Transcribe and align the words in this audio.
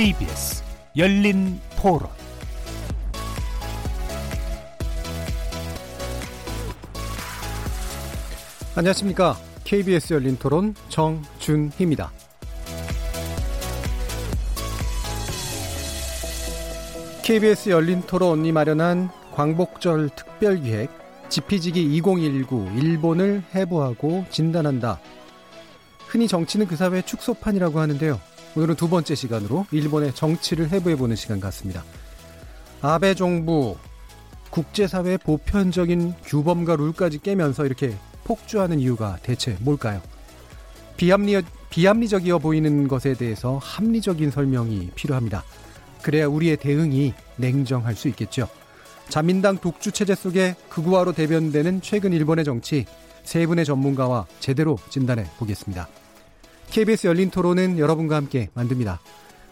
KBS 0.00 0.62
열린 0.96 1.60
토론 1.76 2.08
안녕하십니까. 8.74 9.36
KBS 9.64 10.14
열린 10.14 10.38
토론 10.38 10.74
정준희입니다. 10.88 12.10
KBS 17.22 17.68
열린 17.68 18.00
토론이 18.00 18.52
마련한 18.52 19.10
광복절 19.34 20.08
특별기획 20.16 20.88
지피지기 21.28 21.94
2019 21.96 22.70
일본을 22.74 23.42
해부하고 23.54 24.24
진단한다. 24.30 24.98
흔히 26.06 26.26
정치는 26.26 26.66
그 26.68 26.76
사회의 26.76 27.02
축소판이라고 27.02 27.78
하는데요. 27.78 28.29
오늘은 28.56 28.74
두 28.74 28.88
번째 28.88 29.14
시간으로 29.14 29.66
일본의 29.70 30.14
정치를 30.14 30.70
해부해보는 30.70 31.16
시간 31.16 31.38
같습니다. 31.40 31.84
아베 32.82 33.14
정부 33.14 33.76
국제사회의 34.50 35.18
보편적인 35.18 36.14
규범과 36.24 36.76
룰까지 36.76 37.20
깨면서 37.20 37.64
이렇게 37.64 37.94
폭주하는 38.24 38.80
이유가 38.80 39.18
대체 39.22 39.56
뭘까요? 39.60 40.02
비합리, 40.96 41.42
비합리적이어 41.70 42.38
보이는 42.38 42.88
것에 42.88 43.14
대해서 43.14 43.58
합리적인 43.62 44.30
설명이 44.30 44.90
필요합니다. 44.94 45.44
그래야 46.02 46.26
우리의 46.26 46.56
대응이 46.56 47.14
냉정할 47.36 47.94
수 47.94 48.08
있겠죠. 48.08 48.48
자민당 49.08 49.58
독주 49.58 49.92
체제 49.92 50.14
속에 50.14 50.56
극우화로 50.68 51.12
대변되는 51.12 51.82
최근 51.82 52.12
일본의 52.12 52.44
정치 52.44 52.86
세 53.22 53.46
분의 53.46 53.64
전문가와 53.64 54.26
제대로 54.40 54.78
진단해 54.88 55.26
보겠습니다. 55.38 55.88
KBS 56.70 57.08
열린 57.08 57.30
토론은 57.30 57.78
여러분과 57.80 58.14
함께 58.14 58.48
만듭니다. 58.54 59.00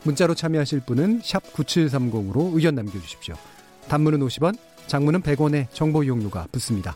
문자로 0.05 0.35
참여하실 0.35 0.81
분은 0.87 1.21
9730으로 1.21 2.55
의견 2.55 2.77
남겨주십시오. 2.77 3.35
단문은 3.89 4.21
50원, 4.21 4.57
장문은 4.87 5.23
100원의 5.23 5.67
정보 5.73 6.05
이용료가 6.05 6.47
붙습니다. 6.53 6.95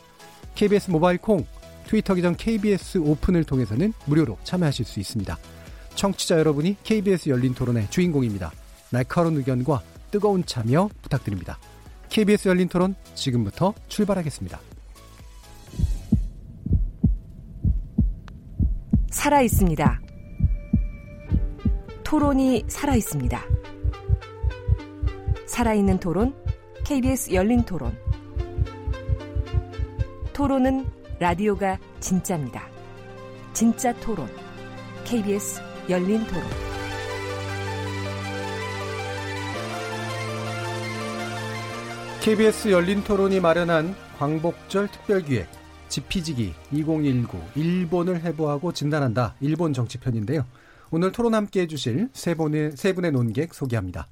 KBS 0.54 0.90
모바일 0.90 1.18
콩, 1.18 1.44
트위터 1.88 2.14
계정 2.14 2.36
KBS 2.36 2.98
오픈을 2.98 3.42
통해서는 3.42 3.92
무료로 4.06 4.38
참여하실 4.44 4.84
수 4.84 5.00
있습니다. 5.00 5.36
청취자 5.96 6.38
여러분이 6.38 6.76
KBS 6.84 7.28
열린 7.28 7.52
토론의 7.54 7.90
주인공입니다. 7.90 8.52
날카로운 8.90 9.36
의견과 9.38 9.82
뜨거운 10.12 10.46
참여 10.46 10.88
부탁드립니다. 11.02 11.58
KBS 12.10 12.48
열린 12.48 12.68
토론 12.68 12.94
지금부터 13.16 13.74
출발하겠습니다. 13.88 14.60
살아 19.10 19.42
있습니다. 19.42 20.11
토론이 22.12 22.64
살아 22.68 22.94
있습니다. 22.94 23.42
살아있는 25.46 25.98
토론, 25.98 26.34
KBS 26.84 27.32
열린 27.32 27.62
토론. 27.62 27.96
토론은 30.34 30.84
라디오가 31.18 31.78
진짜입니다. 32.00 32.68
진짜 33.54 33.94
토론, 34.00 34.28
KBS 35.04 35.62
열린 35.88 36.22
토론. 36.26 36.42
KBS 42.20 42.68
열린 42.72 43.02
토론이 43.04 43.40
마련한 43.40 43.94
광복절 44.18 44.88
특별기획 44.88 45.48
지피지기 45.88 46.52
2019 46.72 47.38
일본을 47.54 48.22
해부하고 48.22 48.74
진단한다 48.74 49.34
일본 49.40 49.72
정치편인데요. 49.72 50.44
오늘 50.94 51.10
토론 51.10 51.34
함께 51.34 51.62
해주실 51.62 52.10
세 52.12 52.34
분의, 52.34 52.72
세 52.76 52.92
분의 52.92 53.12
논객 53.12 53.54
소개합니다. 53.54 54.08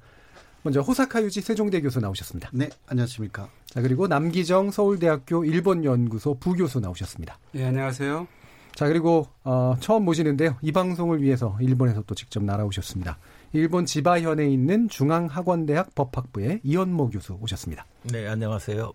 먼저 0.63 0.81
호사카 0.81 1.21
유지 1.21 1.39
세종대 1.39 1.79
교수 1.79 1.99
나오셨습니다. 1.99 2.49
네, 2.53 2.69
안녕하십니까. 2.87 3.49
자, 3.67 3.81
그리고 3.81 4.07
남기정 4.07 4.71
서울대학교 4.71 5.45
일본연구소 5.45 6.39
부교수 6.39 6.79
나오셨습니다. 6.79 7.37
네, 7.51 7.65
안녕하세요. 7.65 8.27
자, 8.73 8.87
그리고 8.87 9.27
어, 9.43 9.75
처음 9.79 10.05
모시는데요. 10.05 10.57
이 10.63 10.71
방송을 10.71 11.21
위해서 11.21 11.55
일본에서 11.61 12.03
또 12.07 12.15
직접 12.15 12.43
날아오셨습니다. 12.43 13.19
일본 13.53 13.85
지바현에 13.85 14.49
있는 14.49 14.89
중앙학원대학 14.89 15.93
법학부의 15.93 16.61
이현모 16.63 17.11
교수 17.11 17.37
오셨습니다. 17.39 17.85
네, 18.11 18.27
안녕하세요. 18.27 18.91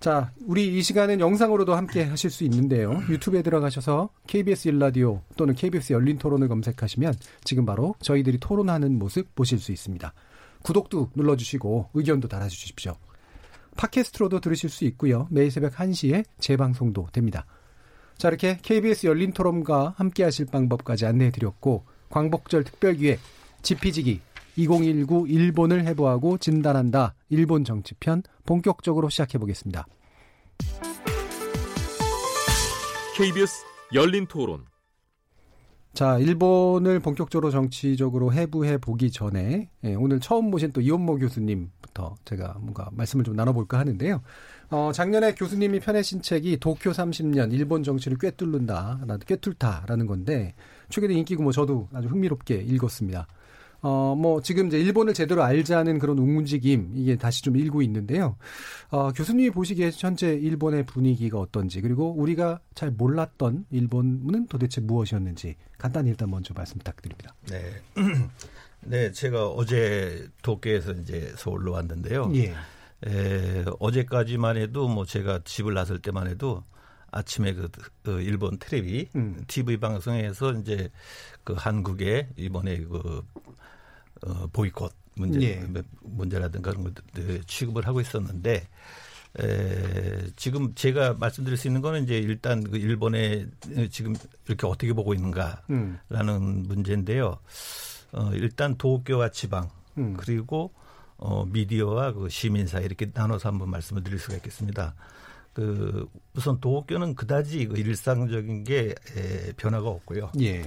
자, 0.00 0.30
우리 0.46 0.78
이 0.78 0.82
시간은 0.82 1.18
영상으로도 1.18 1.74
함께 1.74 2.04
하실 2.04 2.30
수 2.30 2.44
있는데요. 2.44 3.02
유튜브에 3.08 3.42
들어가셔서 3.42 4.10
KBS 4.28 4.68
일라디오 4.68 5.22
또는 5.36 5.54
KBS 5.54 5.92
열린 5.92 6.18
토론을 6.18 6.46
검색하시면 6.46 7.14
지금 7.42 7.66
바로 7.66 7.96
저희들이 8.00 8.38
토론하는 8.38 8.96
모습 8.96 9.34
보실 9.34 9.58
수 9.58 9.72
있습니다. 9.72 10.12
구독도 10.62 11.10
눌러주시고 11.14 11.90
의견도 11.94 12.28
달아주십시오. 12.28 12.94
팟캐스트로도 13.76 14.38
들으실 14.40 14.70
수 14.70 14.84
있고요. 14.84 15.26
매일 15.30 15.50
새벽 15.50 15.74
1시에 15.74 16.24
재방송도 16.38 17.08
됩니다. 17.12 17.44
자, 18.16 18.28
이렇게 18.28 18.58
KBS 18.62 19.06
열린 19.06 19.32
토론과 19.32 19.94
함께 19.96 20.22
하실 20.22 20.46
방법까지 20.46 21.06
안내해 21.06 21.30
드렸고, 21.30 21.84
광복절 22.10 22.64
특별기획, 22.64 23.20
지피지기, 23.62 24.20
2019 24.58 25.26
일본을 25.28 25.86
해부하고 25.86 26.38
진단한다. 26.38 27.14
일본 27.28 27.64
정치편 27.64 28.24
본격적으로 28.44 29.08
시작해 29.08 29.38
보겠습니다. 29.38 29.86
KBS 33.16 33.64
열린 33.94 34.26
토론. 34.26 34.64
자, 35.94 36.18
일본을 36.18 37.00
본격적으로 37.00 37.50
정치적으로 37.50 38.32
해부해 38.32 38.78
보기 38.78 39.10
전에 39.10 39.70
예, 39.84 39.94
오늘 39.94 40.20
처음 40.20 40.50
모신 40.50 40.72
또 40.72 40.80
이원모 40.80 41.18
교수님부터 41.18 42.16
제가 42.24 42.56
뭔가 42.60 42.88
말씀을 42.92 43.24
좀 43.24 43.34
나눠볼까 43.34 43.78
하는데요. 43.78 44.22
어, 44.70 44.90
작년에 44.92 45.34
교수님이 45.34 45.80
펴내신 45.80 46.22
책이 46.22 46.58
도쿄 46.58 46.90
30년 46.90 47.52
일본 47.52 47.82
정치를 47.82 48.18
꿰뚫는다, 48.18 49.00
꿰뚫다라는 49.26 50.06
건데 50.06 50.54
최근에 50.90 51.14
인기고 51.14 51.42
뭐 51.42 51.52
저도 51.52 51.88
아주 51.92 52.08
흥미롭게 52.08 52.56
읽었습니다. 52.56 53.26
어, 53.80 54.14
뭐, 54.16 54.42
지금 54.42 54.66
이제 54.66 54.78
일본을 54.78 55.14
제대로 55.14 55.42
알자는 55.42 55.98
그런 55.98 56.18
움직임, 56.18 56.90
이게 56.94 57.16
다시 57.16 57.42
좀 57.42 57.56
일고 57.56 57.82
있는데요. 57.82 58.36
어, 58.90 59.12
교수님이 59.12 59.50
보시기에 59.50 59.92
현재 59.94 60.34
일본의 60.34 60.86
분위기가 60.86 61.38
어떤지, 61.38 61.80
그리고 61.80 62.12
우리가 62.12 62.60
잘 62.74 62.90
몰랐던 62.90 63.66
일본은 63.70 64.46
도대체 64.48 64.80
무엇이었는지, 64.80 65.56
간단히 65.78 66.10
일단 66.10 66.30
먼저 66.30 66.52
말씀 66.54 66.78
부탁드립니다. 66.78 67.34
네. 67.48 67.62
네, 68.82 69.12
제가 69.12 69.48
어제 69.48 70.28
도쿄에서 70.42 70.92
이제 70.92 71.32
서울로 71.36 71.72
왔는데요. 71.72 72.32
예. 72.34 72.54
에, 73.06 73.64
어제까지만 73.78 74.56
해도 74.56 74.88
뭐 74.88 75.04
제가 75.04 75.40
집을 75.44 75.74
나설 75.74 75.98
때만 76.00 76.26
해도 76.26 76.64
아침에 77.10 77.54
그, 77.54 77.68
그 78.02 78.20
일본 78.20 78.58
텔레비 78.58 79.08
음. 79.16 79.42
TV 79.46 79.78
방송에서 79.78 80.52
이제 80.54 80.90
그 81.44 81.54
한국의 81.54 82.28
이번에 82.36 82.78
그 82.80 83.22
어, 84.26 84.46
보이콧 84.52 84.92
문제 85.16 85.40
예. 85.42 85.66
문제라든가 86.02 86.70
그런 86.70 86.84
것들 86.84 87.42
취급을 87.44 87.86
하고 87.86 88.00
있었는데 88.00 88.68
에, 89.40 90.26
지금 90.36 90.74
제가 90.74 91.14
말씀드릴 91.14 91.56
수 91.56 91.66
있는 91.68 91.80
거는 91.80 92.04
이제 92.04 92.18
일단 92.18 92.64
그 92.64 92.76
일본에 92.76 93.46
지금 93.90 94.14
이렇게 94.46 94.66
어떻게 94.66 94.92
보고 94.92 95.12
있는가라는 95.14 95.62
음. 95.70 96.64
문제인데요. 96.66 97.38
어, 98.12 98.30
일단 98.32 98.76
도쿄와 98.76 99.30
지방 99.30 99.70
음. 99.98 100.14
그리고 100.16 100.72
어, 101.16 101.44
미디어와 101.44 102.12
그 102.12 102.28
시민사 102.28 102.80
이렇게 102.80 103.10
나눠서 103.12 103.48
한번 103.48 103.70
말씀을 103.70 104.02
드릴 104.02 104.18
수가 104.18 104.36
있겠습니다. 104.36 104.94
그 105.52 106.08
우선 106.36 106.60
도쿄는 106.60 107.16
그다지 107.16 107.66
그 107.66 107.78
일상적인 107.78 108.64
게 108.64 108.94
에, 109.16 109.52
변화가 109.56 109.88
없고요. 109.88 110.30
예. 110.40 110.64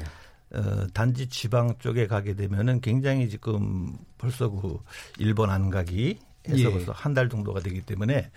어, 0.53 0.87
단지 0.93 1.27
지방 1.29 1.77
쪽에 1.79 2.07
가게 2.07 2.35
되면은 2.35 2.81
굉장히 2.81 3.29
지금 3.29 3.97
벌써 4.17 4.49
그 4.49 4.77
일본 5.17 5.49
안가기 5.49 6.19
해서 6.49 6.59
예. 6.59 6.71
벌써 6.71 6.91
한 6.91 7.13
달 7.13 7.29
정도가 7.29 7.59
되기 7.61 7.81
때문에 7.81 8.31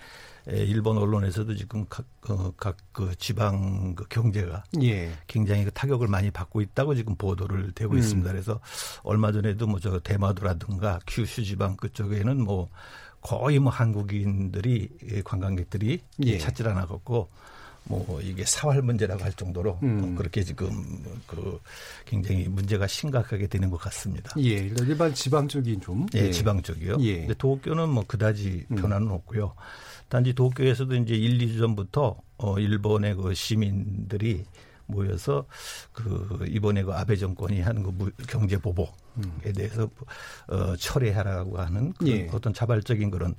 에, 0.47 0.59
일본 0.65 0.99
언론에서도 0.99 1.55
지금 1.57 1.87
각, 1.89 2.05
어, 2.29 2.53
각그 2.57 3.15
지방 3.19 3.95
그 3.95 4.05
경제가 4.09 4.63
예. 4.83 5.11
굉장히 5.27 5.65
그 5.65 5.71
타격을 5.73 6.07
많이 6.09 6.31
받고 6.31 6.61
있다고 6.61 6.95
지금 6.95 7.17
보도를 7.17 7.73
되고 7.73 7.95
음. 7.95 7.99
있습니다. 7.99 8.31
그래서 8.31 8.61
얼마 9.03 9.33
전에도 9.33 9.67
뭐 9.67 9.81
저 9.81 9.99
대마도라든가 10.01 11.01
큐슈 11.07 11.45
지방 11.45 11.77
그쪽에는 11.77 12.43
뭐 12.45 12.69
거의 13.23 13.59
뭐 13.59 13.73
한국인들이 13.73 15.23
관광객들이 15.25 16.01
예. 16.25 16.39
찾질 16.39 16.69
않았고 16.69 17.31
뭐 17.85 18.21
이게 18.23 18.45
사활 18.45 18.83
문제라고 18.83 19.23
할 19.23 19.33
정도로 19.33 19.79
음. 19.83 20.01
뭐 20.01 20.15
그렇게 20.17 20.43
지금 20.43 20.71
그 21.27 21.61
굉장히 22.07 22.49
문제가 22.49 22.87
심각하게 22.87 23.47
되는 23.47 23.71
것 23.71 23.77
같습니다. 23.77 24.33
예, 24.39 24.71
일반 24.79 25.13
지방 25.13 25.47
쪽이 25.49 25.81
좀 25.81 26.07
예, 26.15 26.21
예. 26.21 26.31
지방 26.31 26.63
쪽이요. 26.63 26.97
예. 27.01 27.19
근데 27.21 27.35
도쿄는 27.35 27.89
뭐 27.91 28.05
그다지 28.07 28.67
음. 28.71 28.77
변화는 28.77 29.09
음. 29.09 29.13
없고요. 29.13 29.55
단지 30.09 30.33
도쿄에서도 30.33 30.95
이제 30.97 31.15
1, 31.15 31.39
2주 31.39 31.59
전부터 31.59 32.17
어 32.39 32.59
일본의 32.59 33.17
그 33.17 33.35
시민들이 33.35 34.45
모여서 34.87 35.47
그 35.93 36.47
이번에 36.49 36.83
그 36.83 36.93
아베 36.93 37.17
정권이 37.17 37.61
하는 37.61 37.83
그 37.83 38.13
경제 38.27 38.59
보복에 38.59 39.53
대해서 39.55 39.89
어 40.49 40.77
철회하라고 40.77 41.59
하는 41.59 41.93
그런 41.95 42.13
예. 42.13 42.29
어떤 42.33 42.53
자발적인 42.53 43.11
그런 43.11 43.35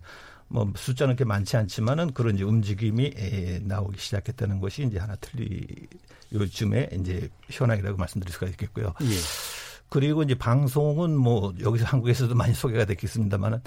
뭐 0.48 0.72
숫자는 0.76 1.16
그렇게 1.16 1.28
많지 1.28 1.58
않지만은 1.58 2.14
그런 2.14 2.36
이제 2.36 2.44
움직임이 2.44 3.12
에, 3.16 3.60
나오기 3.64 4.00
시작했다는 4.00 4.60
것이 4.60 4.84
이제 4.84 5.00
하나 5.00 5.16
틀리 5.16 5.66
요즘에 6.34 6.90
이제 7.00 7.30
현황이라고 7.50 7.98
말씀드릴 7.98 8.34
수가 8.34 8.48
있겠고요. 8.48 8.94
예. 9.02 9.16
그리고 9.90 10.24
이제 10.24 10.36
방송은 10.36 11.16
뭐 11.16 11.54
여기서 11.60 11.86
한국에서도 11.86 12.34
많이 12.36 12.54
소개가 12.54 12.86
됐겠습니다만은 12.86 13.62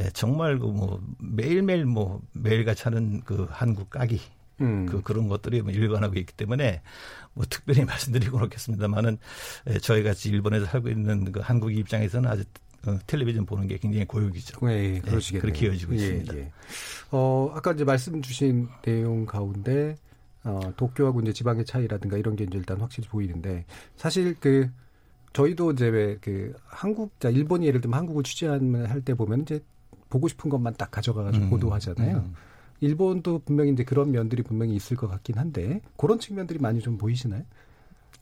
예, 0.00 0.10
정말 0.10 0.58
그 0.58 0.66
뭐 0.66 1.00
매일매일 1.18 1.84
뭐 1.86 2.20
매일같이 2.32 2.84
하는 2.84 3.20
그 3.24 3.46
한국 3.50 3.90
까기 3.90 4.20
음. 4.60 4.86
그 4.86 5.02
그런 5.02 5.28
것들이 5.28 5.62
뭐 5.62 5.72
일관하고 5.72 6.18
있기 6.18 6.32
때문에 6.34 6.82
뭐 7.34 7.44
특별히 7.48 7.84
말씀드리고 7.86 8.38
그렇겠습니다만은 8.38 9.18
예, 9.70 9.78
저희 9.78 10.02
같이 10.02 10.28
일본에서 10.28 10.66
살고 10.66 10.88
있는 10.88 11.32
그 11.32 11.40
한국 11.40 11.72
입장에서는 11.76 12.30
아주 12.30 12.44
어, 12.86 12.98
텔레비전 13.06 13.46
보는 13.46 13.66
게 13.68 13.78
굉장히 13.78 14.04
고역이죠. 14.06 14.58
예, 14.70 15.00
그러시겠네요. 15.00 15.42
그렇게 15.42 15.66
이어지고 15.66 15.94
있습니다. 15.94 16.36
예. 16.36 16.52
어, 17.10 17.52
아까 17.54 17.72
이제 17.72 17.84
말씀 17.84 18.20
주신 18.22 18.68
내용 18.82 19.24
가운데 19.26 19.96
어, 20.44 20.60
도쿄하고 20.76 21.20
이제 21.20 21.32
지방의 21.32 21.64
차이라든가 21.64 22.16
이런 22.16 22.34
게 22.34 22.44
이제 22.44 22.58
일단 22.58 22.80
확실히 22.80 23.08
보이는데 23.08 23.64
사실 23.96 24.34
그 24.40 24.68
저희도 25.32 25.72
이제 25.72 25.86
왜 25.88 26.18
그 26.20 26.52
한국, 26.64 27.18
자 27.20 27.30
일본이 27.30 27.66
예를 27.66 27.80
들면 27.80 27.98
한국을 27.98 28.22
취재할 28.24 29.00
때 29.04 29.14
보면 29.14 29.42
이제 29.42 29.60
보고 30.10 30.28
싶은 30.28 30.50
것만 30.50 30.74
딱 30.76 30.90
가져가가지고 30.90 31.44
음, 31.46 31.50
보도하잖아요. 31.50 32.16
음. 32.18 32.34
일본도 32.80 33.42
분명히 33.44 33.72
이제 33.72 33.84
그런 33.84 34.10
면들이 34.10 34.42
분명히 34.42 34.74
있을 34.74 34.96
것 34.96 35.08
같긴 35.08 35.38
한데 35.38 35.80
그런 35.96 36.18
측면들이 36.18 36.58
많이 36.58 36.80
좀 36.80 36.98
보이시나요? 36.98 37.44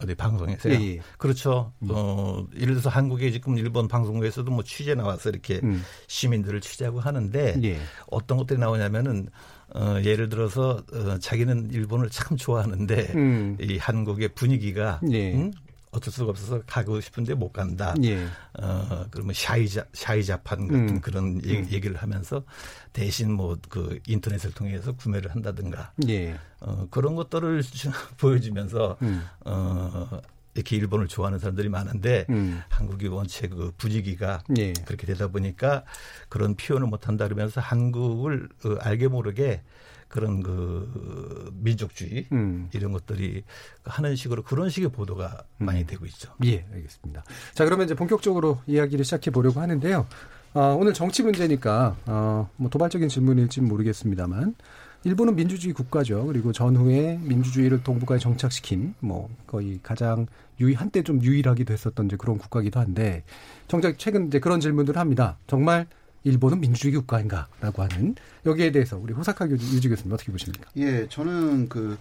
어디 0.03 0.15
방송에서요? 0.15 0.75
예, 0.75 0.81
예. 0.81 1.01
그렇죠. 1.19 1.73
어, 1.89 2.47
예를 2.55 2.75
들어서 2.75 2.89
한국에 2.89 3.31
지금 3.31 3.59
일본 3.59 3.87
방송국에서도 3.87 4.51
뭐 4.51 4.63
취재 4.65 4.95
나와서 4.95 5.29
이렇게 5.29 5.61
음. 5.63 5.83
시민들을 6.07 6.61
취재하고 6.61 7.01
하는데 7.01 7.61
예. 7.63 7.79
어떤 8.11 8.39
것들이 8.39 8.59
나오냐면은 8.59 9.29
어, 9.75 10.01
예를 10.03 10.29
들어서 10.29 10.83
어, 10.93 11.19
자기는 11.19 11.71
일본을 11.71 12.09
참 12.11 12.37
좋아하는데 12.37 13.13
음. 13.15 13.57
이 13.61 13.79
한국의 13.79 14.31
분위기가 14.35 15.01
예. 15.11 15.35
음? 15.35 15.53
어쩔 15.93 16.13
수가 16.13 16.31
없어서 16.31 16.63
가고 16.67 17.01
싶은데 17.01 17.35
못 17.35 17.53
간다. 17.53 17.95
예. 18.03 18.27
어, 18.61 19.07
그러면 19.11 19.35
샤이자, 19.35 19.85
샤이자판 19.93 20.69
같은 20.69 20.89
음. 20.89 21.01
그런 21.01 21.45
얘기, 21.45 21.75
얘기를 21.75 21.97
하면서 21.97 22.45
대신 22.93 23.33
뭐 23.33 23.57
그 23.69 23.99
인터넷을 24.07 24.53
통해서 24.53 24.93
구매를 24.93 25.31
한다든가 25.31 25.93
예. 26.09 26.39
어, 26.61 26.87
그런 26.91 27.15
것들을 27.15 27.63
보여주면서 28.19 28.97
음. 29.03 29.23
어, 29.45 30.21
이렇게 30.55 30.77
일본을 30.77 31.09
좋아하는 31.09 31.39
사람들이 31.39 31.69
많은데 31.69 32.27
음. 32.31 32.63
한국이 32.69 33.09
원체 33.09 33.49
그 33.49 33.73
분위기가 33.77 34.43
예. 34.59 34.73
그렇게 34.73 35.07
되다 35.07 35.29
보니까 35.29 35.85
그런 36.29 36.55
표현을 36.55 36.89
못한다 36.89 37.25
그러면서 37.25 37.61
한국을 37.61 38.49
어, 38.65 38.77
알게 38.81 39.09
모르게 39.09 39.63
그런 40.09 40.43
그 40.43 41.53
민족주의 41.55 42.27
음. 42.33 42.69
이런 42.73 42.91
것들이 42.93 43.45
하는 43.85 44.17
식으로 44.17 44.43
그런 44.43 44.69
식의 44.69 44.91
보도가 44.91 45.45
많이 45.59 45.87
되고 45.87 46.05
있죠. 46.07 46.35
예, 46.45 46.67
알겠습니다. 46.73 47.23
자, 47.55 47.65
그러면 47.65 47.85
이제 47.87 47.95
본격적으로 47.95 48.61
이야기를 48.67 49.05
시작해 49.05 49.31
보려고 49.31 49.61
하는데요. 49.61 50.07
어, 50.53 50.77
오늘 50.79 50.93
정치 50.95 51.23
문제니까 51.23 51.97
어, 52.07 52.51
뭐 52.57 52.69
도발적인 52.69 53.09
질문일지는 53.09 53.69
모르겠습니다만 53.69 54.57
일본은 55.05 55.35
민주주의 55.35 55.73
국가죠. 55.73 56.27
그리고 56.27 56.53
전후에 56.53 57.19
민주주의를 57.23 57.83
동북아에 57.83 58.19
정착시킨 58.19 58.95
뭐 59.01 59.31
거의 59.47 59.81
가장 59.83 60.27
유일 60.61 60.77
한때 60.77 61.03
좀 61.03 61.23
유일하기도 61.23 61.73
했었던 61.73 62.07
이제 62.07 62.17
그런 62.17 62.37
국가기도 62.37 62.81
한데 62.81 63.25
정작 63.67 63.99
최근 63.99 64.27
이제 64.29 64.39
그런 64.41 64.61
질문들을 64.61 65.01
합니다. 65.01 65.39
정말 65.47 65.87
일본은 66.23 66.61
민주주의 66.61 66.93
국가인가라고 66.95 67.83
하는 67.83 68.15
여기에 68.45 68.73
대해서 68.73 68.99
우리 68.99 69.15
호사카 69.15 69.49
교수 69.49 69.75
유지 69.75 69.89
교수님 69.89 70.13
어떻게 70.13 70.31
보십니까? 70.31 70.71
예, 70.77 71.07
저는 71.09 71.69
그, 71.71 71.97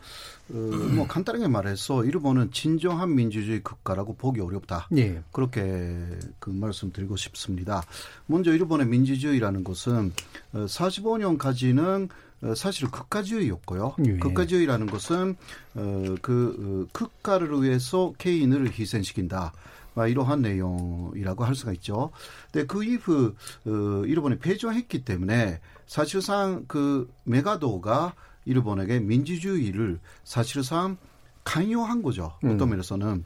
어, 0.51 0.55
뭐 0.55 1.07
간단하게 1.07 1.47
말해서 1.47 2.03
일본은 2.03 2.51
진정한 2.51 3.15
민주주의 3.15 3.63
국가라고 3.63 4.15
보기 4.15 4.41
어렵다. 4.41 4.89
예. 4.97 5.21
그렇게 5.31 6.05
그 6.39 6.49
말씀드리고 6.49 7.15
싶습니다. 7.15 7.81
먼저 8.25 8.51
일본의 8.51 8.87
민주주의라는 8.87 9.63
것은 9.63 10.11
어, 10.51 10.65
45년까지는 10.65 12.09
어, 12.09 12.28
사실 12.55 12.89
국가주의였고요. 12.89 13.95
예. 14.05 14.17
국가주의라는 14.17 14.87
것은 14.87 15.35
어, 15.75 16.15
그 16.21 16.87
어, 16.87 16.91
국가를 16.93 17.61
위해서 17.61 18.13
개인을 18.17 18.71
희생시킨다. 18.71 19.53
막 19.93 20.07
이러한 20.07 20.41
내용이라고 20.41 21.43
할 21.43 21.55
수가 21.55 21.73
있죠. 21.73 22.11
근데 22.51 22.65
그 22.65 22.83
이후 22.83 23.35
어, 23.65 24.05
일본이 24.05 24.37
패전했기 24.37 25.03
때문에 25.03 25.59
사실상 25.87 26.65
그 26.67 27.11
메가도가 27.25 28.13
일본에게 28.45 28.99
민주주의를 28.99 29.99
사실상 30.23 30.97
강요한 31.43 32.01
거죠. 32.01 32.33
어떤 32.43 32.69
면에서는. 32.69 33.25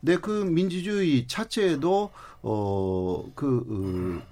근데 0.00 0.16
그 0.16 0.30
민주주의 0.44 1.26
자체도 1.26 2.10
어그 2.42 4.22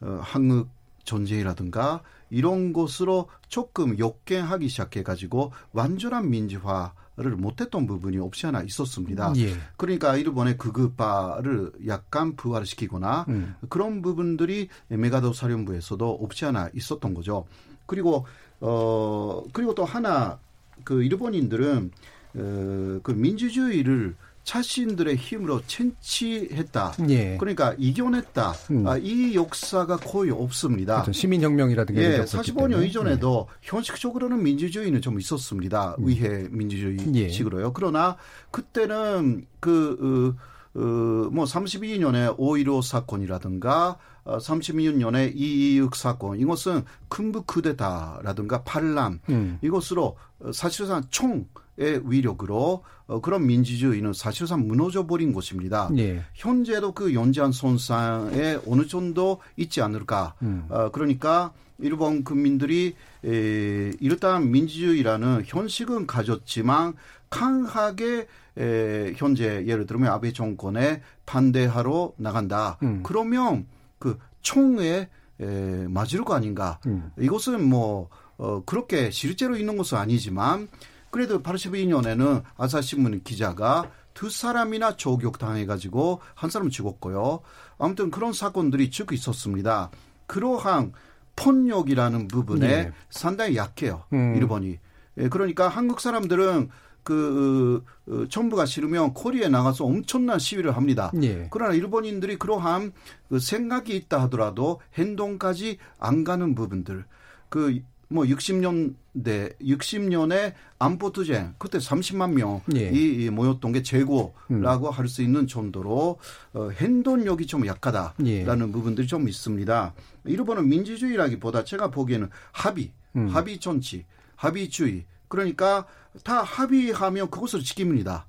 어, 0.00 0.06
어, 0.06 0.20
한국 0.22 0.68
전쟁이라든가 1.04 2.02
이런 2.30 2.72
것으로 2.72 3.28
조금 3.48 3.98
역행하기 3.98 4.68
시작해가지고 4.68 5.52
완전한 5.72 6.30
민주화 6.30 6.92
를 7.18 7.34
못했던 7.34 7.86
부분이 7.86 8.18
없지 8.18 8.46
않아 8.48 8.60
있었습니다. 8.64 9.32
예. 9.36 9.54
그러니까 9.78 10.18
일본의 10.18 10.58
극우파를 10.58 11.72
약간 11.86 12.36
부활시키거나 12.36 13.24
음. 13.30 13.54
그런 13.70 14.02
부분들이 14.02 14.68
메가도 14.88 15.32
사령부에서도 15.32 16.06
없지 16.06 16.44
않아 16.44 16.68
있었던 16.74 17.14
거죠. 17.14 17.46
그리고 17.86 18.26
어 18.60 19.42
그리고 19.54 19.74
또 19.74 19.86
하나 19.86 20.38
그 20.84 21.02
일본인들은 21.02 21.90
어, 22.34 23.00
그 23.02 23.12
민주주의를 23.12 24.14
자신들의 24.46 25.16
힘으로 25.16 25.60
채취했다. 25.66 26.94
예. 27.10 27.36
그러니까 27.36 27.74
이겨냈다. 27.76 28.52
음. 28.70 28.86
아, 28.86 28.96
이 28.96 29.34
역사가 29.34 29.96
거의 29.96 30.30
없습니다. 30.30 31.00
어떤 31.00 31.12
시민혁명이라든가 31.12 32.00
예, 32.00 32.20
없었기 32.20 32.52
45년 32.52 32.70
때문에. 32.70 32.86
이전에도 32.86 33.48
현실적으로는 33.62 34.40
민주주의는 34.44 35.02
좀 35.02 35.18
있었습니다. 35.18 35.96
의회 35.98 36.46
민주주의식으로요. 36.48 37.72
그러나 37.72 38.16
그때는 38.52 39.46
그, 39.58 40.36
어, 40.76 40.80
어, 40.80 41.28
뭐 41.32 41.44
32년에 41.44 42.38
5.15 42.38 42.82
사건이라든가 42.82 43.98
어, 44.22 44.38
36년에 44.38 45.34
이이육 45.34 45.96
사건 45.96 46.38
이것은 46.38 46.84
큰북 47.08 47.48
쿠데타라든가 47.48 48.62
반란 48.62 49.20
음. 49.28 49.58
이것으로 49.60 50.16
어, 50.38 50.52
사실상 50.52 51.02
총의 51.10 51.46
위력으로 51.78 52.82
어, 53.06 53.20
그런 53.20 53.46
민주주의는 53.46 54.12
사실상 54.12 54.66
무너져 54.66 55.06
버린 55.06 55.32
것입니다. 55.32 55.90
예. 55.98 56.22
현재도 56.34 56.92
그 56.92 57.14
연장 57.14 57.52
손상에 57.52 58.58
어느 58.66 58.86
정도 58.86 59.40
있지 59.56 59.80
않을까. 59.82 60.34
음. 60.42 60.66
어, 60.68 60.90
그러니까 60.90 61.52
일본 61.78 62.24
국민들이 62.24 62.94
에, 63.24 63.92
일단 64.00 64.50
민주주의라는 64.50 65.42
현식은 65.44 66.06
가졌지만 66.06 66.94
강하게 67.28 68.26
에, 68.58 69.12
현재 69.16 69.64
예를 69.66 69.86
들면 69.86 70.10
아베 70.10 70.32
정권에 70.32 71.02
반대하러 71.26 72.12
나간다. 72.16 72.78
음. 72.82 73.00
그러면 73.02 73.66
그 73.98 74.18
총에 74.40 75.08
에, 75.38 75.86
맞을 75.88 76.24
거 76.24 76.34
아닌가. 76.34 76.80
음. 76.86 77.10
이것은 77.18 77.68
뭐 77.68 78.08
어, 78.38 78.62
그렇게 78.64 79.10
실제로 79.10 79.56
있는 79.56 79.76
것은 79.76 79.98
아니지만 79.98 80.68
그래도 81.16 81.40
82년에는 81.42 82.42
아사신문 82.58 83.22
기자가 83.22 83.90
두 84.12 84.28
사람이나 84.28 84.96
조격당해가지고 84.96 86.20
한 86.34 86.50
사람 86.50 86.68
죽었고요. 86.68 87.40
아무튼 87.78 88.10
그런 88.10 88.34
사건들이 88.34 88.90
쭉 88.90 89.14
있었습니다. 89.14 89.90
그러한 90.26 90.92
폭력이라는 91.34 92.28
부분에 92.28 92.68
네. 92.68 92.92
상당히 93.08 93.56
약해요. 93.56 94.04
음. 94.12 94.34
일본이. 94.36 94.78
예, 95.16 95.30
그러니까 95.30 95.68
한국 95.68 96.00
사람들은 96.00 96.68
그 97.02 97.82
어, 98.06 98.12
어, 98.12 98.26
정부가 98.28 98.66
싫으면 98.66 99.14
코리아에 99.14 99.48
나가서 99.48 99.86
엄청난 99.86 100.38
시위를 100.38 100.76
합니다. 100.76 101.10
예. 101.22 101.48
그러나 101.50 101.72
일본인들이 101.72 102.36
그러한 102.36 102.92
그 103.30 103.38
생각이 103.38 103.96
있다 103.96 104.20
하더라도 104.24 104.82
행동까지 104.98 105.78
안 105.98 106.24
가는 106.24 106.54
부분들 106.54 107.06
그 107.48 107.80
뭐 108.08 108.24
60년대 108.24 109.58
60년에 109.60 110.54
안보 110.78 111.10
투쟁 111.10 111.54
그때 111.58 111.78
30만 111.78 112.32
명이 112.32 112.60
예. 112.76 112.90
이 112.90 113.30
모였던 113.30 113.72
게 113.72 113.82
재고라고 113.82 114.90
할수 114.90 115.22
있는 115.22 115.46
정도로 115.46 116.18
어, 116.52 116.70
행동력이 116.70 117.46
좀 117.46 117.66
약하다라는 117.66 118.68
예. 118.68 118.72
부분들이 118.72 119.06
좀 119.06 119.28
있습니다. 119.28 119.94
일본은 120.24 120.68
민주주의라기보다 120.68 121.64
제가 121.64 121.90
보기에는 121.90 122.28
합의, 122.52 122.92
음. 123.16 123.28
합의 123.28 123.58
정치, 123.58 124.04
합의주의 124.36 125.04
그러니까 125.28 125.86
다 126.22 126.42
합의하면 126.42 127.30
그것을 127.30 127.60
지킵니다. 127.60 128.24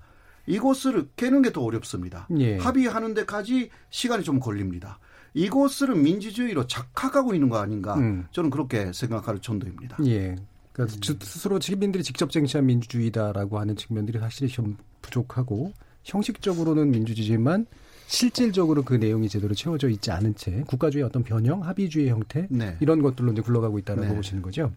이곳을 0.47 1.09
깨는 1.17 1.41
게 1.41 1.51
더 1.51 1.61
어렵습니다. 1.61 2.27
예. 2.39 2.57
합의하는 2.57 3.13
데까지 3.13 3.69
시간이 3.89 4.23
좀 4.23 4.39
걸립니다. 4.39 4.99
이곳을 5.33 5.95
민주주의로 5.95 6.67
착각하고 6.67 7.33
있는 7.33 7.49
거 7.49 7.57
아닌가? 7.59 7.95
음. 7.95 8.25
저는 8.31 8.49
그렇게 8.49 8.91
생각할 8.93 9.39
정도입니다. 9.39 9.97
예. 10.05 10.35
그러니까 10.73 10.99
주- 10.99 11.17
스스로 11.21 11.59
시민들이 11.59 12.03
직접 12.03 12.31
쟁취한 12.31 12.65
민주주의다라고 12.65 13.59
하는 13.59 13.75
측면들이 13.75 14.19
확실히 14.19 14.49
좀 14.49 14.77
부족하고 15.01 15.73
형식적으로는 16.03 16.91
민주주의지만 16.91 17.65
실질적으로 18.07 18.83
그 18.83 18.93
내용이 18.93 19.27
제대로 19.27 19.53
채워져 19.53 19.89
있지 19.89 20.11
않은 20.11 20.35
채 20.35 20.63
국가주의 20.67 21.03
어떤 21.03 21.23
변형, 21.23 21.63
합의주의 21.63 22.09
형태 22.09 22.47
네. 22.49 22.77
이런 22.79 23.01
것들로 23.01 23.33
이제 23.33 23.41
굴러가고 23.41 23.79
있다라고 23.79 24.07
네. 24.07 24.15
보시는 24.15 24.41
거죠. 24.41 24.71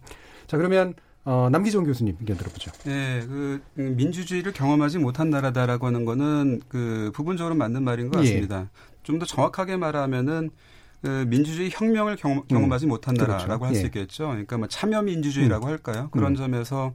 자 0.48 0.56
그러면 0.56 0.94
어, 1.22 1.48
남기종 1.52 1.84
교수님 1.84 2.16
의견 2.18 2.36
들어보죠. 2.38 2.72
예, 2.86 3.22
그 3.28 3.60
음, 3.78 3.94
민주주의를 3.96 4.52
경험하지 4.52 4.98
못한 4.98 5.28
나라다라고 5.30 5.86
하는 5.86 6.04
거는 6.06 6.62
그 6.66 7.12
부분적으로 7.14 7.54
맞는 7.54 7.84
말인 7.84 8.08
것 8.10 8.18
예. 8.20 8.22
같습니다. 8.30 8.70
좀 9.10 9.18
더 9.18 9.26
정확하게 9.26 9.76
말하면은 9.76 10.50
그 11.02 11.24
민주주의 11.28 11.70
혁명을 11.72 12.16
경험, 12.16 12.44
경험하지 12.46 12.86
못한 12.86 13.14
그렇죠. 13.14 13.32
나라라고 13.32 13.66
할수 13.66 13.82
예. 13.82 13.86
있겠죠. 13.86 14.28
그러니까 14.28 14.58
뭐 14.58 14.68
참여 14.68 15.02
민주주의라고 15.02 15.66
할까요? 15.66 16.08
그런 16.10 16.34
점에서 16.34 16.92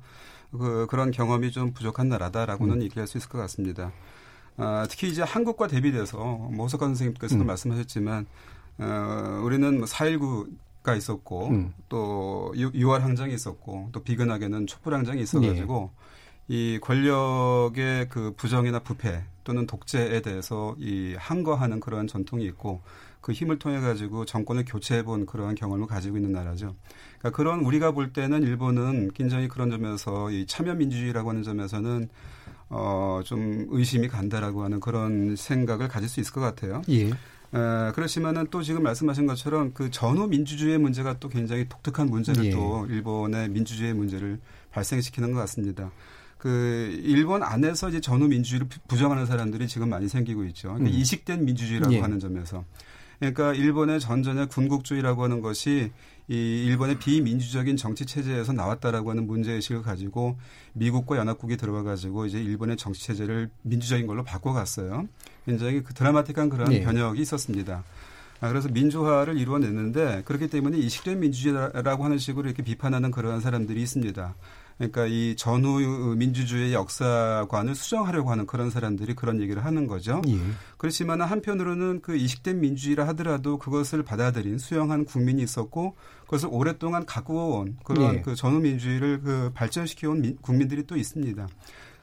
그 0.51 0.88
그런 0.89 1.12
경험이 1.12 1.51
좀 1.51 1.74
부족한 1.74 2.07
나라다라고는 2.10 2.84
얘기할 2.84 3.07
수 3.07 3.17
있을 3.17 3.29
것 3.29 3.39
같습니다. 3.39 3.91
아, 4.57 4.86
특히 4.89 5.10
이제 5.10 5.22
한국과 5.22 5.67
대비돼서 5.67 6.17
뭐 6.17 6.65
호석관 6.65 6.89
선생님께서도 6.89 7.43
음. 7.43 7.48
말씀하셨지만 7.48 8.25
어, 8.77 9.41
우리는 9.43 9.77
뭐 9.77 9.86
4.19 9.86 10.50
가 10.86 10.95
있었고 10.95 11.48
음. 11.48 11.74
또 11.89 12.53
6월 12.55 13.00
항쟁이 13.00 13.34
있었고 13.34 13.89
또 13.91 14.03
비근하게는 14.03 14.67
촛불 14.67 14.93
항쟁이 14.93 15.24
있어가지고 15.24 15.91
네. 15.91 16.05
이 16.47 16.79
권력의 16.81 18.09
그 18.09 18.33
부정이나 18.35 18.79
부패 18.79 19.23
또는 19.43 19.65
독재에 19.65 20.21
대해서 20.21 20.75
이 20.79 21.15
항거하는 21.17 21.79
그러한 21.79 22.07
전통이 22.07 22.45
있고 22.45 22.81
그 23.21 23.31
힘을 23.31 23.57
통해 23.57 23.79
가지고 23.79 24.25
정권을 24.25 24.65
교체해 24.65 25.03
본 25.03 25.25
그러한 25.25 25.55
경험을 25.55 25.87
가지고 25.87 26.17
있는 26.17 26.31
나라죠. 26.31 26.75
그러니까 27.17 27.35
그런 27.35 27.61
우리가 27.61 27.91
볼 27.91 28.13
때는 28.13 28.43
일본은 28.43 29.11
굉장히 29.15 29.47
그런 29.47 29.71
점에서 29.71 30.29
이 30.29 30.45
참여 30.45 30.75
민주주의라고 30.75 31.29
하는 31.29 31.41
점에서는 31.41 32.09
어, 32.69 33.21
좀 33.23 33.65
의심이 33.69 34.07
간다라고 34.07 34.63
하는 34.63 34.79
그런 34.79 35.35
생각을 35.35 35.87
가질 35.87 36.07
수 36.07 36.19
있을 36.19 36.33
것 36.33 36.41
같아요. 36.41 36.83
예. 36.89 37.09
에, 37.09 37.91
그렇지만은 37.93 38.47
또 38.51 38.61
지금 38.61 38.83
말씀하신 38.83 39.25
것처럼 39.25 39.73
그 39.73 39.89
전후 39.89 40.27
민주주의의 40.27 40.77
문제가 40.77 41.17
또 41.19 41.29
굉장히 41.29 41.67
독특한 41.67 42.07
문제를 42.07 42.45
예. 42.45 42.49
또 42.51 42.85
일본의 42.89 43.49
민주주의 43.49 43.93
문제를 43.93 44.39
발생시키는 44.71 45.31
것 45.31 45.39
같습니다. 45.39 45.91
그 46.45 47.01
일본 47.03 47.41
안에서 47.41 47.89
이제 47.89 47.99
전후 47.99 48.27
민주주의를 48.27 48.67
부- 48.67 48.79
부정하는 48.87 49.25
사람들이 49.25 49.67
지금 49.67 49.89
많이 49.89 50.07
생기고 50.07 50.43
있죠. 50.45 50.67
그러니까 50.75 50.91
음. 50.91 50.99
이식된 50.99 51.43
민주주의라고 51.43 51.91
예. 51.95 51.99
하는 52.01 52.19
점에서. 52.19 52.63
그러니까 53.17 53.55
일본의 53.55 53.99
전전의 53.99 54.49
군국주의라고 54.49 55.23
하는 55.23 55.41
것이 55.41 55.91
이 56.27 56.65
일본의 56.67 56.99
비민주적인 56.99 57.77
정치 57.77 58.05
체제에서 58.05 58.53
나왔다라고 58.53 59.09
하는 59.09 59.25
문제 59.25 59.53
의식을 59.53 59.81
가지고 59.81 60.37
미국과 60.73 61.17
연합국이 61.17 61.57
들어와 61.57 61.81
가지고 61.81 62.27
이제 62.27 62.39
일본의 62.39 62.77
정치 62.77 63.01
체제를 63.07 63.49
민주적인 63.63 64.05
걸로 64.05 64.23
바꿔갔어요. 64.23 65.07
굉장히 65.47 65.81
그 65.81 65.95
드라마틱한 65.95 66.49
그런 66.49 66.69
네. 66.69 66.81
변혁이 66.81 67.21
있었습니다. 67.23 67.83
아, 68.39 68.49
그래서 68.49 68.69
민주화를 68.69 69.39
이루어냈는데 69.39 70.21
그렇기 70.25 70.49
때문에 70.49 70.77
이식된 70.77 71.19
민주주의라고 71.21 72.05
하는 72.05 72.19
식으로 72.19 72.47
이렇게 72.49 72.61
비판하는 72.61 73.09
그러한 73.09 73.39
사람들이 73.41 73.81
있습니다. 73.81 74.35
그러니까 74.77 75.05
이 75.08 75.36
전후 75.38 76.15
민주주의 76.17 76.74
역사관을 76.74 77.75
수정하려고 77.75 78.29
하는 78.32 78.46
그런 78.46 78.70
사람들이 78.70 79.13
그런 79.15 79.39
얘기를 79.41 79.63
하는 79.63 79.88
거죠. 79.88 80.22
예. 80.27 80.38
그렇지만 80.77 81.22
한편으로는 81.22 82.01
그 82.01 82.17
이식된 82.17 82.60
민주주의라 82.60 83.08
하더라도 83.10 83.58
그것을 83.58 84.03
받아들인 84.03 84.58
수용한 84.58 85.05
국민이 85.05 85.41
있었고 85.44 85.96
그것을 86.25 86.50
오랫동안 86.51 87.05
가꾸어온 87.05 87.77
그런 87.86 88.15
예. 88.15 88.22
그 88.22 88.36
전후 88.36 88.60
민주주의를 88.60 89.22
그 89.22 89.51
발전시켜 89.53 90.10
온 90.10 90.22
민- 90.22 90.38
국민들이 90.41 90.86
또 90.86 90.98
있습니다. 90.98 91.48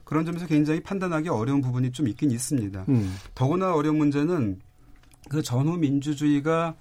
그런 0.05 0.25
점에서 0.25 0.47
굉장히 0.47 0.81
판단하기 0.83 1.29
어려운 1.29 1.61
부분이 1.61 1.93
좀 1.93 2.09
있긴 2.09 2.31
있습니다. 2.31 2.87
음. 2.89 3.17
더구나 3.35 3.75
어려운 3.75 3.99
문제는 3.99 4.61
그 5.29 5.43
전후 5.43 5.77
민주주의가 5.77 6.75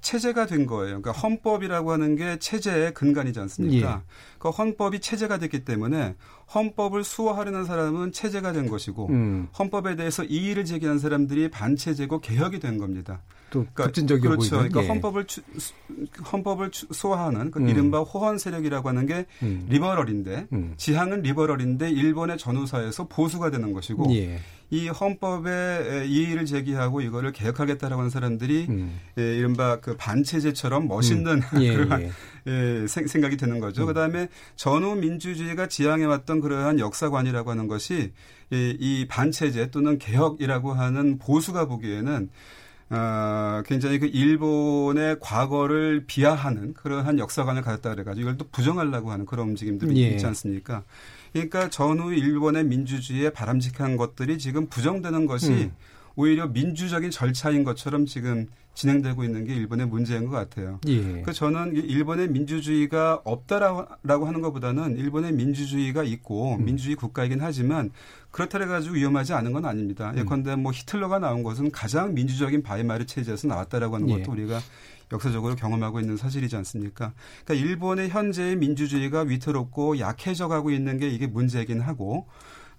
체제가 0.00 0.46
된 0.46 0.66
거예요. 0.66 1.00
그러니까 1.00 1.12
헌법이라고 1.12 1.92
하는 1.92 2.16
게 2.16 2.38
체제의 2.38 2.94
근간이지 2.94 3.38
않습니까? 3.40 4.02
예. 4.04 4.12
그 4.38 4.50
헌법이 4.50 5.00
체제가 5.00 5.38
됐기 5.38 5.64
때문에 5.64 6.14
헌법을 6.54 7.04
수호하려는 7.04 7.64
사람은 7.64 8.12
체제가 8.12 8.52
된 8.52 8.68
것이고 8.68 9.08
음. 9.08 9.48
헌법에 9.58 9.96
대해서 9.96 10.24
이의를 10.24 10.64
제기한 10.64 10.98
사람들이 10.98 11.50
반체제고 11.50 12.20
개혁이 12.20 12.60
된 12.60 12.78
겁니다. 12.78 13.22
또 13.50 13.60
그러니까 13.60 13.84
급진적이어 13.84 14.30
그렇죠. 14.30 14.50
보이는. 14.56 14.68
그러니까 14.70 14.82
예. 14.84 14.88
헌법을 14.88 15.24
추, 15.26 15.42
수- 15.58 15.72
헌법을 16.32 16.70
추- 16.70 16.86
수호하는 16.92 17.50
그 17.50 17.60
음. 17.60 17.68
이른바 17.68 18.00
호헌 18.00 18.38
세력이라고 18.38 18.88
하는 18.88 19.06
게 19.06 19.26
음. 19.42 19.66
리버럴인데 19.68 20.46
음. 20.52 20.74
지향은 20.76 21.22
리버럴인데 21.22 21.90
일본의 21.90 22.38
전후사에서 22.38 23.08
보수가 23.08 23.50
되는 23.50 23.72
것이고 23.72 24.14
예. 24.14 24.38
이 24.70 24.88
헌법에 24.88 26.04
이의를 26.06 26.44
제기하고 26.44 27.00
이거를 27.00 27.32
개혁하겠다라고 27.32 28.00
하는 28.00 28.10
사람들이 28.10 28.66
음. 28.68 29.00
예, 29.16 29.36
이른바 29.36 29.80
그 29.80 29.96
반체제처럼 29.96 30.88
멋있는 30.88 31.40
예, 31.60 31.72
그러한 31.74 32.02
예. 32.02 32.10
예, 32.82 32.86
생, 32.86 33.06
생각이 33.06 33.38
드는 33.38 33.60
거죠. 33.60 33.86
그다음에 33.86 34.28
전후 34.56 34.94
민주주의가 34.94 35.68
지향해왔던 35.68 36.40
그러한 36.40 36.78
역사관이라고 36.80 37.50
하는 37.50 37.66
것이 37.66 38.12
이, 38.50 38.76
이 38.78 39.06
반체제 39.08 39.70
또는 39.70 39.98
개혁이라고 39.98 40.74
하는 40.74 41.18
보수가 41.18 41.66
보기에는 41.66 42.28
어, 42.90 43.62
굉장히 43.66 43.98
그 43.98 44.06
일본의 44.06 45.18
과거를 45.20 46.04
비하하는 46.06 46.72
그러한 46.72 47.18
역사관을 47.18 47.62
가졌다 47.62 47.90
그래가지고 47.90 48.22
이걸 48.22 48.36
또 48.38 48.46
부정하려고 48.50 49.12
하는 49.12 49.26
그런 49.26 49.50
움직임들이 49.50 50.02
예. 50.02 50.08
있지 50.10 50.24
않습니까? 50.26 50.84
그러니까 51.32 51.68
전후 51.68 52.14
일본의 52.14 52.64
민주주의에 52.64 53.30
바람직한 53.30 53.96
것들이 53.96 54.38
지금 54.38 54.68
부정되는 54.68 55.26
것이 55.26 55.50
음. 55.50 55.72
오히려 56.18 56.48
민주적인 56.48 57.12
절차인 57.12 57.62
것처럼 57.62 58.04
지금 58.04 58.48
진행되고 58.74 59.22
있는 59.22 59.44
게 59.44 59.54
일본의 59.54 59.86
문제인 59.86 60.26
것 60.26 60.32
같아요. 60.32 60.80
예. 60.88 61.22
그 61.22 61.32
저는 61.32 61.76
이 61.76 61.78
일본의 61.78 62.30
민주주의가 62.30 63.22
없다라고 63.24 64.26
하는 64.26 64.40
것보다는 64.40 64.96
일본의 64.96 65.32
민주주의가 65.32 66.02
있고 66.02 66.56
음. 66.56 66.64
민주주의 66.64 66.96
국가이긴 66.96 67.40
하지만 67.40 67.90
그렇다 68.32 68.58
해가지고 68.58 68.96
위험하지 68.96 69.32
않은 69.34 69.52
건 69.52 69.62
음. 69.62 69.68
아닙니다. 69.68 70.12
예컨대 70.16 70.56
뭐 70.56 70.72
히틀러가 70.72 71.20
나온 71.20 71.44
것은 71.44 71.70
가장 71.70 72.14
민주적인 72.14 72.64
바이마르 72.64 73.06
체제에서 73.06 73.46
나왔다라고 73.46 73.94
하는 73.94 74.10
예. 74.10 74.18
것도 74.18 74.32
우리가 74.32 74.58
역사적으로 75.12 75.54
경험하고 75.54 76.00
있는 76.00 76.16
사실이지 76.16 76.56
않습니까? 76.56 77.12
그러니까 77.44 77.64
일본의 77.64 78.08
현재의 78.08 78.56
민주주의가 78.56 79.20
위태롭고 79.20 80.00
약해져 80.00 80.48
가고 80.48 80.72
있는 80.72 80.98
게 80.98 81.08
이게 81.08 81.28
문제이긴 81.28 81.80
하고 81.80 82.26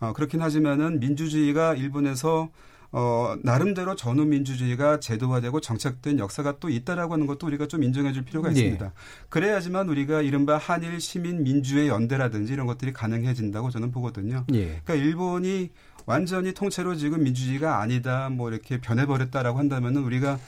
어, 0.01 0.12
그렇긴 0.12 0.41
하지만은 0.41 1.00
민주주의가 1.00 1.75
일본에서 1.75 2.50
어, 2.91 3.36
나름대로 3.43 3.96
전후 3.96 4.25
민주주의가 4.25 5.00
제도화되고 5.00 5.62
정착된 5.62 6.17
역사가 6.17 6.58
또 6.60 6.69
있다라고 6.69 7.13
하는 7.13 7.27
것도 7.27 7.46
우리가 7.48 7.67
좀 7.67 7.84
인정해 7.84 8.13
줄 8.13 8.25
필요가 8.25 8.50
네. 8.50 8.60
있습니다. 8.60 8.93
그래야지만 9.29 9.89
우리가 9.89 10.22
이른바 10.22 10.58
한일 10.58 11.00
시민 11.00 11.43
민주의 11.43 11.88
연대라든지 11.88 12.53
이런 12.53 12.65
것들이 12.65 12.91
가능해진다고 12.93 13.69
저는 13.69 13.91
보거든요. 13.91 14.46
예. 14.53 14.81
그러니까 14.84 14.96
일본이 14.96 15.69
완전히 16.10 16.54
통째로 16.56 16.96
지금 16.96 17.24
민주주의가 17.24 17.82
아니다 17.82 18.30
뭐 18.30 18.50
이렇게 18.50 18.82
변해버렸다라고 18.82 19.60
한다면은 19.60 20.04
우리가 20.04 20.39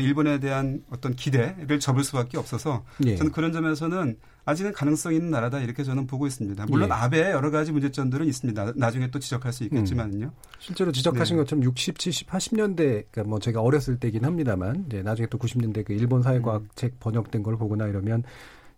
일본에 0.00 0.40
대한 0.40 0.82
어떤 0.90 1.14
기대를 1.14 1.78
접을 1.78 2.04
수밖에 2.04 2.38
없어서 2.38 2.84
예. 3.04 3.16
저는 3.16 3.30
그런 3.30 3.52
점에서는 3.52 4.16
아직은 4.46 4.72
가능성 4.72 5.12
있는 5.12 5.30
나라다 5.30 5.60
이렇게 5.60 5.84
저는 5.84 6.06
보고 6.06 6.26
있습니다. 6.26 6.64
물론 6.70 6.88
예. 6.88 6.92
아베의 6.94 7.32
여러 7.32 7.50
가지 7.50 7.70
문제점들은 7.70 8.26
있습니다. 8.26 8.72
나중에 8.76 9.10
또 9.10 9.18
지적할 9.18 9.52
수 9.52 9.64
있겠지만요. 9.64 10.32
실제로 10.58 10.90
지적하신 10.90 11.36
네. 11.36 11.42
것처럼 11.42 11.64
60, 11.64 11.98
70, 11.98 12.26
80년대 12.26 12.76
그러니까 13.10 13.24
뭐 13.24 13.38
제가 13.40 13.60
어렸을 13.60 13.98
때긴 13.98 14.24
합니다만 14.24 14.86
이제 14.86 15.02
나중에 15.02 15.26
또 15.26 15.36
90년대 15.36 15.84
그 15.84 15.92
일본 15.92 16.22
사회과학 16.22 16.62
음. 16.62 16.68
책 16.76 16.98
번역된 16.98 17.42
걸 17.42 17.58
보거나 17.58 17.86
이러면 17.88 18.22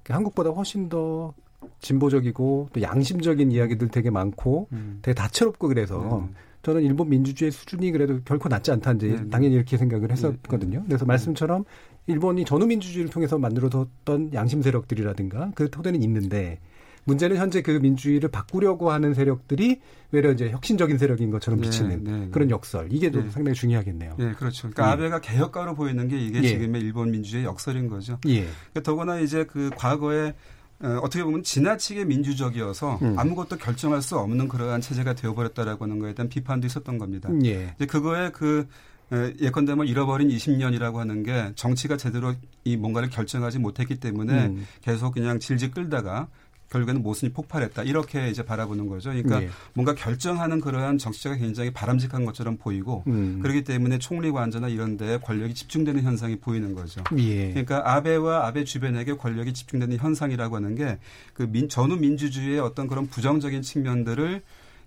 그 0.03 0.13
한국보다 0.13 0.51
훨씬 0.51 0.89
더 0.89 1.33
진보적이고 1.81 2.69
또 2.73 2.83
양심적인 2.83 3.51
이야기들 3.53 3.89
되게 3.89 4.11
많고 4.11 4.69
음. 4.73 4.99
되게 5.03 5.15
다채롭고 5.15 5.69
그래서 5.69 6.21
음. 6.21 6.35
저는 6.63 6.83
일본 6.83 7.09
민주주의 7.09 7.51
수준이 7.51 7.91
그래도 7.91 8.21
결코 8.25 8.49
낮지 8.49 8.71
않다 8.71 8.93
이제 8.93 9.09
네, 9.09 9.21
네. 9.21 9.31
당연히 9.31 9.55
이렇게 9.57 9.77
생각을 9.77 10.13
했었거든요. 10.13 10.85
그래서 10.87 11.05
말씀처럼 11.05 11.65
일본이 12.07 12.45
전후 12.45 12.67
민주주의를 12.67 13.11
통해서 13.11 13.39
만들어뒀던 13.39 14.33
양심 14.33 14.63
세력들이라든가 14.63 15.53
그 15.55 15.71
토대는 15.71 16.03
있는데 16.03 16.59
문제는 17.05 17.37
현재 17.37 17.63
그 17.63 17.73
민주주의를 17.73 18.29
바꾸려고 18.31 18.93
하는 18.93 19.13
세력들이 19.13 19.81
외려 20.13 20.31
이제 20.31 20.51
혁신적인 20.51 20.99
세력인 20.99 21.31
것처럼 21.31 21.61
네, 21.61 21.67
비치는 21.67 22.05
네, 22.05 22.13
네. 22.13 22.29
그런 22.31 22.51
역설 22.51 22.93
이게 22.93 23.11
좀 23.11 23.25
네. 23.25 23.31
상당히 23.31 23.57
중요하겠네요. 23.57 24.17
예, 24.21 24.33
그렇죠. 24.33 24.71
그러니까 24.71 24.87
예. 24.87 24.93
아베가 24.93 25.21
개혁가로 25.21 25.75
보이는 25.75 26.07
게 26.07 26.17
이게 26.19 26.43
예. 26.43 26.49
지금의 26.49 26.81
일본 26.81 27.11
민주주의 27.11 27.45
역설인 27.45 27.89
거죠. 27.89 28.19
예. 28.29 28.43
그러니까 28.43 28.83
더구나 28.85 29.19
이제 29.19 29.45
그 29.45 29.71
과거에 29.77 30.35
어, 30.83 30.99
어떻게 31.03 31.23
보면 31.23 31.43
지나치게 31.43 32.05
민주적이어서 32.05 32.99
음. 33.03 33.19
아무것도 33.19 33.57
결정할 33.57 34.03
수 34.03 34.19
없는 34.19 34.49
그러한 34.49 34.81
체제가 34.81 35.15
되어버렸다라고 35.15 35.85
하는 35.85 35.99
거에 35.99 36.15
대한 36.15 36.29
비판도 36.29 36.67
있었던 36.67 36.99
겁니다. 36.99 37.31
예. 37.45 37.73
이제 37.77 37.87
그거에 37.87 38.31
그 38.31 38.67
에, 39.13 39.35
예컨대 39.41 39.75
뭐 39.75 39.85
잃어버린 39.85 40.29
20년이라고 40.29 40.97
하는 40.97 41.23
게 41.23 41.53
정치가 41.55 41.97
제대로 41.97 42.35
이 42.65 42.77
뭔가를 42.77 43.11
결정하지 43.11 43.59
못했기 43.59 44.01
때문에 44.01 44.47
음. 44.47 44.67
계속 44.81 45.15
그냥 45.15 45.39
질질 45.39 45.71
끌다가 45.71 46.29
결국에는 46.73 47.03
모순이 47.03 47.33
폭발했다 47.33 47.83
이렇게 47.83 48.29
이제 48.29 48.43
바라보는 48.43 48.87
거죠. 48.89 49.11
그러니까 49.11 49.43
예. 49.43 49.51
뭔가 49.75 49.95
결정하는 49.95 50.61
그러한 50.61 50.99
정치자가 50.99 51.37
굉장히 51.37 51.73
바람직한 51.73 52.25
것처럼 52.25 52.57
보이고 52.57 53.05
음. 53.07 53.41
그렇기 53.43 53.65
때문에 53.65 53.99
총리 53.99 54.31
관저나 54.31 54.69
이런 54.69 54.97
데에 54.97 55.19
권력이 55.19 55.55
집중되는 55.55 56.03
현상이 56.03 56.37
보이는 56.37 56.75
거죠. 56.75 57.03
예. 57.19 57.51
그러니까 57.51 57.83
아베와 57.95 58.47
아베 58.47 58.65
주변에게 58.65 59.17
권력이 59.17 59.53
집중되는 59.53 59.99
현상이라고 59.99 60.57
하는 60.57 60.75
게 60.75 60.99
그 61.35 61.69
전후 61.69 61.97
민주주의의 61.97 62.61
어떤 62.61 62.87
그런 62.87 63.07
부정적인 63.07 63.63
측면들을 63.63 64.43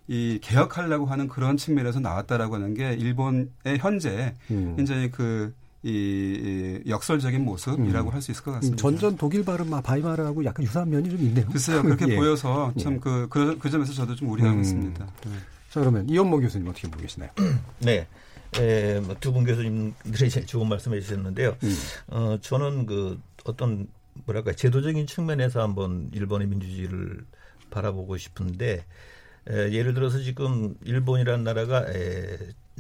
이 0.08 0.40
개혁하려고 0.42 1.06
하는 1.06 1.28
그런 1.28 1.58
측면에서 1.58 2.00
나왔다라고 2.00 2.56
하는 2.56 2.74
게 2.76 2.94
일본의 2.94 3.80
현재 3.80 4.36
음. 4.52 4.76
굉장히 4.76 5.10
그 5.10 5.54
이, 5.86 6.82
이 6.86 6.90
역설적인 6.90 7.46
모습이라고 7.46 8.10
할수 8.10 8.32
있을 8.32 8.44
것 8.44 8.52
음, 8.52 8.56
같습니다. 8.56 8.82
전전 8.82 9.18
독일 9.18 9.46
발음 9.46 9.70
마- 9.70 9.82
바이마르하고 9.82 10.44
약간 10.46 10.66
유사한 10.66 10.90
면이 10.90 11.10
좀 11.10 11.20
있네요. 11.22 11.46
글쎄요, 11.48 11.84
그렇게 11.84 12.08
예. 12.10 12.16
보여서 12.16 12.74
예. 12.76 12.82
참 12.82 13.00
그, 13.00 13.28
그, 13.30 13.58
그 13.60 13.70
점에서 13.70 13.94
저도 13.94 14.16
좀 14.16 14.30
우려하고 14.32 14.58
음. 14.58 14.62
있습니다. 14.62 15.06
자 15.70 15.80
그러면 15.80 16.10
이현모 16.10 16.40
교수님 16.40 16.68
어떻게 16.68 16.88
보고 16.90 17.02
계시나요? 17.02 17.30
네. 17.80 18.08
에, 18.58 19.00
뭐두분 19.02 19.44
교수님들이 19.44 20.30
제일 20.30 20.46
좋은 20.48 20.68
말씀해 20.70 21.00
주셨는데요. 21.02 21.56
음. 21.62 21.76
어, 22.08 22.38
저는 22.42 22.86
그 22.88 23.20
어떤 23.44 23.88
뭐랄까 24.26 24.54
제도적인 24.54 25.06
측면에서 25.08 25.62
한번 25.62 26.10
일본의 26.14 26.48
민주주의를 26.48 27.26
바라보고 27.70 28.18
싶은데 28.18 28.86
에, 29.50 29.72
예를 29.72 29.94
들어서 29.94 30.20
지금 30.20 30.74
일본이라는 30.84 31.44
나라가 31.44 31.86
에, 31.94 32.38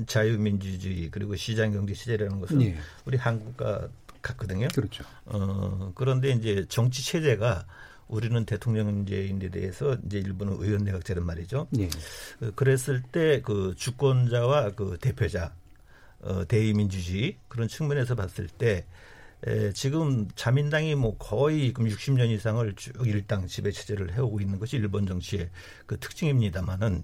자유민주주의 0.07 1.09
그리고 1.09 1.35
시장경제 1.35 1.93
체제라는 1.93 2.39
것은 2.39 2.61
예. 2.61 2.75
우리 3.05 3.17
한국과 3.17 3.87
같거든요. 4.21 4.67
그렇죠. 4.73 5.03
어, 5.25 5.91
그런데 5.95 6.31
이제 6.31 6.65
정치 6.67 7.03
체제가 7.05 7.65
우리는 8.07 8.45
대통령제인데 8.45 9.49
대해서 9.49 9.97
이제 10.05 10.19
일본은 10.19 10.57
의원 10.59 10.83
내각제란 10.83 11.25
말이죠. 11.25 11.67
예. 11.79 11.85
어, 12.41 12.51
그랬을 12.55 13.01
때 13.11 13.41
그 13.41 13.73
주권자와 13.75 14.71
그 14.71 14.97
대표자 14.99 15.53
어, 16.21 16.45
대의민주주의 16.45 17.37
그런 17.47 17.67
측면에서 17.67 18.15
봤을 18.15 18.47
때 18.47 18.85
에, 19.45 19.71
지금 19.73 20.27
자민당이 20.35 20.95
뭐 20.95 21.17
거의 21.17 21.71
그럼 21.71 21.89
60년 21.89 22.29
이상을 22.29 22.73
쭉 22.75 22.93
일당 23.05 23.45
지배 23.47 23.71
체제를 23.71 24.13
해오고 24.13 24.39
있는 24.39 24.59
것이 24.59 24.77
일본 24.77 25.05
정치의 25.05 25.49
그 25.85 25.99
특징입니다만은 25.99 27.03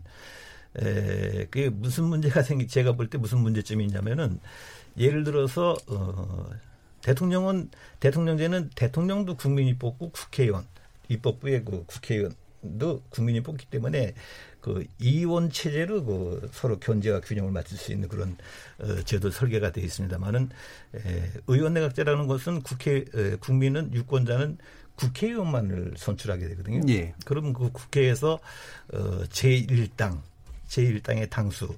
에, 0.80 1.46
그게 1.46 1.70
무슨 1.70 2.06
문제가 2.06 2.44
생기 2.44 2.68
제가 2.68 2.94
볼 2.94 3.10
때 3.10 3.18
무슨 3.18 3.40
문제점이 3.40 3.84
있냐면은 3.86 4.40
예를 4.98 5.24
들어서 5.24 5.76
어, 5.88 6.50
대통령은 7.02 7.70
대통령제는 8.00 8.70
대통령도 8.76 9.36
국민이 9.36 9.78
뽑고 9.78 10.12
국회의원 10.12 10.66
입법부의 11.10 11.66
그 11.66 11.84
국회의원도 11.88 13.04
국민이 13.10 13.42
뽑기 13.42 13.66
때문에 13.66 14.14
그 14.62 14.86
이원 15.00 15.50
체제로 15.50 16.04
그 16.06 16.50
서로 16.54 16.80
견제와 16.80 17.22
균형을 17.22 17.52
맞출 17.52 17.78
수 17.78 17.92
있는 17.92 18.08
그런 18.08 18.38
어, 18.80 19.02
제도 19.04 19.32
설계가 19.32 19.72
되어 19.72 19.84
있습니다만은 19.84 20.50
에, 20.96 21.32
의원 21.48 21.74
내각제라는 21.74 22.28
것은 22.28 22.62
국회 22.62 23.04
에, 23.14 23.36
국민은 23.38 23.94
유권자는 23.94 24.58
국회의원만을 24.96 25.94
선출하게 25.98 26.50
되거든요. 26.50 26.82
예. 26.94 27.16
그럼 27.26 27.54
그 27.54 27.72
국회에서 27.72 28.40
어, 28.94 29.00
제1당 29.30 30.20
제1당의 30.72 31.30
당수 31.30 31.76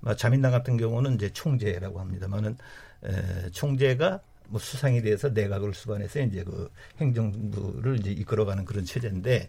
뭐 0.00 0.14
자민당 0.14 0.52
같은 0.52 0.76
경우는 0.76 1.14
이제 1.14 1.30
총재라고 1.32 1.98
합니다만은 1.98 2.56
에, 3.04 3.50
총재가 3.50 4.20
뭐 4.48 4.60
수상에 4.60 5.00
대해서 5.00 5.30
내각을 5.30 5.72
수반해서 5.72 6.20
이제 6.20 6.44
그 6.44 6.70
행정부를 7.00 7.98
이제 8.00 8.10
이끌어가는 8.10 8.64
그런 8.64 8.84
체제인데 8.84 9.48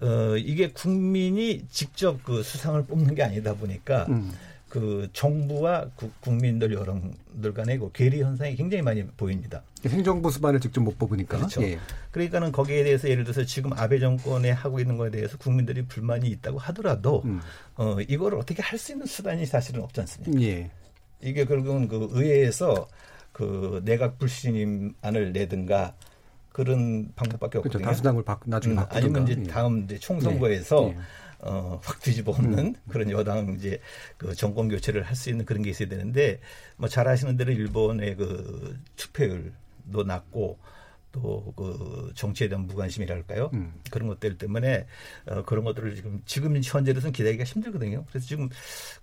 어 0.00 0.36
이게 0.36 0.70
국민이 0.70 1.66
직접 1.68 2.22
그 2.22 2.42
수상을 2.42 2.84
뽑는 2.86 3.14
게 3.14 3.22
아니다 3.22 3.54
보니까 3.54 4.06
음. 4.08 4.32
그 4.76 5.08
정부와 5.14 5.86
구- 5.96 6.10
국민들 6.20 6.70
여론들 6.74 7.54
간의 7.54 7.78
그 7.78 7.90
괴리 7.92 8.20
현상이 8.20 8.54
굉장히 8.56 8.82
많이 8.82 9.06
보입니다. 9.06 9.62
행정부 9.86 10.30
수반을 10.30 10.60
직접 10.60 10.82
못 10.82 10.98
뽑으니까. 10.98 11.38
그렇죠. 11.38 11.62
예. 11.62 11.78
그러니까는 12.10 12.52
거기에 12.52 12.84
대해서 12.84 13.08
예를 13.08 13.24
들어서 13.24 13.42
지금 13.46 13.72
아베 13.72 13.98
정권에 13.98 14.50
하고 14.50 14.78
있는 14.78 14.98
거에 14.98 15.10
대해서 15.10 15.38
국민들이 15.38 15.80
불만이 15.86 16.28
있다고 16.28 16.58
하더라도 16.58 17.22
음. 17.24 17.40
어 17.76 17.96
이걸 18.06 18.34
어떻게 18.34 18.60
할 18.62 18.76
수 18.78 18.92
있는 18.92 19.06
수단이 19.06 19.46
사실은 19.46 19.80
없지 19.82 20.00
않습니까? 20.02 20.42
예. 20.42 20.70
이게 21.22 21.46
결국은 21.46 21.88
그 21.88 22.08
의회에서 22.12 22.86
그 23.32 23.80
내각 23.86 24.18
불신임안을 24.18 25.32
내든가 25.32 25.94
그런 26.52 27.10
방법밖에 27.16 27.60
그렇죠. 27.60 27.78
없거든요. 27.78 27.86
다수당을 27.86 28.24
바, 28.24 28.38
나중에 28.44 28.74
음. 28.74 28.84
아니면 28.90 29.22
이제 29.26 29.40
예. 29.40 29.44
다음 29.44 29.84
이제 29.84 29.98
총선거에서 29.98 30.88
예. 30.90 30.92
음. 30.92 31.00
어, 31.40 31.80
확 31.82 32.00
뒤집어 32.00 32.32
엎는 32.32 32.74
그런 32.88 33.10
여당 33.10 33.54
이제 33.54 33.80
그 34.16 34.34
정권 34.34 34.68
교체를 34.68 35.02
할 35.02 35.16
수 35.16 35.30
있는 35.30 35.44
그런 35.44 35.62
게 35.62 35.70
있어야 35.70 35.88
되는데 35.88 36.40
뭐 36.76 36.88
잘 36.88 37.08
아시는 37.08 37.36
대로 37.36 37.52
일본의 37.52 38.16
그 38.16 38.78
투표율도 38.96 40.04
낮고 40.06 40.58
또 41.12 41.52
그 41.56 42.12
정치에 42.14 42.48
대한 42.48 42.66
무관심이랄까요 42.66 43.50
음. 43.54 43.72
그런 43.90 44.08
것들 44.08 44.36
때문에 44.36 44.86
어, 45.26 45.42
그런 45.44 45.64
것들을 45.64 45.94
지금 45.96 46.22
지금 46.26 46.60
현재로서는 46.62 47.12
기다리기가 47.12 47.44
힘들거든요. 47.44 48.04
그래서 48.08 48.26
지금 48.26 48.48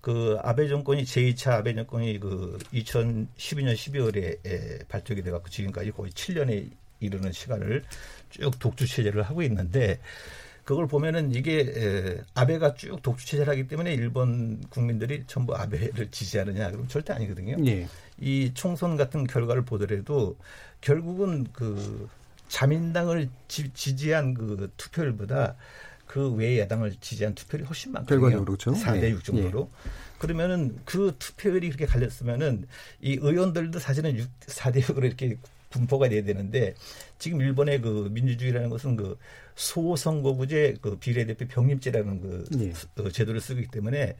그 0.01 0.37
아베 0.43 0.67
정권이 0.67 1.03
제2차 1.03 1.53
아베 1.53 1.73
정권이 1.73 2.19
그 2.19 2.59
2012년 2.73 3.73
12월에 3.73 4.87
발족이 4.87 5.23
돼갖고 5.23 5.49
지금까지 5.49 5.91
거의 5.91 6.11
7년에 6.11 6.69
이르는 6.99 7.31
시간을 7.31 7.83
쭉 8.29 8.57
독주 8.59 8.87
체제를 8.87 9.23
하고 9.23 9.41
있는데 9.43 9.99
그걸 10.63 10.87
보면은 10.87 11.33
이게 11.33 11.59
에, 11.59 12.21
아베가 12.33 12.73
쭉 12.75 13.01
독주 13.01 13.25
체제를 13.25 13.51
하기 13.51 13.67
때문에 13.67 13.93
일본 13.93 14.61
국민들이 14.69 15.23
전부 15.27 15.55
아베를 15.55 16.09
지지하느냐 16.11 16.71
그럼 16.71 16.87
절대 16.87 17.13
아니거든요. 17.13 17.57
예. 17.65 17.87
이 18.19 18.51
총선 18.53 18.95
같은 18.95 19.25
결과를 19.25 19.65
보더라도 19.65 20.37
결국은 20.81 21.47
그 21.51 22.07
자민당을 22.47 23.29
지, 23.47 23.73
지한 23.73 24.33
그 24.33 24.71
투표율보다 24.77 25.55
그 26.05 26.33
외 26.35 26.59
야당을 26.59 26.95
지지한 27.01 27.33
투표율이 27.33 27.65
훨씬 27.65 27.91
많거든요. 27.91 28.19
결과적으로 28.19 28.57
그렇죠. 28.57 28.71
4대 28.73 29.03
예. 29.03 29.09
6 29.09 29.23
정도로. 29.23 29.69
그러면은 30.19 30.77
그 30.85 31.15
투표율이 31.17 31.69
그렇게 31.69 31.85
갈렸으면은 31.85 32.67
이 33.01 33.17
의원들도 33.19 33.79
사실은 33.79 34.15
6, 34.15 34.29
4대 34.41 34.81
6으로 34.81 35.05
이렇게 35.05 35.37
분포가 35.71 36.07
돼야 36.09 36.23
되는데 36.23 36.75
지금 37.17 37.41
일본의 37.41 37.81
그 37.81 38.09
민주주의라는 38.11 38.69
것은 38.69 38.95
그 38.95 39.17
소선거구제 39.55 40.77
그 40.81 40.97
비례대표 40.97 41.47
병립제라는 41.47 42.21
그 42.21 42.45
예. 42.59 43.01
어, 43.01 43.09
제도를 43.09 43.41
쓰기 43.41 43.63
기 43.63 43.67
때문에 43.67 44.15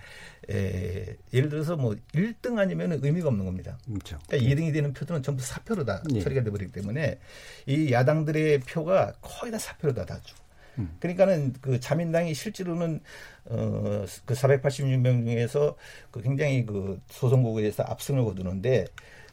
에, 0.49 1.15
예를 1.33 1.49
들어서 1.49 1.75
뭐 1.75 1.95
1등 2.13 2.59
아니면 2.59 2.99
의미가 3.01 3.27
없는 3.29 3.45
겁니다. 3.45 3.77
그렇죠. 3.85 4.19
그러니까 4.27 4.53
2등이 4.53 4.73
되는 4.73 4.93
표들은 4.93 5.23
전부 5.23 5.43
사표로 5.43 5.85
다 5.85 6.03
예. 6.13 6.19
처리가 6.21 6.43
돼버리기 6.43 6.71
때문에 6.71 7.19
이 7.65 7.91
야당들의 7.91 8.59
표가 8.61 9.13
거의 9.21 9.51
다 9.51 9.57
사표로 9.57 9.93
다 9.93 10.05
다죠. 10.05 10.35
음. 10.79 10.95
그러니까는 10.99 11.53
그 11.61 11.79
자민당이 11.79 12.33
실제로는 12.33 12.99
어그 13.45 14.33
486명 14.33 15.25
중에서 15.25 15.75
그 16.11 16.21
굉장히 16.21 16.65
그 16.65 16.99
소선거구에서 17.09 17.83
압승을 17.83 18.23
거두는데 18.23 18.85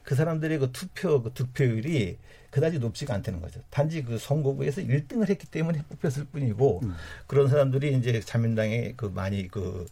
그 0.03 0.15
사람들의 0.15 0.59
그 0.59 0.73
투표 0.73 1.23
그 1.23 1.33
득표율이 1.33 2.19
그다지 2.51 2.79
높지가 2.79 3.15
않다는 3.15 3.41
거죠. 3.41 3.61
단지 3.71 4.03
그 4.03 4.19
선거구에서 4.19 4.83
1등을 4.83 5.29
했기 5.29 5.47
때문에 5.47 5.83
뽑혔을 5.89 6.25
뿐이고 6.25 6.81
음. 6.83 6.95
그런 7.27 7.49
사람들이 7.49 7.95
이제 7.97 8.21
자민당에 8.21 8.95
그 8.97 9.07
많이 9.07 9.49
그 9.49 9.87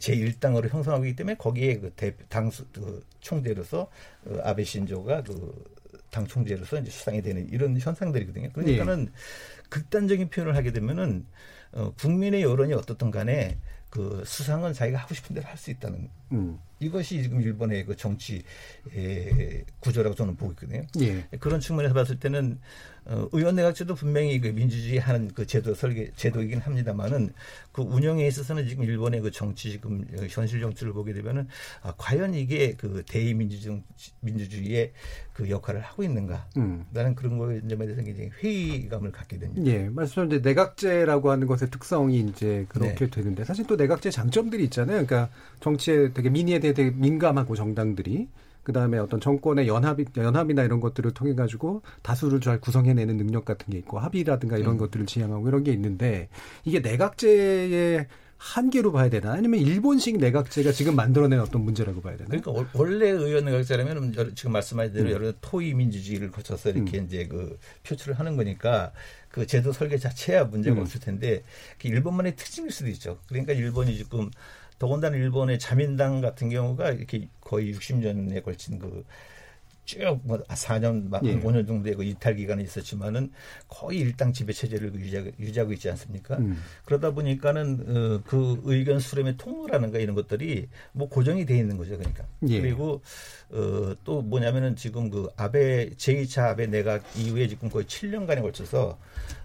제 0.00 0.16
1당으로 0.16 0.68
형성하고 0.68 1.04
있기 1.04 1.14
때문에 1.16 1.36
거기에 1.36 1.78
그 1.78 1.92
대, 1.94 2.12
당수 2.28 2.64
그 2.72 3.00
총재로서 3.20 3.88
어, 4.26 4.38
아베 4.42 4.64
신조가 4.64 5.22
그 5.22 5.78
당 6.10 6.26
총재로서 6.26 6.78
이제 6.80 6.90
수상이 6.90 7.22
되는 7.22 7.48
이런 7.50 7.78
현상들이거든요. 7.78 8.50
그러니까는 8.52 9.12
극단적인 9.68 10.30
표현을 10.30 10.56
하게 10.56 10.72
되면은 10.72 11.26
어, 11.72 11.92
국민의 11.98 12.42
여론이 12.42 12.72
어떻든 12.72 13.10
간에 13.10 13.58
그 13.90 14.22
수상은 14.24 14.72
자기가 14.72 14.98
하고 14.98 15.14
싶은 15.14 15.34
대로 15.34 15.46
할 15.46 15.56
수 15.58 15.70
있다는 15.70 16.08
음. 16.32 16.58
이것이 16.80 17.22
지금 17.22 17.40
일본의 17.40 17.86
그 17.86 17.96
정치 17.96 18.42
구조라고 19.80 20.14
저는 20.14 20.36
보고 20.36 20.52
있거든요. 20.52 20.86
예. 21.00 21.26
그런 21.38 21.60
측면에서 21.60 21.94
봤을 21.94 22.18
때는 22.18 22.60
어, 23.08 23.26
의원 23.32 23.56
내각제도 23.56 23.94
분명히 23.94 24.38
그 24.38 24.48
민주주의 24.48 24.98
하는 24.98 25.28
그 25.34 25.46
제도 25.46 25.74
설계 25.74 26.10
제도이긴 26.14 26.60
합니다만은 26.60 27.32
그 27.72 27.80
운영에 27.80 28.26
있어서는 28.26 28.68
지금 28.68 28.84
일본의 28.84 29.22
그 29.22 29.30
정치 29.30 29.70
지금 29.70 30.04
현실 30.28 30.60
정치를 30.60 30.92
보게 30.92 31.14
되면은 31.14 31.48
아, 31.82 31.94
과연 31.96 32.34
이게 32.34 32.74
그 32.74 33.02
대의 33.08 33.32
민주주의 33.32 33.82
민주주의의 34.20 34.92
그 35.32 35.48
역할을 35.48 35.80
하고 35.80 36.02
있는가? 36.02 36.48
음. 36.58 36.84
나는 36.90 37.14
그런 37.14 37.38
거에 37.38 37.60
대해서 37.60 38.02
굉장히 38.02 38.30
회의감을 38.42 39.10
갖게 39.10 39.38
됩니다. 39.38 39.62
예, 39.70 39.88
말씀하신 39.88 40.38
이제 40.38 40.46
내각제라고 40.46 41.30
하는 41.30 41.46
것의 41.46 41.70
특성이 41.70 42.20
이제 42.20 42.66
그렇게 42.68 43.06
네. 43.06 43.10
되는데 43.10 43.44
사실 43.44 43.66
또 43.66 43.76
내각제 43.76 44.10
장점들이 44.10 44.64
있잖아요. 44.64 45.06
그러니까 45.06 45.30
정치에 45.60 46.12
되게 46.12 46.28
민의에 46.28 46.58
대해 46.58 46.74
되게 46.74 46.90
민감하고 46.90 47.56
정당들이 47.56 48.28
그 48.68 48.72
다음에 48.74 48.98
어떤 48.98 49.18
정권의 49.18 49.66
연합이, 49.66 50.04
연합이나 50.14 50.62
이런 50.62 50.78
것들을 50.78 51.12
통해 51.12 51.34
가지고 51.34 51.80
다수를 52.02 52.38
잘 52.42 52.60
구성해내는 52.60 53.16
능력 53.16 53.46
같은 53.46 53.72
게 53.72 53.78
있고 53.78 53.98
합의라든가 53.98 54.58
이런 54.58 54.74
음. 54.74 54.76
것들을 54.76 55.06
지향하고 55.06 55.48
이런 55.48 55.64
게 55.64 55.72
있는데 55.72 56.28
이게 56.66 56.80
내각제의 56.80 58.06
한계로 58.36 58.92
봐야 58.92 59.08
되나 59.08 59.32
아니면 59.32 59.60
일본식 59.60 60.18
내각제가 60.18 60.72
지금 60.72 60.96
만들어낸 60.96 61.40
어떤 61.40 61.62
문제라고 61.62 62.02
봐야 62.02 62.18
되나? 62.18 62.28
그러니까 62.28 62.70
원래 62.74 63.08
의원 63.08 63.46
내각제라면 63.46 64.34
지금 64.34 64.52
말씀하신 64.52 64.92
대로 64.92 65.08
음. 65.08 65.12
여러 65.12 65.32
토의 65.40 65.72
민주주의를 65.72 66.30
거쳐서 66.30 66.68
이렇게 66.68 66.98
음. 66.98 67.06
이제 67.06 67.26
그 67.26 67.58
표출을 67.84 68.18
하는 68.18 68.36
거니까 68.36 68.92
그 69.30 69.46
제도 69.46 69.72
설계 69.72 69.96
자체야 69.96 70.44
문제가 70.44 70.76
음. 70.76 70.82
없을 70.82 71.00
텐데 71.00 71.42
일본만의 71.82 72.36
특징일 72.36 72.70
수도 72.70 72.90
있죠. 72.90 73.18
그러니까 73.28 73.54
일본이 73.54 73.96
지금 73.96 74.30
더군다나 74.78 75.16
일본의 75.16 75.58
자민당 75.58 76.20
같은 76.20 76.50
경우가 76.50 76.90
이렇게 76.90 77.28
거의 77.40 77.74
60년에 77.74 78.42
걸친 78.44 78.78
그 78.78 79.04
쭉뭐 79.88 80.44
4년 80.48 81.08
막 81.08 81.24
예. 81.24 81.40
5년 81.40 81.66
정도의 81.66 81.94
그 81.94 82.04
이탈 82.04 82.36
기간이 82.36 82.62
있었지만은 82.62 83.32
거의 83.68 84.00
일당 84.00 84.34
지배 84.34 84.52
체제를 84.52 84.94
유지하고, 84.94 85.30
유지하고 85.40 85.72
있지 85.72 85.88
않습니까? 85.88 86.36
음. 86.36 86.62
그러다 86.84 87.12
보니까는 87.12 87.84
어, 87.88 88.22
그 88.26 88.60
의견 88.64 89.00
수렴의 89.00 89.38
통로라는가 89.38 89.98
이런 89.98 90.14
것들이 90.14 90.68
뭐 90.92 91.08
고정이 91.08 91.46
돼 91.46 91.56
있는 91.56 91.78
거죠, 91.78 91.96
그러니까. 91.96 92.26
예. 92.48 92.60
그리고 92.60 93.00
어, 93.50 93.94
또 94.04 94.20
뭐냐면은 94.20 94.76
지금 94.76 95.08
그 95.08 95.28
아베 95.36 95.88
제2차 95.96 96.50
아베 96.50 96.66
내각 96.66 97.02
이후에 97.16 97.48
지금 97.48 97.70
거의 97.70 97.86
7년간에 97.86 98.42
걸쳐서 98.42 98.98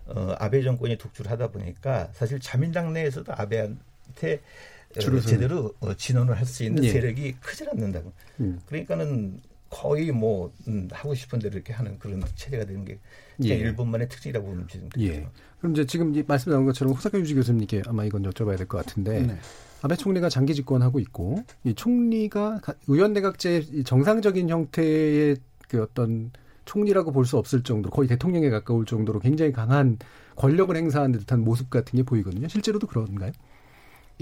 어, 0.07 0.35
아베 0.39 0.61
정권이 0.61 0.97
독주를 0.97 1.31
하다 1.31 1.51
보니까 1.51 2.09
사실 2.11 2.37
자민당 2.41 2.91
내에서도 2.91 3.31
아베한테 3.33 4.33
어, 4.33 4.72
제대로 5.21 5.73
어, 5.79 5.93
진원을 5.93 6.37
할 6.37 6.45
수 6.45 6.63
있는 6.63 6.83
예. 6.83 6.91
세력이 6.91 7.33
크질 7.41 7.69
않는다고. 7.69 8.13
음. 8.39 8.59
그러니까는 8.65 9.41
거의 9.69 10.11
뭐 10.11 10.53
음, 10.67 10.87
하고 10.91 11.15
싶은 11.15 11.39
대로 11.39 11.55
이렇게 11.55 11.73
하는 11.73 11.97
그런 11.97 12.21
체제가 12.35 12.65
되는 12.65 12.85
게 12.85 12.99
예. 13.43 13.55
일본만의 13.55 14.07
특징이라고 14.09 14.45
보면 14.45 14.67
되죠. 14.67 14.87
예. 14.99 15.27
그럼 15.59 15.73
이제 15.73 15.85
지금 15.85 16.13
말씀 16.27 16.51
나온 16.51 16.65
것처럼 16.65 16.93
호사카 16.93 17.17
유지 17.19 17.33
교수님께 17.33 17.83
아마 17.87 18.03
이건 18.05 18.23
여쭤봐야 18.23 18.57
될 18.57 18.67
것 18.67 18.85
같은데 18.85 19.21
네. 19.23 19.37
아베 19.81 19.95
총리가 19.95 20.29
장기 20.29 20.53
집권하고 20.53 20.99
있고 20.99 21.43
이 21.63 21.73
총리가 21.73 22.61
의원 22.87 23.13
내각제 23.13 23.83
정상적인 23.83 24.49
형태의 24.49 25.37
그 25.67 25.81
어떤 25.81 26.31
총리라고 26.65 27.11
볼 27.11 27.25
수 27.25 27.37
없을 27.37 27.63
정도로 27.63 27.91
거의 27.91 28.07
대통령에 28.07 28.49
가까울 28.49 28.85
정도로 28.85 29.19
굉장히 29.19 29.51
강한 29.51 29.97
권력을 30.35 30.75
행사하는 30.75 31.19
듯한 31.19 31.41
모습 31.41 31.69
같은 31.69 31.97
게 31.97 32.03
보이거든요. 32.03 32.47
실제로도 32.47 32.87
그런가요? 32.87 33.31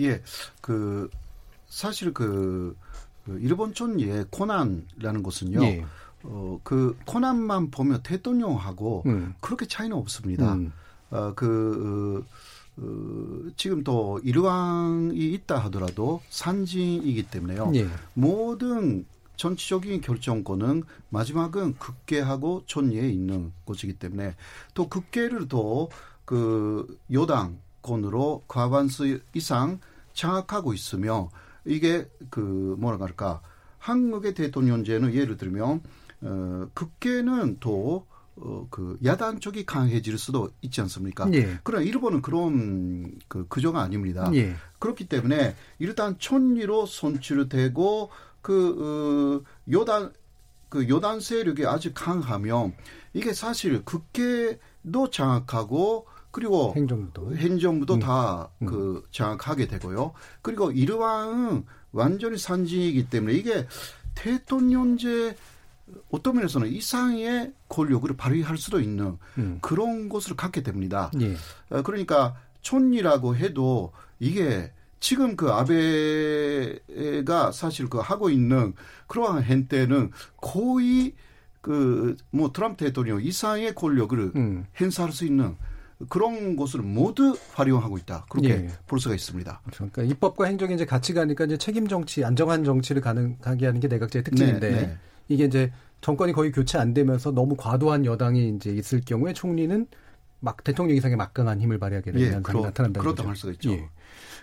예, 0.06 0.22
그 0.62 1.10
사실 1.68 2.14
그, 2.14 2.76
그 3.26 3.40
일본 3.42 3.74
촌의 3.74 4.26
코난이라는 4.30 5.24
것은요. 5.24 5.64
예. 5.64 5.86
어, 6.24 6.60
그 6.64 6.96
코난만 7.06 7.72
보면 7.72 8.04
대통령하고 8.04 9.04
음. 9.08 9.34
그렇게 9.40 9.66
차이는 9.66 9.96
없습니다. 9.98 10.54
음. 10.54 10.72
어, 11.10 11.34
그 11.36 12.26
어, 12.78 13.50
지금 13.58 13.84
또 13.84 14.20
일왕이 14.24 15.34
있다 15.34 15.58
하더라도 15.66 16.22
산지이기 16.30 17.24
때문에요. 17.24 17.72
예. 17.76 17.88
모든 18.14 19.06
정치적인 19.36 20.02
결정권은 20.02 20.84
마지막은 21.10 21.76
국회하고 21.78 22.64
촌리에 22.68 23.10
있는 23.10 23.52
곳이기 23.66 23.94
때문에 23.94 24.36
또 24.74 24.88
국회를 24.88 25.48
또 25.48 25.90
그 26.32 26.98
여당권으로 27.12 28.44
과반수 28.48 29.20
이상 29.34 29.82
장악하고 30.14 30.74
있으며 30.74 31.30
이게 31.66 32.08
그 32.30 32.76
뭐라 32.80 32.98
할까 33.00 33.42
한국의 33.78 34.34
대통령제는 34.34 35.14
예를 35.14 35.38
들면 35.38 35.82
어 36.22 36.68
국회는 36.74 37.58
또 37.60 38.06
어, 38.36 38.68
그 38.70 38.98
야당 39.04 39.40
쪽이 39.40 39.66
강해질 39.66 40.18
수도 40.18 40.50
있지 40.62 40.82
않습니까? 40.82 41.30
예. 41.34 41.60
그러나 41.64 41.84
일본은 41.84 42.22
그런 42.22 43.20
그 43.28 43.46
구조가 43.48 43.82
아닙니다. 43.82 44.32
예. 44.34 44.56
그렇기 44.80 45.08
때문에 45.08 45.56
일단 45.80 46.18
천리로 46.18 46.86
선출되고 46.86 48.10
그 48.42 49.44
어, 49.46 49.72
요단 49.72 50.14
그 50.70 50.88
요단 50.88 51.20
세력이 51.20 51.66
아주 51.66 51.92
강하면 51.94 52.74
이게 53.14 53.34
사실 53.34 53.84
국회도 53.84 55.10
장악하고 55.12 56.08
그리고 56.32 56.74
행정부도 56.76 57.36
행정부도 57.36 57.96
음. 57.96 58.00
다그 58.00 58.96
음. 58.96 59.02
장악하게 59.12 59.68
되고요. 59.68 60.14
그리고 60.42 60.72
일왕은 60.72 61.66
완전히 61.92 62.38
산지이기 62.38 63.10
때문에 63.10 63.34
이게 63.34 63.68
대통령제 64.16 65.36
어떤 66.10 66.36
면에서는 66.36 66.70
이상의 66.70 67.54
권력을 67.68 68.16
발휘할 68.16 68.58
수도 68.58 68.80
있는 68.80 69.18
음. 69.38 69.60
그런 69.62 70.08
곳을 70.08 70.36
갖게 70.36 70.64
됩니다. 70.64 71.12
예. 71.20 71.36
어, 71.70 71.82
그러니까 71.82 72.36
촌이라고 72.62 73.36
해도 73.36 73.92
이게 74.20 74.72
지금 75.02 75.36
그 75.36 75.52
아베가 75.52 77.52
사실 77.52 77.90
그 77.90 77.98
하고 77.98 78.30
있는 78.30 78.74
그러한 79.08 79.44
행태는 79.44 80.12
거의 80.38 81.14
그 81.62 82.16
뭐 82.32 82.52
트럼프 82.52 82.86
대통령 82.86 83.22
이상의 83.22 83.76
권력을 83.76 84.32
음. 84.36 84.66
행사할 84.80 85.12
수 85.12 85.26
있는 85.26 85.56
그런 86.10 86.56
것을 86.56 86.82
모두 86.82 87.38
활용하고 87.54 87.98
있다. 87.98 88.26
그렇게 88.30 88.50
예. 88.50 88.68
볼 88.88 89.00
수가 89.00 89.16
있습니다. 89.16 89.62
그러니까 89.74 90.04
입법과 90.04 90.46
행정이 90.46 90.74
이제 90.74 90.86
같이 90.86 91.14
가니까 91.14 91.46
이제 91.46 91.58
책임 91.58 91.88
정치, 91.88 92.24
안정한 92.24 92.64
정치를 92.64 93.02
가능하게 93.02 93.66
하는 93.66 93.80
게 93.80 93.88
내각제의 93.88 94.24
특징인데 94.24 94.70
네, 94.72 94.82
네. 94.82 94.98
이게 95.28 95.46
이제 95.46 95.72
정권이 96.02 96.34
거의 96.34 96.52
교체 96.52 96.78
안 96.78 96.94
되면서 96.94 97.32
너무 97.32 97.56
과도한 97.56 98.06
여당이 98.06 98.56
이제 98.56 98.72
있을 98.72 99.02
경우에 99.02 99.34
총리는 99.34 99.88
막 100.40 100.64
대통령 100.64 100.98
이상의 100.98 101.18
막강한 101.18 101.62
힘을 101.62 101.78
발휘하게 101.78 102.12
되는 102.12 102.28
예, 102.28 102.32
현상이 102.34 102.62
나타난다는 102.62 102.94
거죠. 102.94 103.16
그렇다할 103.16 103.36
수가 103.36 103.54
있죠. 103.54 103.72
예. 103.72 103.88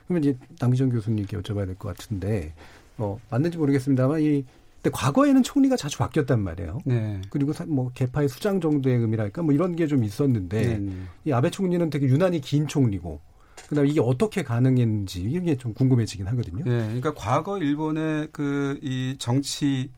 그러면 0.07 0.25
이제 0.25 0.39
남기정 0.61 0.91
교수님께 0.91 1.37
여쭤봐야 1.39 1.67
될 1.67 1.75
것 1.75 1.89
같은데 1.97 2.55
어, 2.99 3.21
맞는지 3.31 3.59
모르겠습니다만 3.59 4.21
이 4.21 4.45
근데 4.83 4.91
과거에는 4.93 5.43
총리가 5.43 5.77
자주 5.77 5.99
바뀌었단 5.99 6.41
말이에요. 6.41 6.79
네. 6.85 7.21
그리고 7.31 7.53
뭐 7.67 7.91
개파의 7.95 8.29
수장 8.29 8.61
정도의 8.61 8.97
의미랄까 8.99 9.43
뭐 9.43 9.53
이런 9.53 9.75
게 9.77 9.87
좀 9.89 10.05
있었는데 10.05 10.67
네, 10.67 10.79
네. 10.79 10.93
이 11.25 11.33
아베 11.33 11.51
총리는 11.51 11.91
되게 11.91 12.07
유난히 12.07 12.41
긴 12.41 12.69
총리고 12.69 13.21
그다음에 13.69 13.89
이게 13.89 14.01
어떻게 14.01 14.43
가능했는지 14.43 15.23
이게 15.23 15.57
좀 15.57 15.75
궁금해지긴 15.75 16.27
하거든요. 16.29 16.65
네, 16.65 16.79
그러니까 16.87 17.15
과거 17.15 17.59
일본의 17.59 18.29
그 18.33 18.79
이 18.83 19.17
정치 19.19 19.91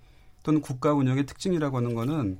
또는 0.42 0.60
국가 0.62 0.94
운영의 0.94 1.26
특징이라고 1.26 1.76
하는 1.76 1.94
거는 1.94 2.38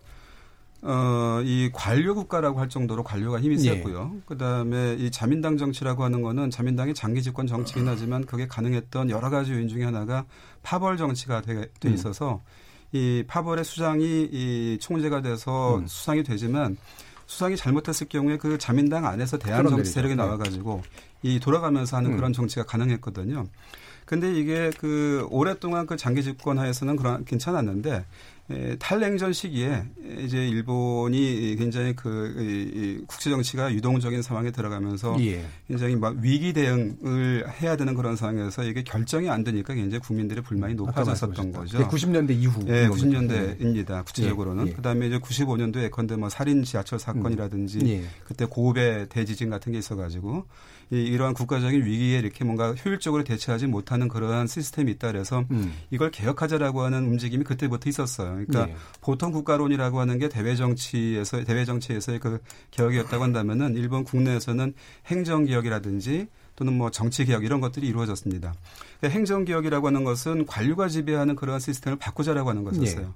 어, 0.82 1.42
이 1.44 1.70
관료 1.72 2.14
국가라고 2.14 2.58
할 2.58 2.68
정도로 2.68 3.02
관료가 3.02 3.40
힘이 3.40 3.56
예. 3.56 3.76
셌고요. 3.76 4.12
예. 4.14 4.20
그 4.24 4.38
다음에 4.38 4.94
이 4.98 5.10
자민당 5.10 5.58
정치라고 5.58 6.04
하는 6.04 6.22
거는 6.22 6.50
자민당이 6.50 6.94
장기 6.94 7.22
집권 7.22 7.46
정치긴 7.46 7.86
하지만 7.86 8.24
그게 8.24 8.46
가능했던 8.46 9.10
여러 9.10 9.28
가지 9.28 9.52
요인 9.52 9.68
중에 9.68 9.84
하나가 9.84 10.24
파벌 10.62 10.96
정치가 10.96 11.42
돼, 11.42 11.68
돼 11.80 11.88
음. 11.88 11.94
있어서 11.94 12.40
음. 12.44 12.70
이 12.92 13.24
파벌의 13.26 13.64
수장이 13.64 14.28
이 14.32 14.78
총재가 14.80 15.22
돼서 15.22 15.76
음. 15.78 15.86
수상이 15.86 16.22
되지만 16.22 16.76
수상이 17.26 17.56
잘못했을 17.56 18.08
경우에 18.08 18.38
그 18.38 18.58
자민당 18.58 19.06
안에서 19.06 19.38
대한 19.38 19.68
정치 19.68 19.92
세력이 19.92 20.16
네. 20.16 20.22
나와 20.22 20.36
가지고 20.36 20.82
이 21.22 21.38
돌아가면서 21.38 21.98
하는 21.98 22.12
음. 22.12 22.16
그런 22.16 22.32
정치가 22.32 22.64
가능했거든요. 22.64 23.46
근데 24.04 24.34
이게 24.34 24.72
그 24.78 25.24
오랫동안 25.30 25.86
그 25.86 25.96
장기 25.96 26.24
집권 26.24 26.58
하에서는 26.58 26.96
그런 26.96 27.24
괜찮았는데 27.24 27.94
에, 27.94 28.04
탈냉전 28.78 29.32
시기에 29.32 29.84
이제 30.18 30.48
일본이 30.48 31.54
굉장히 31.58 31.94
그 31.94 32.34
이, 32.38 33.04
국제 33.06 33.30
정치가 33.30 33.72
유동적인 33.72 34.22
상황에 34.22 34.50
들어가면서 34.50 35.16
예. 35.20 35.44
굉장히 35.68 35.96
막 35.96 36.16
위기 36.20 36.52
대응을 36.52 37.44
해야 37.60 37.76
되는 37.76 37.94
그런 37.94 38.16
상황에서 38.16 38.64
이게 38.64 38.82
결정이 38.82 39.28
안 39.30 39.44
되니까 39.44 39.74
굉장히 39.74 40.00
국민들의 40.00 40.42
불만이 40.42 40.74
높아졌었던 40.74 41.52
거죠. 41.52 41.78
네, 41.78 41.84
90년대 41.84 42.30
이후. 42.30 42.60
예, 42.66 42.88
90년대입니다. 42.88 44.04
구체적으로는 44.04 44.66
예, 44.66 44.70
예. 44.70 44.74
그다음에 44.74 45.06
이제 45.06 45.18
95년도에 45.18 45.84
예컨대 45.84 46.16
뭐 46.16 46.28
살인 46.28 46.64
지하철 46.64 46.98
사건이라든지 46.98 47.80
예. 47.86 48.04
그때 48.24 48.44
고베 48.44 49.06
대지진 49.08 49.50
같은 49.50 49.72
게 49.72 49.78
있어가지고 49.78 50.46
이, 50.92 50.96
이러한 50.96 51.34
국가적인 51.34 51.84
위기에 51.84 52.18
이렇게 52.18 52.44
뭔가 52.44 52.72
효율적으로 52.72 53.24
대처하지 53.24 53.66
못하는 53.66 54.08
그러한 54.08 54.46
시스템이 54.46 54.90
있다 54.92 55.12
그래서 55.12 55.44
음. 55.50 55.72
이걸 55.90 56.10
개혁하자라고 56.10 56.82
하는 56.82 57.04
움직임이 57.04 57.44
그때부터 57.44 57.88
있었어요. 57.88 58.39
그러니까 58.46 58.72
예. 58.72 58.76
보통 59.00 59.32
국가론이라고 59.32 60.00
하는 60.00 60.18
게 60.18 60.28
대외 60.28 60.56
정치에서 60.56 61.44
대외 61.44 61.64
정치에서의 61.64 62.18
그 62.18 62.40
개혁이었다고 62.70 63.22
한다면은 63.22 63.76
일본 63.76 64.04
국내에서는 64.04 64.74
행정 65.06 65.44
개혁이라든지 65.44 66.28
또는 66.56 66.74
뭐 66.76 66.90
정치 66.90 67.24
개혁 67.24 67.44
이런 67.44 67.60
것들이 67.60 67.86
이루어졌습니다. 67.86 68.54
그러니까 68.98 69.18
행정 69.18 69.44
개혁이라고 69.44 69.86
하는 69.86 70.04
것은 70.04 70.46
관료가 70.46 70.88
지배하는 70.88 71.36
그러한 71.36 71.60
시스템을 71.60 71.98
바꾸자라고 71.98 72.50
하는 72.50 72.64
것이었어요. 72.64 73.06
예. 73.06 73.12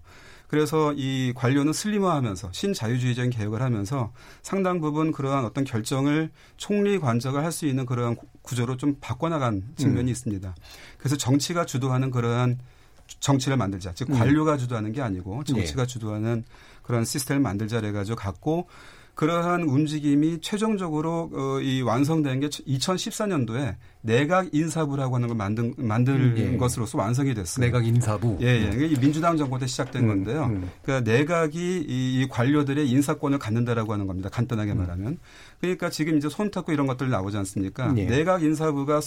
그래서 0.47 0.93
이 0.97 1.33
관료는 1.35 1.73
슬림화하면서 1.73 2.51
신자유주의적인 2.53 3.31
개혁을 3.31 3.63
하면서 3.63 4.13
상당 4.43 4.81
부분 4.81 5.11
그러한 5.11 5.45
어떤 5.45 5.65
결정을 5.65 6.31
총리 6.57 6.99
관저가 6.99 7.43
할 7.43 7.51
수 7.51 7.67
있는 7.67 7.87
그러한 7.87 8.17
구조로 8.43 8.77
좀 8.77 8.97
바꿔나간 9.01 9.63
측면이 9.77 10.11
있습니다. 10.11 10.55
그래서 10.99 11.17
정치가 11.17 11.65
주도하는 11.65 12.11
그러한 12.11 12.59
정치를 13.07 13.57
만들자. 13.57 13.93
즉 13.95 14.09
관료가 14.09 14.57
주도하는 14.57 14.93
게 14.93 15.03
아니고 15.03 15.45
정치가 15.45 15.87
주도하는 15.87 16.45
그런 16.83 17.05
시스템을 17.05 17.41
만들자 17.41 17.81
해가지고 17.81 18.17
갖고 18.17 18.67
그러한 19.15 19.63
움직임이 19.63 20.41
최종적으로 20.41 21.31
어, 21.33 21.61
이 21.61 21.83
완성된 21.83 22.41
게 22.41 22.49
2014년도에 22.49 23.77
내각 24.01 24.53
인사부라고 24.53 25.15
하는 25.15 25.29
걸 25.29 25.37
만든 25.37 25.73
만들 25.77 26.15
음, 26.15 26.35
예. 26.37 26.57
것으로서 26.57 26.99
완성이 26.99 27.33
됐어요. 27.33 27.65
내각 27.65 27.87
인사부. 27.87 28.39
예, 28.43 28.47
예. 28.47 28.85
이게 28.87 29.01
민주당 29.01 29.37
정부 29.37 29.59
때 29.59 29.67
시작된 29.67 30.03
음, 30.03 30.09
건데요. 30.09 30.45
음. 30.47 30.69
그러니까 30.83 31.11
내각이 31.11 31.59
이, 31.89 32.21
이 32.21 32.29
관료들의 32.29 32.89
인사권을 32.91 33.39
갖는다라고 33.39 33.93
하는 33.93 34.07
겁니다. 34.07 34.29
간단하게 34.29 34.73
음. 34.73 34.79
말하면. 34.79 35.19
그러니까 35.61 35.91
지금 35.91 36.19
이제 36.19 36.29
손탁구 36.29 36.73
이런 36.73 36.87
것들 36.87 37.09
나오지 37.09 37.37
않습니까? 37.39 37.95
예. 37.97 38.07
내각 38.07 38.43
인사부가 38.43 39.01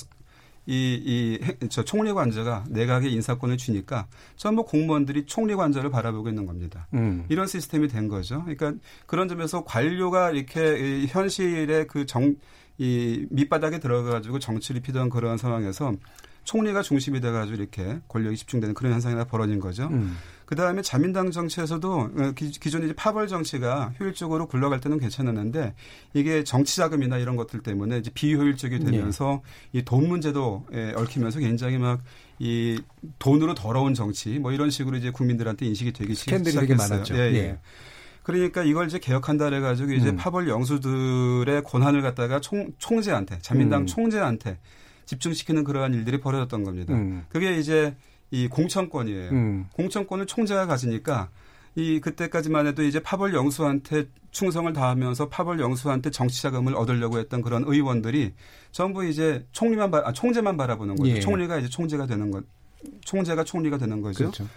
이, 0.68 1.40
이, 1.42 1.68
저 1.70 1.84
총리 1.84 2.12
관저가 2.12 2.66
내각의 2.70 3.12
인사권을 3.14 3.56
주니까 3.58 4.08
전부 4.36 4.66
공무원들이 4.66 5.26
총리 5.26 5.56
관저를 5.56 5.90
바라보고 5.90 6.28
있는 6.28 6.46
겁니다. 6.46 6.88
음. 6.94 7.26
이런 7.30 7.48
시스템이 7.48 7.88
된 7.88 8.10
거죠. 8.10 8.44
그러니까 8.44 8.74
그런 9.06 9.30
점에서 9.30 9.64
관료가 9.64 10.32
이렇게 10.32 11.04
이 11.04 11.08
현실의 11.08 11.88
그 11.88 12.06
정, 12.06 12.36
이 12.78 13.26
밑바닥에 13.32 13.80
들어가가지고 13.80 14.40
정치를 14.40 14.82
피던 14.82 15.10
그런 15.10 15.38
상황에서 15.38 15.94
총리가 16.44 16.82
중심이 16.82 17.20
돼가지고 17.20 17.58
이렇게 17.58 18.00
권력이 18.08 18.38
집중되는 18.38 18.74
그런 18.74 18.94
현상이 18.94 19.22
벌어진 19.28 19.60
거죠. 19.60 19.88
음. 19.92 20.16
그 20.46 20.56
다음에 20.56 20.82
자민당 20.82 21.30
정치에서도 21.30 21.94
어, 22.18 22.32
기- 22.38 22.52
기존에 22.52 22.86
이제 22.86 22.94
파벌 22.96 23.28
정치가 23.28 23.92
효율적으로 24.00 24.48
굴러갈 24.48 24.80
때는 24.80 24.98
괜찮았는데 24.98 25.74
이게 26.13 26.46
정치 26.46 26.78
자금이나 26.78 27.18
이런 27.18 27.36
것들 27.36 27.60
때문에 27.63 27.98
이제 27.98 28.12
비효율적이 28.13 28.80
되면서 28.80 29.42
이돈 29.74 30.08
문제도 30.08 30.66
예, 30.74 30.94
얽히면서 30.96 31.40
굉장히 31.40 31.78
막 31.78 32.00
이 32.40 32.80
돈으로 33.18 33.56
더러운 33.56 33.96
정치 33.96 34.38
뭐 34.38 34.52
이런 34.52 34.70
식으로 34.70 34.96
이제 34.98 35.10
국민들한테 35.10 35.66
인식이 35.66 35.92
되기 35.92 36.13
시작했어요. 36.13 36.44
많았죠. 36.98 37.16
예, 37.16 37.20
예. 37.32 37.36
예. 37.38 37.60
그러니까 38.28 38.62
이걸 38.62 38.88
이제 38.88 39.00
개혁한다 39.00 39.46
그래가지고 39.46 39.94
이제 39.94 40.10
음. 40.10 40.18
파벌 40.18 40.50
영수들의 40.50 41.63
권한을 41.63 42.02
갖다가 42.02 42.42
총, 42.42 42.74
총재한테 42.78 43.40
자민당 43.40 43.84
음. 43.84 43.86
총재한테 43.86 44.58
집중시키는 45.06 45.63
그러한 45.63 45.94
일들이 45.94 46.20
벌어졌던 46.20 46.66
겁니다. 46.66 46.94
음. 46.94 47.24
그게 47.30 47.58
이제 47.58 47.96
이 48.30 48.50
공천권이에요. 48.50 49.30
음. 49.32 49.68
공천권을 49.72 50.26
총재가 50.26 50.66
가지니까 50.66 51.30
이 51.76 52.02
그때까지만 52.02 52.68
해도 52.68 52.84
이제 52.84 53.00
파벌 53.00 53.34
영수한테 53.34 54.10
충성을 54.32 54.74
다하면서 54.74 55.30
파벌 55.30 55.62
영수한테 55.62 56.12
정치 56.12 56.42
자금을 56.42 56.76
얻으려고 56.76 57.20
했던 57.20 57.42
그런 57.42 57.63
의원들이 57.66 58.34
전부 58.74 59.06
이제 59.06 59.46
총리만 59.54 59.90
바, 59.90 60.02
아, 60.04 60.12
총재만 60.12 60.58
바라보는 60.58 60.98
거죠. 60.98 61.10
예. 61.12 61.22
총리가 61.22 61.60
이제 61.60 61.70
총재가 61.70 62.06
되는 62.08 62.30
것. 62.30 62.44
총재가 63.06 63.46
총리가 63.46 63.78
되는 63.78 64.02
거죠. 64.02 64.18
그렇죠. 64.18 64.48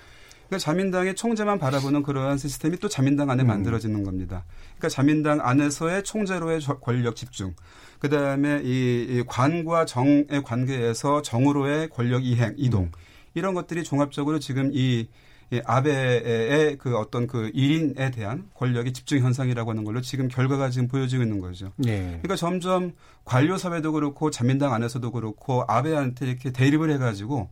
그러니까 0.50 0.58
자민당의 0.58 1.14
총재만 1.14 1.60
바라보는 1.60 2.02
그러한 2.02 2.36
시스템이 2.36 2.78
또 2.78 2.88
자민당 2.88 3.30
안에 3.30 3.44
음. 3.44 3.46
만들어지는 3.46 4.02
겁니다. 4.02 4.44
그러니까 4.78 4.88
자민당 4.88 5.38
안에서의 5.40 6.02
총재로의 6.02 6.60
저- 6.60 6.80
권력 6.80 7.14
집중, 7.14 7.54
그 8.00 8.08
다음에 8.08 8.60
이, 8.64 9.06
이 9.08 9.22
관과 9.28 9.84
정의 9.84 10.26
관계에서 10.44 11.22
정으로의 11.22 11.88
권력 11.90 12.24
이행, 12.24 12.54
이동 12.56 12.84
음. 12.84 12.92
이런 13.34 13.54
것들이 13.54 13.84
종합적으로 13.84 14.40
지금 14.40 14.70
이, 14.72 15.06
이 15.52 15.60
아베의 15.64 16.78
그 16.78 16.96
어떤 16.98 17.28
그 17.28 17.52
1인에 17.52 18.12
대한 18.12 18.48
권력의 18.54 18.92
집중 18.92 19.20
현상이라고 19.20 19.70
하는 19.70 19.84
걸로 19.84 20.00
지금 20.00 20.26
결과가 20.26 20.70
지금 20.70 20.88
보여지고 20.88 21.22
있는 21.22 21.38
거죠. 21.38 21.72
예. 21.86 21.98
그러니까 22.22 22.34
점점 22.34 22.92
관료 23.24 23.56
사회도 23.56 23.92
그렇고 23.92 24.32
자민당 24.32 24.72
안에서도 24.74 25.12
그렇고 25.12 25.64
아베한테 25.68 26.26
이렇게 26.26 26.50
대립을 26.50 26.90
해가지고 26.92 27.50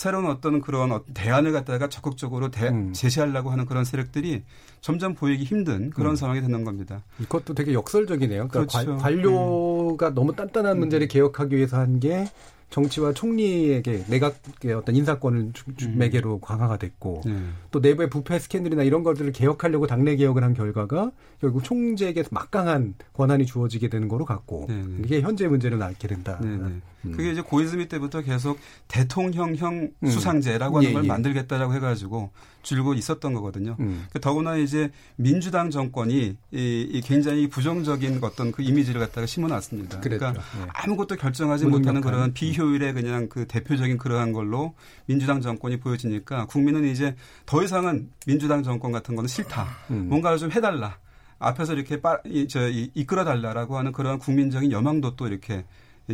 새로운 0.00 0.24
어떤 0.24 0.62
그런 0.62 0.92
어떤 0.92 1.12
대안을 1.12 1.52
갖다가 1.52 1.90
적극적으로 1.90 2.50
대, 2.50 2.68
음. 2.68 2.94
제시하려고 2.94 3.50
하는 3.50 3.66
그런 3.66 3.84
세력들이 3.84 4.44
점점 4.80 5.14
보이기 5.14 5.44
힘든 5.44 5.90
그런 5.90 6.12
음. 6.12 6.16
상황이 6.16 6.40
되는 6.40 6.64
겁니다. 6.64 7.02
이것도 7.20 7.52
되게 7.52 7.74
역설적이네요. 7.74 8.48
그러니까 8.48 8.78
그렇죠. 8.78 8.92
관- 8.92 8.96
관료가 8.96 10.14
너무 10.14 10.34
단단한 10.34 10.78
문제를 10.78 11.06
개혁하기 11.06 11.54
위해서 11.54 11.76
한 11.78 12.00
게 12.00 12.26
정치와 12.70 13.12
총리에게 13.12 14.04
내각의 14.08 14.72
어떤 14.74 14.94
인사권을 14.96 15.50
주- 15.52 15.64
주- 15.76 15.88
음. 15.88 15.98
매개로 15.98 16.38
강화가 16.40 16.78
됐고 16.78 17.20
네. 17.26 17.36
또 17.72 17.80
내부의 17.80 18.08
부패 18.08 18.38
스캔들이나 18.38 18.84
이런 18.84 19.02
것들을 19.02 19.32
개혁하려고 19.32 19.86
당내 19.88 20.14
개혁을 20.16 20.42
한 20.44 20.54
결과가 20.54 21.10
결국 21.42 21.62
총재에게 21.64 22.22
막강한 22.30 22.94
권한이 23.12 23.44
주어지게 23.44 23.88
되는 23.90 24.06
거로 24.08 24.24
갔고 24.24 24.66
네, 24.68 24.76
네. 24.76 25.02
이게 25.04 25.20
현재 25.20 25.46
문제를 25.48 25.78
낳게 25.78 26.06
된다. 26.08 26.38
네, 26.40 26.48
네. 26.56 26.80
음. 27.04 27.12
그게 27.12 27.32
이제 27.32 27.40
고이즈미 27.40 27.88
때부터 27.88 28.22
계속 28.22 28.58
대통령형 28.88 29.90
음. 30.02 30.08
수상제라고 30.08 30.78
하는 30.78 30.90
예, 30.90 30.92
걸 30.92 31.04
예. 31.04 31.08
만들겠다라고 31.08 31.74
해가지고 31.74 32.30
줄곧 32.62 32.94
있었던 32.94 33.32
거거든요. 33.32 33.76
음. 33.80 34.06
그 34.12 34.20
더구나 34.20 34.56
이제 34.56 34.90
민주당 35.16 35.70
정권이 35.70 36.36
이, 36.52 36.88
이 36.90 37.00
굉장히 37.00 37.48
부정적인 37.48 38.20
어떤 38.22 38.52
그 38.52 38.62
이미지를 38.62 39.00
갖다가 39.00 39.26
심어놨습니다. 39.26 40.00
그랬죠. 40.00 40.18
그러니까 40.18 40.42
예. 40.60 40.66
아무것도 40.74 41.16
결정하지 41.16 41.64
무능력한. 41.64 41.94
못하는 41.94 42.00
그런 42.00 42.32
비효율의 42.34 42.92
그냥 42.92 43.28
그 43.28 43.46
대표적인 43.46 43.96
그러한 43.98 44.32
걸로 44.32 44.74
민주당 45.06 45.40
정권이 45.40 45.78
보여지니까 45.80 46.46
국민은 46.46 46.84
이제 46.84 47.16
더 47.46 47.62
이상은 47.62 48.10
민주당 48.26 48.62
정권 48.62 48.92
같은 48.92 49.16
거는 49.16 49.28
싫다. 49.28 49.66
음. 49.90 50.08
뭔가를 50.08 50.38
좀 50.38 50.50
해달라. 50.52 50.98
앞에서 51.38 51.72
이렇게 51.72 52.00
빠, 52.00 52.18
이, 52.26 52.46
저, 52.48 52.68
이, 52.68 52.90
이끌어달라라고 52.94 53.78
하는 53.78 53.92
그런 53.92 54.18
국민적인 54.18 54.72
여망도 54.72 55.16
또 55.16 55.26
이렇게 55.26 55.64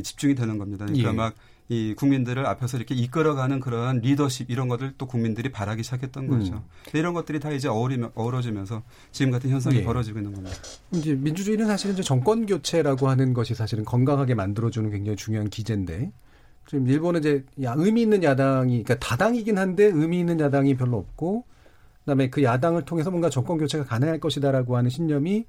집중이 0.03 0.35
되는 0.35 0.59
겁니다. 0.59 0.87
그러니까 0.87 1.11
예. 1.11 1.13
막이 1.13 1.95
국민들을 1.97 2.47
앞에서 2.47 2.77
이렇게 2.77 2.95
이끌어가는 2.95 3.61
그러한 3.61 3.99
리더십 3.99 4.51
이런 4.51 4.69
것들 4.69 4.95
또 4.99 5.07
국민들이 5.07 5.51
바라기 5.51 5.83
시작했던 5.83 6.29
거죠. 6.29 6.55
음. 6.55 6.61
이런 6.95 7.15
것들이 7.15 7.41
다 7.41 7.51
이제 7.51 7.69
어우리며, 7.69 8.13
어우러지면서 8.15 8.83
지금 9.13 9.33
같은 9.33 9.51
현상이 9.51 9.77
예. 9.77 9.85
벌어지고 9.85 10.19
있는 10.19 10.33
겁니다. 10.33 10.57
이제 10.93 11.15
민주주의는 11.15 11.67
사실은 11.67 11.95
이제 11.95 12.03
정권 12.03 12.47
교체라고 12.47 13.09
하는 13.09 13.35
것이 13.35 13.55
사실은 13.55 13.85
건강하게 13.85 14.35
만들어주는 14.35 14.91
굉장히 14.91 15.17
중요한 15.17 15.49
기제인데 15.51 16.13
지금 16.69 16.89
일본은 16.89 17.21
이제 17.21 17.45
야, 17.63 17.75
의미 17.77 18.03
있는 18.03 18.23
야당이 18.23 18.83
그러니까 18.83 18.99
다당이긴 18.99 19.59
한데 19.59 19.85
의미 19.85 20.19
있는 20.19 20.41
야당이 20.41 20.77
별로 20.77 20.99
없고 20.99 21.45
그다음에 22.01 22.31
그 22.31 22.43
야당을 22.43 22.85
통해서 22.85 23.11
뭔가 23.11 23.31
정권 23.31 23.59
교체가 23.59 23.85
가능할 23.85 24.21
것이다라고 24.21 24.77
하는 24.77 24.91
신념이 24.91 25.45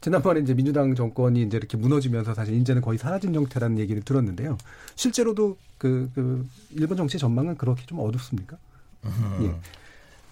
지난번에 0.00 0.40
이제 0.40 0.54
민주당 0.54 0.94
정권이 0.94 1.42
이제 1.42 1.56
이렇게 1.56 1.76
무너지면서 1.76 2.34
사실 2.34 2.54
이제는 2.54 2.82
거의 2.82 2.98
사라진 2.98 3.34
형태라는 3.34 3.78
얘기를 3.78 4.02
들었는데요. 4.02 4.56
실제로도 4.94 5.56
그, 5.76 6.10
그 6.14 6.46
일본 6.70 6.96
정치 6.96 7.18
전망은 7.18 7.56
그렇게 7.56 7.84
좀 7.86 7.98
어둡습니까? 8.00 8.56
예. 9.04 9.08
음. 9.08 9.60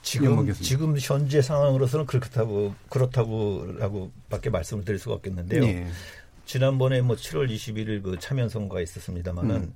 지금 0.02 0.26
연목이었습니다. 0.26 0.68
지금 0.68 0.96
현재 0.98 1.42
상황으로서는 1.42 2.06
그렇다고 2.06 2.74
그렇다고라고밖에 2.90 4.50
말씀을 4.50 4.84
드릴 4.84 5.00
수가 5.00 5.16
없겠는데요. 5.16 5.64
예. 5.64 5.86
지난번에 6.44 7.00
뭐 7.00 7.16
7월 7.16 7.50
21일 7.50 8.04
그 8.04 8.16
참여 8.20 8.48
선거가 8.48 8.80
있었습니다만은 8.82 9.56
음. 9.56 9.74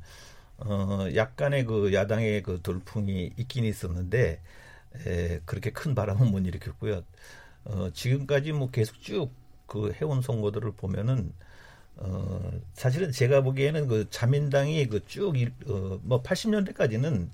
어 0.59 1.09
약간의 1.14 1.64
그 1.64 1.92
야당의 1.92 2.44
그 2.44 2.61
돌풍이 2.62 3.33
있긴 3.37 3.64
있었는데 3.64 4.40
에, 5.07 5.40
그렇게 5.44 5.70
큰 5.70 5.96
바람은 5.96 6.31
못 6.31 6.38
일으켰고요. 6.46 7.03
어 7.64 7.90
지금까지 7.92 8.53
뭐 8.53 8.70
계속 8.70 9.00
쭉 9.00 9.33
그 9.70 9.92
해온 9.94 10.22
선거들을 10.22 10.72
보면은 10.72 11.33
어 11.96 12.52
사실은 12.74 13.12
제가 13.12 13.42
보기에는 13.42 13.88
그 13.88 14.11
자민당이 14.11 14.88
그쭉어뭐 14.88 16.22
80년대까지는 16.24 17.30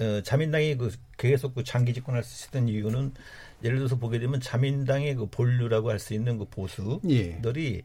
어, 0.00 0.20
자민당이 0.22 0.76
그 0.76 0.92
계속 1.16 1.54
그 1.54 1.64
장기 1.64 1.94
집권할 1.94 2.22
수 2.22 2.34
있었던 2.44 2.68
이유는 2.68 3.14
예를 3.64 3.78
들어서 3.78 3.96
보게 3.96 4.18
되면 4.18 4.40
자민당의 4.40 5.14
그 5.16 5.26
본류라고 5.30 5.90
할 5.90 5.98
수 5.98 6.14
있는 6.14 6.38
그 6.38 6.44
보수들이 6.46 7.74
예. 7.76 7.82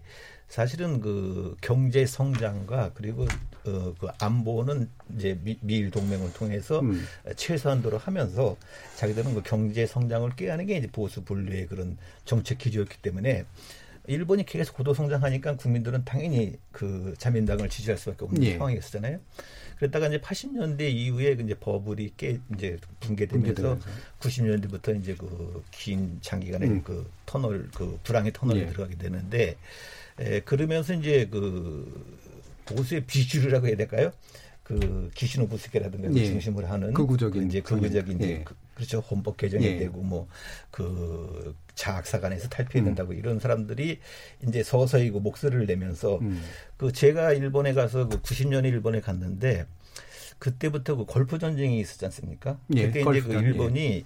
사실은 0.52 1.00
그 1.00 1.56
경제 1.62 2.06
성장과 2.06 2.92
그리고 2.94 3.24
어, 3.66 3.94
그 3.98 4.08
안보는 4.20 4.90
이제 5.16 5.40
미, 5.42 5.58
일 5.66 5.92
동맹을 5.92 6.34
통해서 6.34 6.82
음. 6.82 7.06
최소한도로 7.38 7.98
하면서 7.98 8.58
자기들은 8.98 9.34
그 9.34 9.44
경제 9.44 9.86
성장을 9.86 10.30
꾀하는 10.36 10.66
게 10.66 10.76
이제 10.76 10.90
보수 10.92 11.24
분류의 11.24 11.68
그런 11.68 11.98
정책 12.26 12.58
기조였기 12.58 12.98
때문에 12.98 13.46
일본이 14.08 14.46
계속 14.46 14.76
고도 14.76 14.94
성장하니까 14.94 15.56
국민들은 15.56 16.04
당연히 16.04 16.58
그 16.74 17.14
자민당을 17.18 17.70
지지할 17.70 17.98
수밖에 17.98 18.26
없는 18.26 18.44
예. 18.44 18.58
상황이었잖아요. 18.58 19.20
그랬다가 19.78 20.08
이제 20.08 20.20
80년대 20.20 20.92
이후에 20.92 21.38
그 21.38 21.44
이제 21.44 21.56
버블이 21.56 22.16
깨 22.18 22.40
이제 22.54 22.78
붕괴되면서 23.00 23.80
90년대부터 24.20 25.00
이제 25.00 25.16
그 25.16 25.64
긴 25.72 26.20
장기간의 26.22 26.70
음. 26.70 26.84
그 26.84 27.10
터널 27.26 27.70
그 27.74 27.98
불황의 28.04 28.34
터널에 28.34 28.62
예. 28.62 28.66
들어가게 28.68 28.98
되는데 28.98 29.58
에, 30.22 30.40
그러면서 30.42 30.94
이제 30.94 31.28
그 31.30 32.22
보수의 32.66 33.06
비주류라고 33.06 33.68
해야 33.68 33.76
될까요? 33.76 34.12
그 34.64 35.10
기시노 35.16 35.48
부스케라든가 35.48 36.14
예. 36.16 36.26
중심을 36.26 36.70
하는 36.70 36.94
극우적인 36.94 37.42
그 37.42 37.48
이제 37.48 37.60
극우적인 37.62 38.22
예. 38.22 38.44
그, 38.44 38.56
그렇죠 38.76 39.00
헌법 39.00 39.36
개정이 39.36 39.66
예. 39.66 39.78
되고 39.78 40.02
뭐 40.02 40.28
그 40.72 41.54
자학사관에서 41.76 42.50
탈피해야 42.50 42.86
된다고 42.86 43.12
음. 43.12 43.18
이런 43.18 43.40
사람들이 43.40 44.00
이제 44.48 44.64
서서히 44.64 45.12
그 45.12 45.18
목소리를 45.18 45.66
내면서 45.66 46.18
음. 46.20 46.42
그 46.78 46.92
제가 46.92 47.34
일본에 47.34 47.74
가서 47.74 48.08
그 48.08 48.22
90년에 48.22 48.66
일본에 48.66 49.02
갔는데 49.02 49.66
그때부터 50.42 50.96
그 50.96 51.06
골프 51.06 51.38
전쟁이 51.38 51.80
있었지 51.80 52.04
않습니까? 52.06 52.58
예, 52.76 52.88
그때 52.88 53.02
이제 53.02 53.22
그 53.22 53.34
일본이 53.34 54.04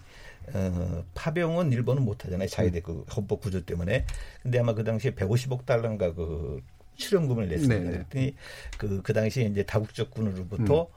예. 0.53 0.57
어, 0.57 1.05
파병은 1.13 1.71
일본은 1.71 2.03
못하잖아요. 2.03 2.49
자기들 2.49 2.83
그 2.83 3.05
헌법 3.15 3.39
구조 3.39 3.65
때문에. 3.65 4.05
근데 4.43 4.59
아마 4.59 4.73
그 4.73 4.83
당시에 4.83 5.11
150억 5.11 5.65
달러인가 5.65 6.13
그 6.13 6.61
출연금을 6.97 7.47
냈습니다. 7.47 7.75
네, 7.75 7.85
네. 7.85 7.91
그랬더니 7.91 8.35
그, 8.77 9.01
그 9.01 9.13
당시에 9.13 9.45
이제 9.45 9.63
다국적군으로부터 9.63 10.81
음. 10.81 10.87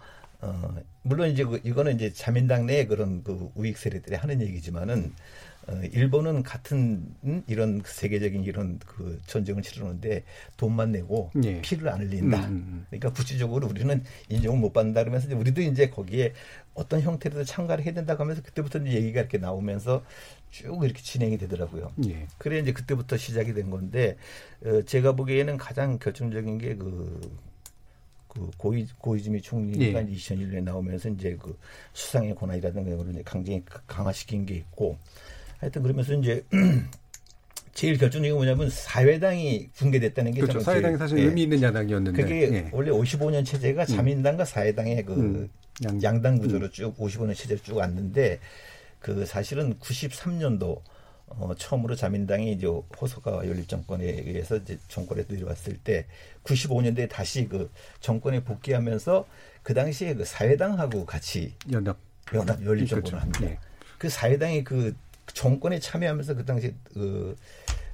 어, 0.40 0.76
물론 1.02 1.30
이제 1.30 1.44
그, 1.44 1.60
이거는 1.62 1.94
이제 1.94 2.12
자민당 2.12 2.66
내 2.66 2.86
그런 2.86 3.22
그 3.22 3.48
우익 3.54 3.78
세력들이 3.78 4.16
하는 4.16 4.42
얘기지만은 4.42 5.04
어, 5.04 5.10
일본은 5.92 6.42
같은 6.42 7.14
음, 7.24 7.42
이런 7.46 7.82
세계적인 7.84 8.44
이런 8.44 8.78
그 8.78 9.20
전쟁을 9.26 9.62
치르는데 9.62 10.24
돈만 10.56 10.92
내고 10.92 11.30
예. 11.44 11.60
피를 11.60 11.88
안 11.88 12.00
흘린다. 12.00 12.38
음, 12.38 12.44
음, 12.44 12.50
음. 12.50 12.86
그러니까 12.88 13.12
구체적으로 13.12 13.66
우리는 13.68 14.02
인정을 14.30 14.58
못 14.58 14.72
받는다 14.72 15.02
그러면서 15.02 15.26
이제 15.26 15.34
우리도 15.34 15.60
이제 15.60 15.90
거기에 15.90 16.32
어떤 16.74 17.00
형태로도 17.02 17.44
참가를 17.44 17.84
해야 17.84 17.92
된다고 17.92 18.22
하면서 18.22 18.40
그때부터 18.42 18.78
이제 18.78 18.92
얘기가 18.92 19.20
이렇게 19.20 19.38
나오면서 19.38 20.04
쭉 20.50 20.82
이렇게 20.84 21.02
진행이 21.02 21.36
되더라고요. 21.38 21.92
예. 22.08 22.26
그래 22.38 22.60
이제 22.60 22.72
그때부터 22.72 23.16
시작이 23.16 23.52
된 23.52 23.70
건데 23.70 24.16
어, 24.64 24.82
제가 24.82 25.12
보기에는 25.12 25.58
가장 25.58 25.98
결정적인 25.98 26.58
게그 26.58 27.48
그 28.28 28.50
고이 28.56 28.86
고이즈미 28.98 29.42
총리가 29.42 30.00
예. 30.00 30.06
2001년에 30.06 30.62
나오면서 30.62 31.10
이제 31.10 31.36
그 31.40 31.58
수상의 31.92 32.34
권한이라든가 32.34 32.90
이걸 32.90 33.10
이제 33.10 33.22
강제히 33.22 33.62
강화시킨 33.86 34.46
게 34.46 34.54
있고 34.54 34.98
하여튼 35.58 35.82
그러면서 35.82 36.14
이제 36.14 36.44
제일 37.74 37.96
결정적인 37.96 38.30
게 38.30 38.34
뭐냐면 38.34 38.70
사회당이 38.70 39.70
붕괴됐다는 39.74 40.32
게 40.32 40.40
그렇죠. 40.40 40.60
사회당이 40.60 40.96
사실 40.96 41.18
예. 41.18 41.24
의미 41.24 41.42
있는 41.42 41.62
야당이었는데 41.62 42.22
그게 42.22 42.52
예. 42.52 42.68
원래 42.72 42.90
55년 42.90 43.44
체제가 43.44 43.82
음. 43.82 43.86
자민당과 43.86 44.44
사회당의 44.44 45.04
그 45.04 45.14
음. 45.14 45.48
양, 46.02 46.20
당 46.20 46.38
구조로 46.38 46.66
음. 46.66 46.70
쭉 46.72 46.96
55년 46.98 47.36
체제로 47.36 47.60
쭉 47.62 47.76
왔는데 47.76 48.40
그 48.98 49.24
사실은 49.26 49.78
93년도 49.78 50.80
어, 51.26 51.54
처음으로 51.56 51.94
자민당이 51.94 52.52
이제 52.52 52.66
호소가와 52.66 53.46
연립정권에 53.46 54.04
의해서 54.04 54.56
이제 54.56 54.78
정권에 54.88 55.24
들어왔을 55.24 55.76
때 55.76 56.06
95년도에 56.44 57.08
다시 57.08 57.46
그 57.48 57.70
정권에 58.00 58.42
복귀하면서 58.42 59.26
그 59.62 59.74
당시에 59.74 60.14
그 60.14 60.24
사회당하고 60.24 61.04
같이 61.04 61.54
연합 61.70 61.98
연합 62.34 62.64
연립정권을 62.64 63.02
그렇죠. 63.02 63.16
합니다. 63.18 63.40
네. 63.40 63.58
그 63.98 64.08
사회당이 64.08 64.64
그 64.64 64.96
정권에 65.34 65.78
참여하면서 65.78 66.34
그 66.34 66.44
당시 66.44 66.74
그 66.92 67.36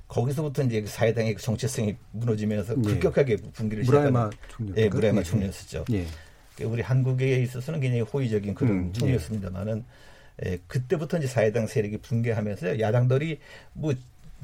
거기서부터 0.09 0.63
이제 0.63 0.83
그 0.83 0.87
사회당의 0.87 1.35
그 1.35 1.43
정체성이 1.43 1.97
무너지면서 2.13 2.75
예. 2.77 2.83
급격하게 2.83 3.37
붕괴를 3.53 3.85
시작한 3.85 4.31
예, 4.77 4.89
무라야마 4.89 5.23
총리였었죠. 5.23 5.85
예. 5.93 6.07
그 6.57 6.65
우리 6.65 6.83
한국에 6.83 7.43
있어서는 7.43 7.81
굉장히 7.81 8.03
호의적인 8.03 8.55
그런 8.55 8.73
음, 8.73 8.93
총리였습니다만은 8.93 9.85
예, 10.45 10.59
그때부터 10.67 11.19
이제 11.19 11.27
사회당 11.27 11.67
세력이 11.67 11.99
붕괴하면서 11.99 12.81
야당들이 12.81 13.39
뭐 13.73 13.95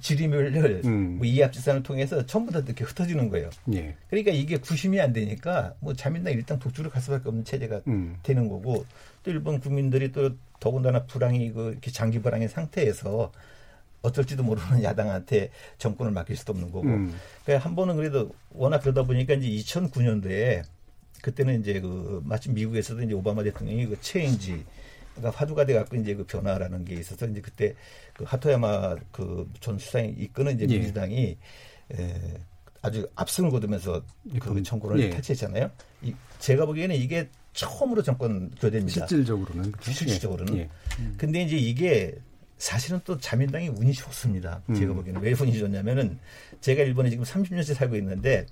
지리멸렬, 0.00 0.82
음. 0.84 1.18
뭐 1.18 1.26
이합집산을 1.26 1.82
통해서 1.82 2.24
전부 2.24 2.52
다 2.52 2.60
이렇게 2.60 2.84
흩어지는 2.84 3.28
거예요. 3.28 3.50
예. 3.74 3.94
그러니까 4.08 4.32
이게 4.32 4.56
구심이 4.56 5.00
안 5.00 5.12
되니까 5.12 5.74
뭐 5.80 5.94
자민당 5.94 6.32
일단 6.32 6.58
독주를 6.58 6.90
갈 6.90 7.02
수밖에 7.02 7.28
없는 7.28 7.44
체제가 7.44 7.82
음. 7.86 8.16
되는 8.22 8.48
거고 8.48 8.86
또 9.22 9.30
일본 9.30 9.60
국민들이 9.60 10.10
또 10.10 10.30
더군다나 10.60 11.04
불황이 11.04 11.52
그 11.52 11.72
이렇게 11.72 11.90
장기 11.90 12.20
불황의 12.20 12.48
상태에서 12.48 13.32
어떨지도 14.02 14.42
모르는 14.42 14.82
야당한테 14.84 15.50
정권을 15.78 16.12
맡길 16.12 16.36
수도 16.36 16.52
없는 16.52 16.70
거고. 16.70 16.86
음. 16.86 17.14
그러니까 17.44 17.66
한 17.66 17.74
번은 17.74 17.96
그래도 17.96 18.30
워낙 18.50 18.80
그러다 18.80 19.02
보니까 19.02 19.34
이제 19.34 19.48
2009년도에 19.48 20.62
그때는 21.22 21.60
이제 21.60 21.80
그 21.80 22.22
마침 22.24 22.54
미국에서도 22.54 23.02
이제 23.02 23.12
오바마 23.12 23.42
대통령이 23.42 23.86
그 23.86 24.00
체인지 24.00 24.64
그러니까 25.14 25.38
화두가 25.38 25.66
돼 25.66 25.74
갖고 25.74 25.96
이제 25.96 26.14
그 26.14 26.24
변화라는 26.24 26.84
게 26.84 26.94
있어서 26.94 27.26
이제 27.26 27.40
그때 27.40 27.74
그 28.14 28.24
하토야마 28.24 28.96
그 29.12 29.46
전 29.60 29.78
수상이 29.78 30.14
이끄는 30.16 30.54
이제 30.54 30.66
예. 30.70 30.78
민주당이 30.78 31.36
에, 31.98 32.14
아주 32.82 33.06
압승을 33.14 33.50
거두면서 33.50 34.02
그 34.40 34.62
정권을 34.62 34.98
예. 35.00 35.10
탈취했잖아요. 35.10 35.70
이, 36.02 36.14
제가 36.38 36.64
보기에는 36.64 36.96
이게 36.96 37.28
처음으로 37.52 38.02
정권 38.02 38.50
교대입니다. 38.60 39.06
실질적으로는 39.06 39.72
그렇죠? 39.72 39.92
실질적으로는. 39.92 40.56
예. 40.58 40.68
음. 41.00 41.14
근데 41.18 41.42
이제 41.42 41.56
이게 41.56 42.14
사실은 42.58 43.00
또 43.04 43.18
자민당이 43.18 43.68
운이 43.68 43.92
좋습니다. 43.92 44.62
음. 44.68 44.74
제가 44.74 44.92
보기에는 44.94 45.20
왜 45.20 45.32
운이 45.32 45.58
좋냐면은 45.58 46.18
제가 46.60 46.82
일본에 46.82 47.10
지금 47.10 47.24
30년째 47.24 47.74
살고 47.74 47.96
있는데 47.96 48.46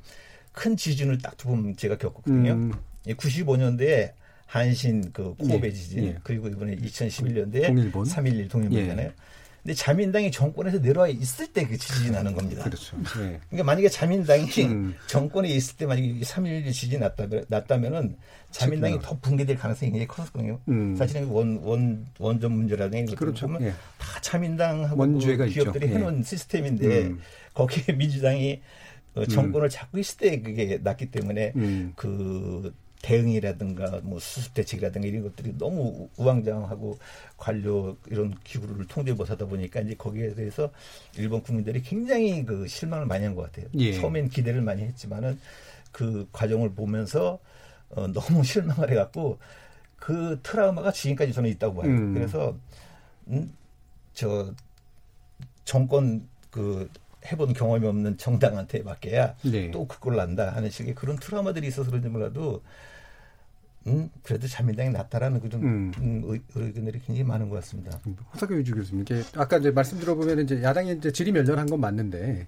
큰 0.53 0.77
지진을 0.77 1.19
딱 1.19 1.37
두 1.37 1.49
번 1.49 1.77
제가 1.77 1.97
겪었거든요. 1.99 2.53
음. 2.53 2.73
95년도에 3.07 4.13
한신 4.47 5.13
그 5.13 5.35
코베 5.35 5.69
예. 5.69 5.73
지진 5.73 6.05
예. 6.05 6.17
그리고 6.23 6.49
이번에 6.49 6.77
2011년도에 6.77 7.67
동일본. 7.67 8.05
3.11 8.05 8.51
동일본이잖아요. 8.51 9.07
예. 9.09 9.13
근데 9.69 9.75
자민당이 9.75 10.31
정권에서 10.31 10.79
내려와 10.79 11.09
있을 11.09 11.47
때 11.53 11.67
그 11.67 11.77
지진이 11.77 12.11
나는 12.11 12.33
겁니다. 12.33 12.65
그렇죠. 12.65 12.97
네. 13.19 13.39
그러니까 13.51 13.65
만약에 13.65 13.91
자민당이 13.91 14.49
음. 14.65 14.95
정권에 15.07 15.49
있을 15.51 15.77
때 15.77 15.85
만약에 15.85 16.21
3.11 16.21 16.73
지진이 16.73 16.99
났다면, 16.99 17.45
났다면은 17.49 18.17
자민당이 18.51 18.95
그렇구나. 18.95 19.21
더 19.21 19.29
붕괴될 19.29 19.59
가능성이 19.59 19.91
굉장히 19.91 20.07
컸거든요. 20.07 20.59
음. 20.69 20.97
사실은 20.97 21.27
원, 21.29 21.59
원, 21.63 22.07
원전 22.19 22.53
문제라든가 22.53 23.15
그렇죠. 23.15 23.47
보면 23.47 23.63
예. 23.65 23.75
다 23.99 24.19
자민당하고 24.23 24.97
그 24.97 25.19
기업들이 25.49 25.87
있죠. 25.87 25.99
해놓은 25.99 26.21
예. 26.21 26.23
시스템인데 26.23 27.03
음. 27.09 27.21
거기에 27.53 27.95
민주당이 27.95 28.63
어, 29.17 29.27
정권을 29.27 29.69
잡고 29.69 29.99
있을 29.99 30.17
때 30.17 30.41
그게 30.41 30.79
났기 30.83 31.11
때문에 31.11 31.53
음. 31.57 31.93
그 31.95 32.75
대응이라든가 33.03 34.01
뭐 34.03 34.19
수습 34.19 34.55
대책이라든가 34.55 35.07
이런 35.07 35.23
것들이 35.23 35.57
너무 35.57 36.09
우왕좌왕하고 36.17 36.99
관료 37.37 37.97
이런 38.07 38.35
기구를 38.45 38.87
통제 38.87 39.13
못하다 39.13 39.47
보니까 39.47 39.81
이제 39.81 39.95
거기에 39.95 40.35
대해서 40.35 40.71
일본 41.17 41.43
국민들이 41.43 41.81
굉장히 41.83 42.45
그 42.45 42.67
실망을 42.67 43.07
많이 43.07 43.25
한 43.25 43.35
것 43.35 43.43
같아요. 43.43 43.67
예. 43.75 43.93
처음엔 43.93 44.29
기대를 44.31 44.63
많이 44.63 44.83
했지만은 44.83 45.39
그 45.93 46.29
과정을 46.33 46.73
보면서 46.75 47.39
어, 47.91 48.07
너무 48.13 48.43
실망을 48.45 48.91
해갖고 48.91 49.39
그 49.97 50.39
트라우마가 50.43 50.93
지금까지 50.93 51.33
저는 51.33 51.51
있다고 51.51 51.81
봐요. 51.83 51.91
음. 51.91 52.15
그래서 52.15 52.57
음, 53.29 53.53
저 54.15 54.53
정권 55.65 56.29
그 56.51 56.91
해본 57.31 57.53
경험이 57.53 57.87
없는 57.87 58.19
정당한테 58.19 58.83
맡겨야 58.83 59.35
네. 59.45 59.71
또 59.71 59.87
그걸 59.87 60.17
난다 60.17 60.51
하는 60.51 60.71
식의 60.71 60.95
그런 60.95 61.17
트라우마들이 61.17 61.67
있어서 61.69 61.91
그런지 61.91 62.09
몰라도 62.09 62.63
음, 63.87 64.11
그래도 64.23 64.47
자민당이 64.47 64.91
낫다라는 64.91 65.41
그런 65.41 65.63
음. 65.63 65.93
음, 65.99 66.41
의견들이 66.55 67.01
굉장히 67.01 67.25
많은 67.25 67.49
것 67.49 67.57
같습니다. 67.57 67.99
호사교 68.35 68.55
유주 68.57 68.75
교수님, 68.75 69.03
이게 69.03 69.23
아까 69.37 69.59
이제 69.59 69.71
말씀 69.71 69.99
들어보면 69.99 70.41
이제 70.41 70.63
야당이 70.63 70.93
이제 70.93 71.11
질이 71.11 71.33
멸렬한 71.33 71.67
건 71.67 71.81
맞는데 71.81 72.47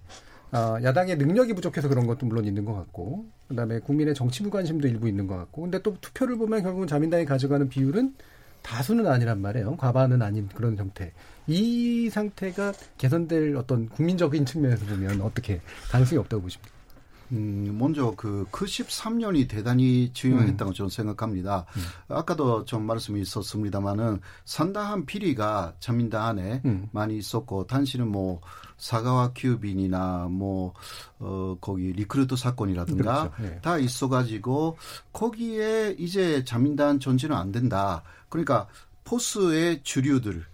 어, 0.53 0.77
야당의 0.83 1.17
능력이 1.17 1.55
부족해서 1.55 1.89
그런 1.89 2.07
것도 2.07 2.27
물론 2.27 2.45
있는 2.45 2.65
것 2.65 2.75
같고 2.75 3.27
그다음에 3.49 3.79
국민의 3.79 4.15
정치 4.15 4.43
무관심도 4.43 4.89
일부 4.89 5.09
있는 5.09 5.27
것 5.27 5.37
같고 5.37 5.63
근데 5.63 5.81
또 5.83 5.97
투표를 6.01 6.37
보면 6.37 6.63
결국은 6.63 6.87
자민당이 6.87 7.25
가져가는 7.25 7.69
비율은 7.69 8.15
다수는 8.63 9.07
아니란 9.07 9.41
말이에요. 9.41 9.77
과반은 9.77 10.23
아닌 10.23 10.49
그런 10.49 10.77
형태. 10.77 11.13
이 11.51 12.09
상태가 12.11 12.73
개선될 12.97 13.57
어떤 13.57 13.89
국민적인 13.89 14.47
측면에서 14.47 14.87
보면 14.87 15.21
어떻게 15.21 15.61
가능성이 15.91 16.21
없다고 16.21 16.43
보십니까? 16.43 16.81
음, 17.33 17.77
먼저 17.79 18.13
그, 18.17 18.47
그 18.51 18.65
13년이 18.65 19.49
대단히 19.49 20.13
중요했다고 20.13 20.71
음. 20.73 20.75
저는 20.75 20.91
생각합니다. 20.91 21.67
음. 21.77 21.83
아까도 22.17 22.65
좀 22.65 22.85
말씀이 22.85 23.21
있었습니다만은 23.21 24.21
상당한 24.45 25.07
비리가 25.07 25.75
자민당 25.79 26.27
안에 26.27 26.63
음. 26.65 26.89
많이 26.93 27.17
있었고, 27.17 27.67
단시는 27.67 28.09
뭐, 28.09 28.41
사가와 28.79 29.33
큐빈이나 29.35 30.29
뭐, 30.31 30.75
어, 31.19 31.57
거기 31.61 31.93
리크루트 31.93 32.35
사건이라든가 32.37 33.31
그렇죠. 33.31 33.43
네. 33.43 33.61
다 33.61 33.79
있어가지고, 33.79 34.77
거기에 35.13 35.97
이제 35.99 36.45
자민당 36.45 36.99
전체는 36.99 37.37
안 37.37 37.53
된다. 37.53 38.03
그러니까, 38.29 38.67
보수의 39.05 39.83
주류들, 39.85 40.39
어, 40.39 40.50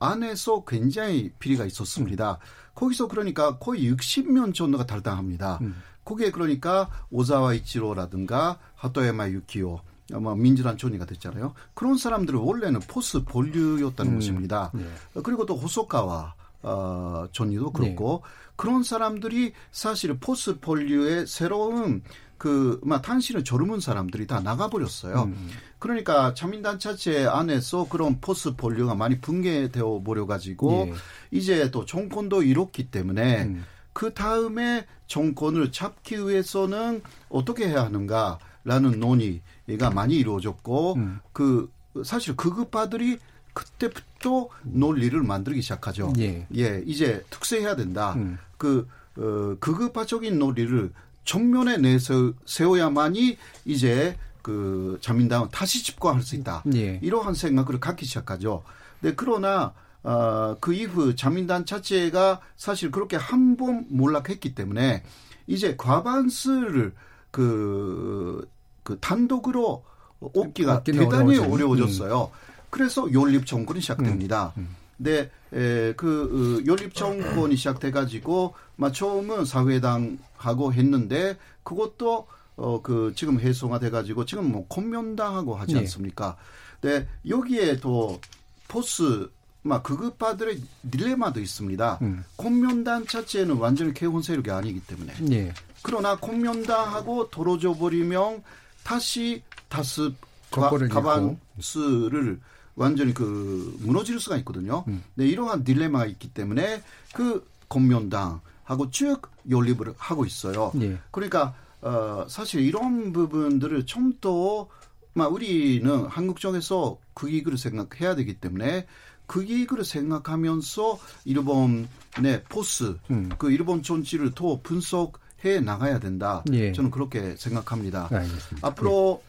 안에서 0.00 0.64
굉장히 0.64 1.32
비리가 1.38 1.64
있었습니다. 1.64 2.32
음. 2.32 2.36
거기서 2.74 3.08
그러니까 3.08 3.58
거의 3.58 3.90
60년 3.90 4.54
정도가 4.54 4.86
탈당합니다. 4.86 5.58
음. 5.62 5.82
거기에 6.04 6.30
그러니까 6.30 6.90
오자와 7.10 7.54
이치로라든가 7.54 8.58
하토야마 8.74 9.28
유키오 9.28 9.80
아마 10.12 10.34
민주당 10.34 10.76
총리가 10.76 11.06
됐잖아요. 11.06 11.54
그런 11.74 11.96
사람들은 11.96 12.40
원래는 12.40 12.80
보수 12.80 13.24
본류였다는 13.24 14.12
음. 14.12 14.18
것입니다. 14.18 14.70
네. 14.74 14.84
그리고 15.22 15.46
또 15.46 15.56
호소카와 15.56 16.34
어, 16.62 17.26
존이도 17.32 17.72
그렇고 17.72 18.22
네. 18.24 18.30
그런 18.56 18.82
사람들이 18.82 19.52
사실 19.70 20.18
포스 20.18 20.58
폴류의 20.60 21.26
새로운 21.26 22.02
그, 22.42 22.80
막, 22.82 23.02
탄신을 23.02 23.44
졸음은 23.44 23.78
사람들이 23.78 24.26
다 24.26 24.40
나가버렸어요. 24.40 25.22
음. 25.26 25.48
그러니까, 25.78 26.34
자민단 26.34 26.80
자체 26.80 27.24
안에서 27.24 27.86
그런 27.88 28.20
포스 28.20 28.56
폴류가 28.56 28.96
많이 28.96 29.20
붕괴되어 29.20 30.02
버려가지고, 30.04 30.88
예. 30.88 30.94
이제 31.30 31.70
또 31.70 31.84
정권도 31.84 32.42
이렇기 32.42 32.90
때문에, 32.90 33.44
음. 33.44 33.64
그 33.92 34.12
다음에 34.12 34.86
정권을 35.06 35.70
잡기 35.70 36.16
위해서는 36.16 37.02
어떻게 37.28 37.68
해야 37.68 37.84
하는가라는 37.84 38.98
논의가 38.98 39.90
많이 39.94 40.16
이루어졌고, 40.16 40.94
음. 40.94 41.20
그, 41.32 41.70
사실 42.04 42.34
극우파들이 42.34 43.18
그때부터 43.52 44.48
논리를 44.64 45.22
만들기 45.22 45.62
시작하죠. 45.62 46.12
예, 46.18 46.48
예 46.56 46.82
이제 46.86 47.22
특세해야 47.30 47.76
된다. 47.76 48.14
음. 48.14 48.36
그, 48.58 48.88
어, 49.16 49.54
극우파적인 49.60 50.40
논리를 50.40 50.90
정면에 51.24 51.76
내서 51.78 52.32
세워야만이 52.46 53.36
이제 53.64 54.16
그 54.42 54.98
자민당은 55.00 55.48
다시 55.52 55.84
집권할 55.84 56.22
수 56.22 56.34
있다. 56.36 56.64
예. 56.74 56.98
이러한 57.02 57.34
생각을 57.34 57.78
갖기 57.80 58.04
시작하죠. 58.04 58.64
네, 59.00 59.12
그러나 59.16 59.72
어, 60.02 60.56
그 60.60 60.72
이후 60.74 61.14
자민당 61.14 61.64
자체가 61.64 62.40
사실 62.56 62.90
그렇게 62.90 63.16
한 63.16 63.56
번 63.56 63.86
몰락했기 63.88 64.54
때문에 64.54 65.04
이제 65.46 65.76
과반수를 65.76 66.92
그, 67.30 68.48
그 68.82 68.98
단독으로 69.00 69.84
얻기가 70.20 70.82
대단히 70.82 71.38
어려워졌어요. 71.38 72.30
음. 72.32 72.36
그래서 72.70 73.12
연립 73.12 73.46
정권이 73.46 73.80
시작됩니다. 73.80 74.52
음. 74.56 74.62
음. 74.62 74.76
네, 75.02 75.30
에, 75.52 75.92
그, 75.94 76.62
어, 76.62 76.64
연립 76.66 76.94
정권이 76.94 77.56
시작돼가지고, 77.56 78.54
마, 78.76 78.92
처음은 78.92 79.44
사회당하고 79.44 80.72
했는데, 80.72 81.36
그것도, 81.64 82.28
어, 82.56 82.80
그, 82.82 83.12
지금 83.16 83.40
해소가 83.40 83.80
돼가지고, 83.80 84.24
지금 84.24 84.52
뭐, 84.52 84.64
공면당하고 84.68 85.56
하지 85.56 85.74
네. 85.74 85.80
않습니까? 85.80 86.36
네. 86.80 87.00
네, 87.00 87.08
여기에 87.28 87.78
또, 87.78 88.20
포스, 88.68 89.28
막, 89.62 89.82
극우파들의 89.82 90.60
딜레마도 90.90 91.40
있습니다. 91.40 91.98
음. 92.02 92.24
공면당 92.36 93.04
자체는 93.06 93.56
완전히 93.56 93.92
개헌 93.92 94.22
세력이 94.22 94.50
아니기 94.50 94.80
때문에. 94.80 95.14
네. 95.20 95.52
그러나 95.82 96.16
공면당하고 96.16 97.28
도로져 97.30 97.74
버리면 97.74 98.42
다시 98.84 99.42
다스 99.68 100.12
가반수를 100.50 102.40
완전히 102.74 103.12
그 103.12 103.76
무너질 103.80 104.18
수가 104.18 104.36
있거든요. 104.38 104.84
음. 104.88 105.02
네, 105.14 105.26
이러한 105.26 105.64
딜레마가 105.64 106.06
있기 106.06 106.28
때문에 106.28 106.82
그 107.14 107.46
공면당하고 107.68 108.90
쭉 108.90 109.22
연립을 109.50 109.94
하고 109.96 110.24
있어요. 110.24 110.72
예. 110.80 110.98
그러니까 111.10 111.54
어 111.80 112.26
사실 112.28 112.60
이런 112.60 113.12
부분들을 113.12 113.86
좀더막 113.86 115.32
우리는 115.32 116.06
한국 116.06 116.38
쪽에서 116.38 116.98
그 117.14 117.28
이익을 117.28 117.58
생각해야 117.58 118.14
되기 118.14 118.34
때문에 118.34 118.86
그 119.26 119.42
이익을 119.42 119.84
생각하면서 119.84 120.98
일본의 121.24 122.44
포스 122.48 122.96
음. 123.10 123.30
그 123.38 123.50
일본 123.50 123.82
정치를 123.82 124.32
더 124.34 124.60
분석해 124.62 125.60
나가야 125.60 125.98
된다. 125.98 126.44
예. 126.52 126.72
저는 126.72 126.90
그렇게 126.90 127.34
생각합니다. 127.36 128.08
알겠습니다. 128.10 128.68
앞으로 128.68 129.22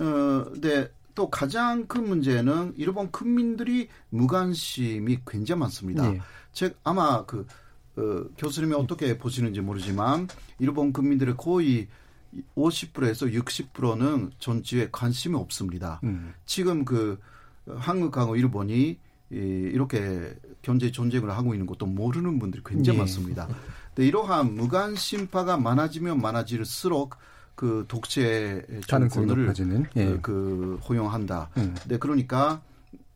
예. 0.00 0.04
어, 0.04 0.52
네. 0.60 0.88
또 1.14 1.30
가장 1.30 1.86
큰 1.86 2.08
문제는 2.08 2.74
일본 2.76 3.10
국민들이 3.10 3.88
무관심이 4.10 5.18
굉장히 5.26 5.60
많습니다. 5.60 6.10
네. 6.10 6.20
즉 6.52 6.78
아마 6.84 7.24
그 7.24 7.46
어, 7.96 8.24
교수님이 8.36 8.74
어떻게 8.74 9.16
보시는지 9.16 9.60
모르지만 9.60 10.28
일본 10.58 10.92
국민들의 10.92 11.36
거의 11.36 11.88
50%에서 12.56 13.26
60%는 13.26 14.32
전지에 14.38 14.88
관심이 14.90 15.36
없습니다. 15.36 16.00
음. 16.02 16.34
지금 16.46 16.84
그 16.84 17.18
한국하고 17.66 18.36
일본이 18.36 18.98
이, 19.30 19.36
이렇게 19.36 20.34
경제 20.62 20.90
전쟁을 20.90 21.30
하고 21.30 21.54
있는 21.54 21.66
것도 21.66 21.86
모르는 21.86 22.38
분들이 22.38 22.62
굉장히 22.64 22.96
네. 22.96 23.02
많습니다. 23.02 23.48
근데 23.94 24.08
이러한 24.08 24.54
무관심파가 24.54 25.56
많아지면 25.56 26.20
많아질수록 26.20 27.16
그 27.54 27.84
독재 27.88 28.64
정권을 28.86 29.52
그, 29.54 30.00
예. 30.00 30.18
그 30.20 30.78
허용한다. 30.88 31.50
음. 31.56 31.74
네, 31.86 31.98
그러니까 31.98 32.62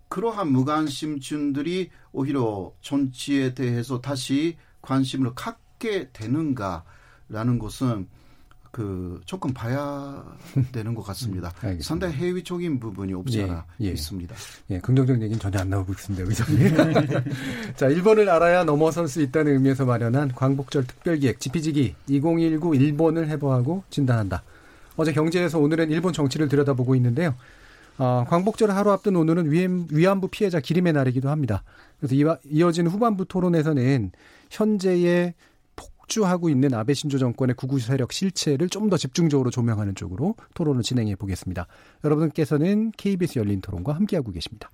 그러한 0.09 0.53
무관심층들이 0.53 1.91
오히려 2.13 2.73
정치에 2.81 3.55
대해서 3.55 4.01
다시 4.01 4.57
관심을 4.81 5.35
갖게 5.35 6.11
되는가라는 6.13 7.59
것은 7.59 8.09
그 8.71 9.21
조금 9.25 9.53
봐야 9.53 10.25
되는 10.73 10.95
것 10.95 11.03
같습니다. 11.03 11.53
음, 11.65 11.79
상당히 11.81 12.15
해위적인 12.15 12.81
부분이 12.81 13.15
없지 13.15 13.43
않아 13.43 13.65
예, 13.81 13.87
예. 13.87 13.91
있습니다. 13.91 14.35
예, 14.71 14.79
긍정적인 14.81 15.23
얘기는 15.23 15.41
전혀 15.41 15.59
안 15.59 15.71
나오고 15.71 15.93
있습니다, 15.93 16.25
의장님. 16.27 17.25
자, 17.77 17.89
일본을 17.89 18.29
알아야 18.29 18.65
넘어설 18.65 19.09
수 19.09 19.23
있다는 19.23 19.53
의미에서 19.55 19.85
마련한 19.85 20.33
광복절 20.35 20.87
특별기획 20.87 21.41
지피지기 21.41 21.95
2019 22.09 22.75
일본을 22.75 23.29
해부하고 23.29 23.85
진단한다. 23.91 24.43
어제 24.97 25.13
경제에서 25.13 25.59
오늘은 25.59 25.91
일본 25.91 26.13
정치를 26.13 26.49
들여다보고 26.49 26.95
있는데요. 26.97 27.35
어, 27.99 28.25
광복절 28.29 28.71
하루 28.71 28.93
앞둔 28.93 29.17
오늘은 29.17 29.51
위안 29.91 30.21
부 30.21 30.29
피해자 30.29 30.61
기림의 30.61 30.93
날이기도 30.93 31.31
합니다. 31.31 31.65
그래서 31.99 32.39
이어진 32.49 32.87
후반부 32.87 33.25
토론에서는 33.25 34.13
현재의 34.51 35.35
폭주하고 36.09 36.49
있는 36.49 36.75
아베 36.75 36.95
신조 36.95 37.19
정권의 37.19 37.55
구구 37.55 37.79
세력 37.79 38.13
실체를 38.13 38.69
좀 38.69 38.89
더 38.89 38.97
집중적으로 38.97 39.51
조명하는 39.51 39.95
쪽으로 39.95 40.35
토론을 40.55 40.83
진행해 40.83 41.15
보겠습니다. 41.15 41.67
여러분께서는 42.05 42.91
KBS 42.97 43.39
열린 43.39 43.61
토론과 43.61 43.93
함께하고 43.93 44.33
계십니다. 44.33 44.71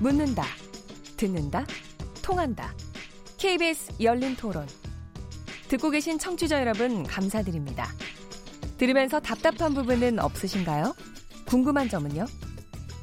묻는다, 0.00 0.44
듣는다, 1.16 1.66
통한다. 2.22 2.72
KBS 3.38 3.94
열린 4.00 4.36
토론. 4.36 4.66
듣고 5.66 5.90
계신 5.90 6.16
청취자 6.16 6.60
여러분, 6.60 7.02
감사드립니다. 7.02 7.88
들으면서 8.78 9.18
답답한 9.18 9.74
부분은 9.74 10.20
없으신가요? 10.20 10.94
궁금한 11.46 11.88
점은요? 11.88 12.26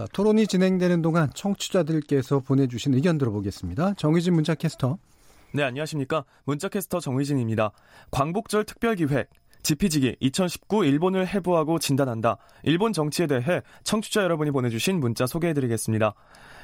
자, 0.00 0.06
토론이 0.14 0.46
진행되는 0.46 1.02
동안 1.02 1.28
청취자들께서 1.34 2.40
보내주신 2.40 2.94
의견 2.94 3.18
들어보겠습니다. 3.18 3.92
정의진 3.98 4.32
문자캐스터. 4.32 4.96
네, 5.52 5.62
안녕하십니까. 5.62 6.24
문자캐스터 6.44 7.00
정의진입니다. 7.00 7.72
광복절 8.10 8.64
특별기획. 8.64 9.28
지피지기 9.62 10.16
2019 10.18 10.86
일본을 10.86 11.26
해부하고 11.26 11.78
진단한다. 11.78 12.38
일본 12.62 12.94
정치에 12.94 13.26
대해 13.26 13.60
청취자 13.84 14.22
여러분이 14.22 14.52
보내주신 14.52 15.00
문자 15.00 15.26
소개해드리겠습니다. 15.26 16.14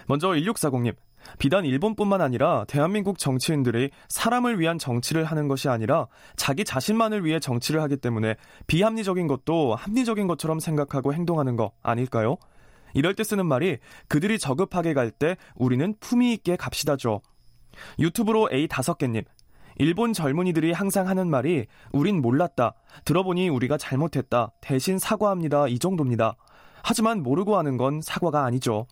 먼저 0.07 0.29
1640님. 0.29 0.95
비단 1.39 1.67
일본뿐만 1.67 2.23
아니라 2.23 2.65
대한민국 2.67 3.19
정치인들이 3.19 3.91
사람을 4.09 4.59
위한 4.61 4.79
정치를 4.79 5.25
하는 5.25 5.47
것이 5.47 5.69
아니라 5.69 6.07
자기 6.37 6.65
자신만을 6.65 7.27
위해 7.27 7.39
정치를 7.39 7.83
하기 7.83 7.99
때문에 7.99 8.37
비합리적인 8.67 9.27
것도 9.27 9.75
합리적인 9.75 10.27
것처럼 10.27 10.59
생각하고 10.59 11.13
행동하는 11.13 11.57
거 11.57 11.73
아닐까요? 11.83 12.39
이럴 12.97 13.15
때 13.15 13.23
쓰는 13.25 13.45
말이 13.47 13.77
그들이 14.09 14.39
저급하게 14.39 14.95
갈 14.95 15.11
때 15.11 15.37
우리는 15.55 15.95
품위 16.01 16.33
있게 16.33 16.57
갑시다죠. 16.57 17.21
유튜브로 17.99 18.49
A 18.53 18.67
다섯 18.69 18.97
개님. 18.99 19.23
일본 19.77 20.15
젊은이들이 20.15 20.73
항상 20.73 21.07
하는 21.07 21.29
말이 21.29 21.67
우린 21.93 22.23
몰랐다. 22.23 22.73
들어보니 23.05 23.51
우리가 23.51 23.77
잘못했다. 23.77 24.51
대신 24.63 24.99
사과합니다. 24.99 25.69
이 25.69 25.79
정도입니다. 25.79 26.37
하지만 26.83 27.23
모르고 27.23 27.59
하는 27.59 27.77
건 27.77 28.01
사과가 28.01 28.45
아니죠. 28.45 28.87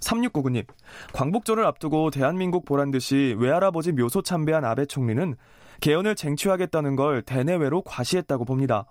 3699님, 0.00 0.66
광복절을 1.14 1.64
앞두고 1.64 2.10
대한민국 2.10 2.64
보란 2.64 2.90
듯이 2.90 3.34
외할아버지 3.38 3.92
묘소 3.92 4.20
참배한 4.22 4.64
아베 4.64 4.84
총리는 4.84 5.34
개헌을 5.80 6.14
쟁취하겠다는 6.16 6.96
걸 6.96 7.22
대내외로 7.22 7.82
과시했다고 7.82 8.44
봅니다. 8.44 8.84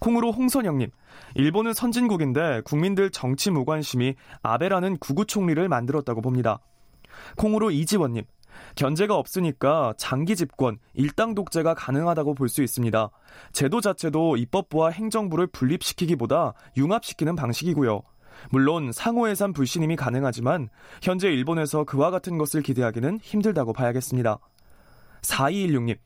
콩으로 0.00 0.32
홍선영님, 0.32 0.90
일본은 1.34 1.72
선진국인데 1.72 2.62
국민들 2.64 3.10
정치 3.10 3.50
무관심이 3.50 4.14
아베라는 4.42 4.98
구구 4.98 5.26
총리를 5.26 5.68
만들었다고 5.68 6.20
봅니다. 6.20 6.60
콩으로 7.36 7.70
이지원님, 7.70 8.24
견제가 8.74 9.16
없으니까 9.16 9.94
장기 9.96 10.36
집권, 10.36 10.78
일당 10.94 11.34
독재가 11.34 11.74
가능하다고 11.74 12.34
볼 12.34 12.48
수 12.48 12.62
있습니다. 12.62 13.10
제도 13.52 13.80
자체도 13.80 14.36
입법부와 14.36 14.90
행정부를 14.90 15.48
분립시키기보다 15.48 16.54
융합시키는 16.76 17.36
방식이고요. 17.36 18.02
물론 18.50 18.92
상호해산 18.92 19.52
불신임이 19.52 19.96
가능하지만 19.96 20.68
현재 21.02 21.28
일본에서 21.28 21.84
그와 21.84 22.10
같은 22.10 22.38
것을 22.38 22.62
기대하기는 22.62 23.18
힘들다고 23.20 23.72
봐야겠습니다. 23.72 24.38
4216님, 25.22 25.98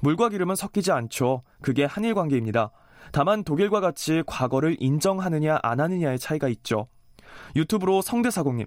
물과 0.00 0.28
기름은 0.28 0.54
섞이지 0.54 0.92
않죠. 0.92 1.42
그게 1.62 1.84
한일 1.84 2.14
관계입니다. 2.14 2.70
다만 3.12 3.44
독일과 3.44 3.80
같이 3.80 4.22
과거를 4.26 4.76
인정하느냐 4.80 5.58
안 5.62 5.80
하느냐의 5.80 6.18
차이가 6.18 6.48
있죠. 6.48 6.88
유튜브로 7.56 8.02
성대사공님, 8.02 8.66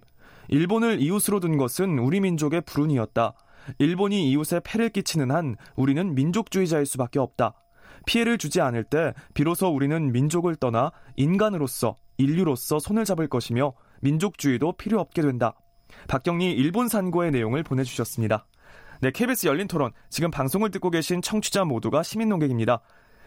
일본을 0.49 1.01
이웃으로 1.01 1.39
둔 1.39 1.57
것은 1.57 1.99
우리 1.99 2.19
민족의 2.19 2.61
불운이었다. 2.61 3.33
일본이 3.77 4.29
이웃에 4.31 4.61
폐를 4.63 4.89
끼치는 4.89 5.31
한 5.31 5.55
우리는 5.75 6.15
민족주의자일 6.15 6.85
수밖에 6.85 7.19
없다. 7.19 7.53
피해를 8.05 8.37
주지 8.37 8.61
않을 8.61 8.83
때 8.83 9.13
비로소 9.33 9.67
우리는 9.67 10.11
민족을 10.11 10.55
떠나 10.55 10.91
인간으로서 11.15 11.95
인류로서 12.17 12.79
손을 12.79 13.05
잡을 13.05 13.27
것이며 13.27 13.73
민족주의도 14.01 14.73
필요 14.73 14.99
없게 14.99 15.21
된다. 15.21 15.53
박경리 16.07 16.51
일본 16.51 16.87
산고의 16.87 17.31
내용을 17.31 17.63
보내주셨습니다. 17.63 18.45
네, 19.01 19.11
KBS 19.11 19.47
열린 19.47 19.67
토론. 19.67 19.91
지금 20.09 20.29
방송을 20.29 20.69
듣고 20.71 20.89
계신 20.89 21.21
청취자 21.21 21.65
모두가 21.65 22.03
시민 22.03 22.29
농객입니다. 22.29 22.81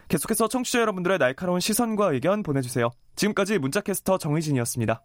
계속해서 0.07 0.47
청취자 0.47 0.81
여러분들의 0.81 1.17
날카로운 1.17 1.59
시선과 1.59 2.13
의견 2.13 2.43
보내주세요. 2.43 2.91
지금까지 3.15 3.57
문자캐스터 3.59 4.17
정의진이었습니다. 4.17 5.01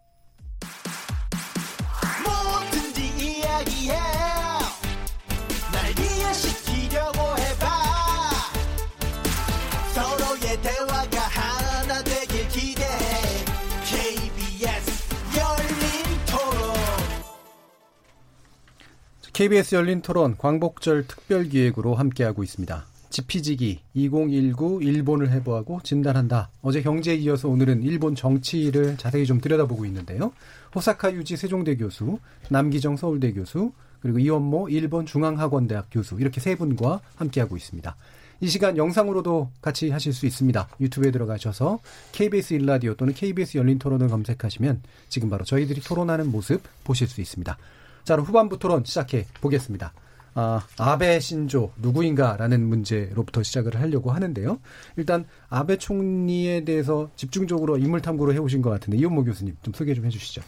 KBS 19.41 19.73
열린 19.73 20.03
토론 20.03 20.37
광복절 20.37 21.07
특별 21.07 21.45
기획으로 21.45 21.95
함께하고 21.95 22.43
있습니다. 22.43 22.90
지피지기 23.11 23.81
2019 23.93 24.79
일본을 24.81 25.29
해부하고 25.31 25.81
진단한다. 25.83 26.49
어제 26.61 26.81
경제에 26.81 27.15
이어서 27.15 27.49
오늘은 27.49 27.83
일본 27.83 28.15
정치를 28.15 28.97
자세히 28.97 29.25
좀 29.25 29.39
들여다보고 29.39 29.85
있는데요. 29.85 30.33
호사카 30.73 31.13
유지 31.13 31.37
세종대 31.37 31.75
교수, 31.75 32.17
남기정 32.49 32.97
서울대 32.97 33.33
교수, 33.33 33.71
그리고 34.01 34.17
이원모 34.17 34.69
일본 34.69 35.05
중앙학원대학 35.05 35.87
교수 35.91 36.15
이렇게 36.19 36.41
세 36.41 36.55
분과 36.55 37.01
함께하고 37.15 37.55
있습니다. 37.55 37.95
이 38.39 38.47
시간 38.47 38.75
영상으로도 38.75 39.51
같이 39.61 39.91
하실 39.91 40.13
수 40.13 40.25
있습니다. 40.25 40.67
유튜브에 40.79 41.11
들어가셔서 41.11 41.79
KBS 42.11 42.55
일라디오 42.55 42.95
또는 42.95 43.13
KBS 43.13 43.59
열린 43.59 43.77
토론을 43.77 44.07
검색하시면 44.07 44.81
지금 45.09 45.29
바로 45.29 45.45
저희들이 45.45 45.81
토론하는 45.81 46.31
모습 46.31 46.63
보실 46.83 47.07
수 47.07 47.21
있습니다. 47.21 47.55
자, 48.03 48.15
그럼 48.15 48.25
후반부 48.25 48.57
토론 48.57 48.83
시작해 48.83 49.27
보겠습니다. 49.41 49.93
아, 50.33 50.65
아베 50.77 51.19
신조 51.19 51.73
누구인가라는 51.77 52.61
문제로부터 52.61 53.43
시작을 53.43 53.79
하려고 53.79 54.11
하는데요. 54.11 54.59
일단 54.95 55.25
아베 55.49 55.77
총리에 55.77 56.63
대해서 56.63 57.09
집중적으로 57.15 57.77
인물 57.77 58.01
탐구를 58.01 58.33
해오신 58.35 58.61
것 58.61 58.69
같은데 58.69 58.97
이원모 58.97 59.25
교수님 59.25 59.57
좀 59.61 59.73
소개 59.73 59.93
좀 59.93 60.05
해주시죠. 60.05 60.41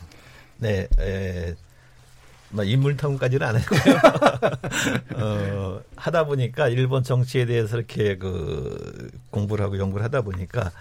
네, 0.59 0.87
에, 0.99 1.53
뭐 2.49 2.63
인물 2.63 2.95
탐구까지는 2.95 3.45
안 3.45 3.57
했고요. 3.57 3.79
어, 5.21 5.81
하다 5.97 6.25
보니까 6.25 6.69
일본 6.69 7.03
정치에 7.03 7.45
대해서 7.45 7.77
이렇게 7.77 8.17
그 8.17 9.09
공부를 9.31 9.65
하고 9.65 9.77
연구를 9.77 10.03
하다 10.05 10.21
보니까 10.21 10.71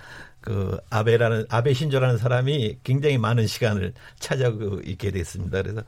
그 0.41 0.79
아베라는 0.91 1.47
아베 1.49 1.73
신조라는 1.73 2.19
사람이 2.19 2.79
굉장히 2.85 3.19
많은 3.19 3.47
시간을 3.47 3.95
찾아고 4.21 4.81
있게 4.85 5.11
됐습니다. 5.11 5.63
그래서 5.63 5.83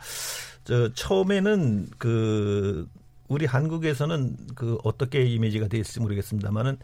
저 0.64 0.92
처음에는 0.94 1.88
그 1.98 2.88
우리 3.28 3.46
한국에서는 3.46 4.36
그 4.54 4.78
어떻게 4.84 5.24
이미지가 5.24 5.68
돼 5.68 5.78
있을지 5.78 6.00
모르겠습니다만은 6.00 6.78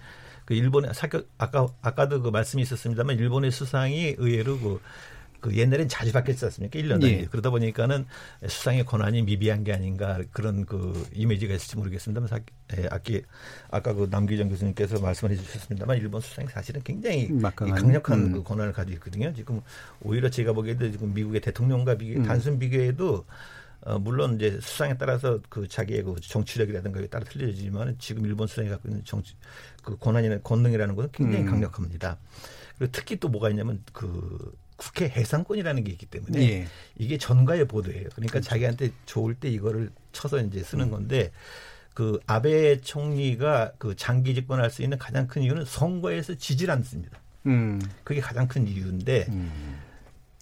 그 0.45 0.55
일본의 0.55 0.95
사교 0.95 1.23
아까 1.39 1.69
아까도 1.83 2.23
그 2.23 2.29
말씀이 2.31 2.63
있었습니다만 2.63 3.19
일본의 3.19 3.51
수상이 3.51 4.17
의외로 4.19 4.59
그, 4.59 4.81
그 5.41 5.57
옛날엔 5.57 5.89
자주 5.89 6.13
바뀌었지 6.13 6.45
않습니까? 6.47 6.79
1년 6.79 7.01
단위. 7.01 7.13
예. 7.13 7.25
그러다 7.27 7.51
보니까는 7.51 8.07
수상의 8.47 8.85
권한이 8.85 9.23
미비한 9.23 9.65
게 9.65 9.73
아닌가 9.73 10.21
그런 10.33 10.67
그 10.67 11.07
이미지가 11.15 11.55
있을지 11.55 11.77
모르겠습니다만 11.77 12.29
사, 12.29 12.41
예, 12.77 12.89
아기, 12.91 13.23
아까 13.71 13.93
그 13.93 14.09
남기정 14.11 14.49
교수님께서 14.49 15.01
말씀을 15.01 15.33
해 15.33 15.37
주셨습니다만 15.37 15.99
일본 15.99 16.21
수상이 16.21 16.49
사실은 16.49 16.83
굉장히 16.83 17.31
막강한, 17.31 17.75
강력한 17.75 18.19
음. 18.19 18.33
그 18.33 18.43
권한을 18.43 18.73
가지고 18.73 18.95
있거든요. 18.95 19.33
지금 19.33 19.61
오히려 20.03 20.31
제가 20.31 20.53
보기에도 20.53 20.91
지금 20.91 21.15
미국의 21.15 21.43
대통령과 21.43 21.97
비교, 21.97 22.19
음. 22.21 22.25
단순 22.25 22.59
비교해도 22.59 23.25
어, 23.83 23.99
물론 23.99 24.37
이제 24.37 24.59
수상에 24.61 24.97
따라서 24.99 25.41
그 25.49 25.67
자기의 25.67 26.03
그 26.03 26.17
정치력이라든가 26.21 27.05
따라 27.07 27.25
틀려지지만 27.25 27.97
지금 27.99 28.27
일본 28.27 28.47
수상이 28.47 28.69
갖고 28.69 28.89
있는 28.89 29.05
정치 29.05 29.35
그 29.83 29.97
권한이나 29.97 30.39
권능이라는 30.41 30.95
것은 30.95 31.11
굉장히 31.13 31.45
음. 31.45 31.51
강력합니다. 31.51 32.19
그리고 32.77 32.93
특히 32.93 33.17
또 33.17 33.29
뭐가 33.29 33.51
있냐면 33.51 33.83
그 33.93 34.53
국회 34.77 35.09
해상권이라는 35.09 35.85
게 35.85 35.93
있기 35.93 36.07
때문에 36.07 36.41
예. 36.41 36.67
이게 36.97 37.19
전가의 37.19 37.67
보도예요. 37.69 38.09
그러니까 38.15 38.33
그렇죠. 38.33 38.49
자기한테 38.49 38.91
좋을 39.05 39.35
때 39.35 39.51
이거를 39.51 39.91
쳐서 40.13 40.41
이제 40.41 40.63
쓰는 40.63 40.87
음. 40.87 40.91
건데 40.91 41.33
그 41.93 42.19
아베 42.27 42.81
총리가 42.81 43.73
그 43.79 43.95
장기 43.97 44.35
집권할 44.35 44.71
수 44.71 44.83
있는 44.83 44.99
가장 44.99 45.27
큰 45.27 45.43
이유는 45.43 45.67
선거에서 45.67 46.35
지지를 46.35 46.73
않습니다. 46.75 47.19
음. 47.47 47.81
그게 48.05 48.21
가장 48.21 48.49
큰 48.49 48.67
이유인데 48.67 49.27
음. 49.29 49.81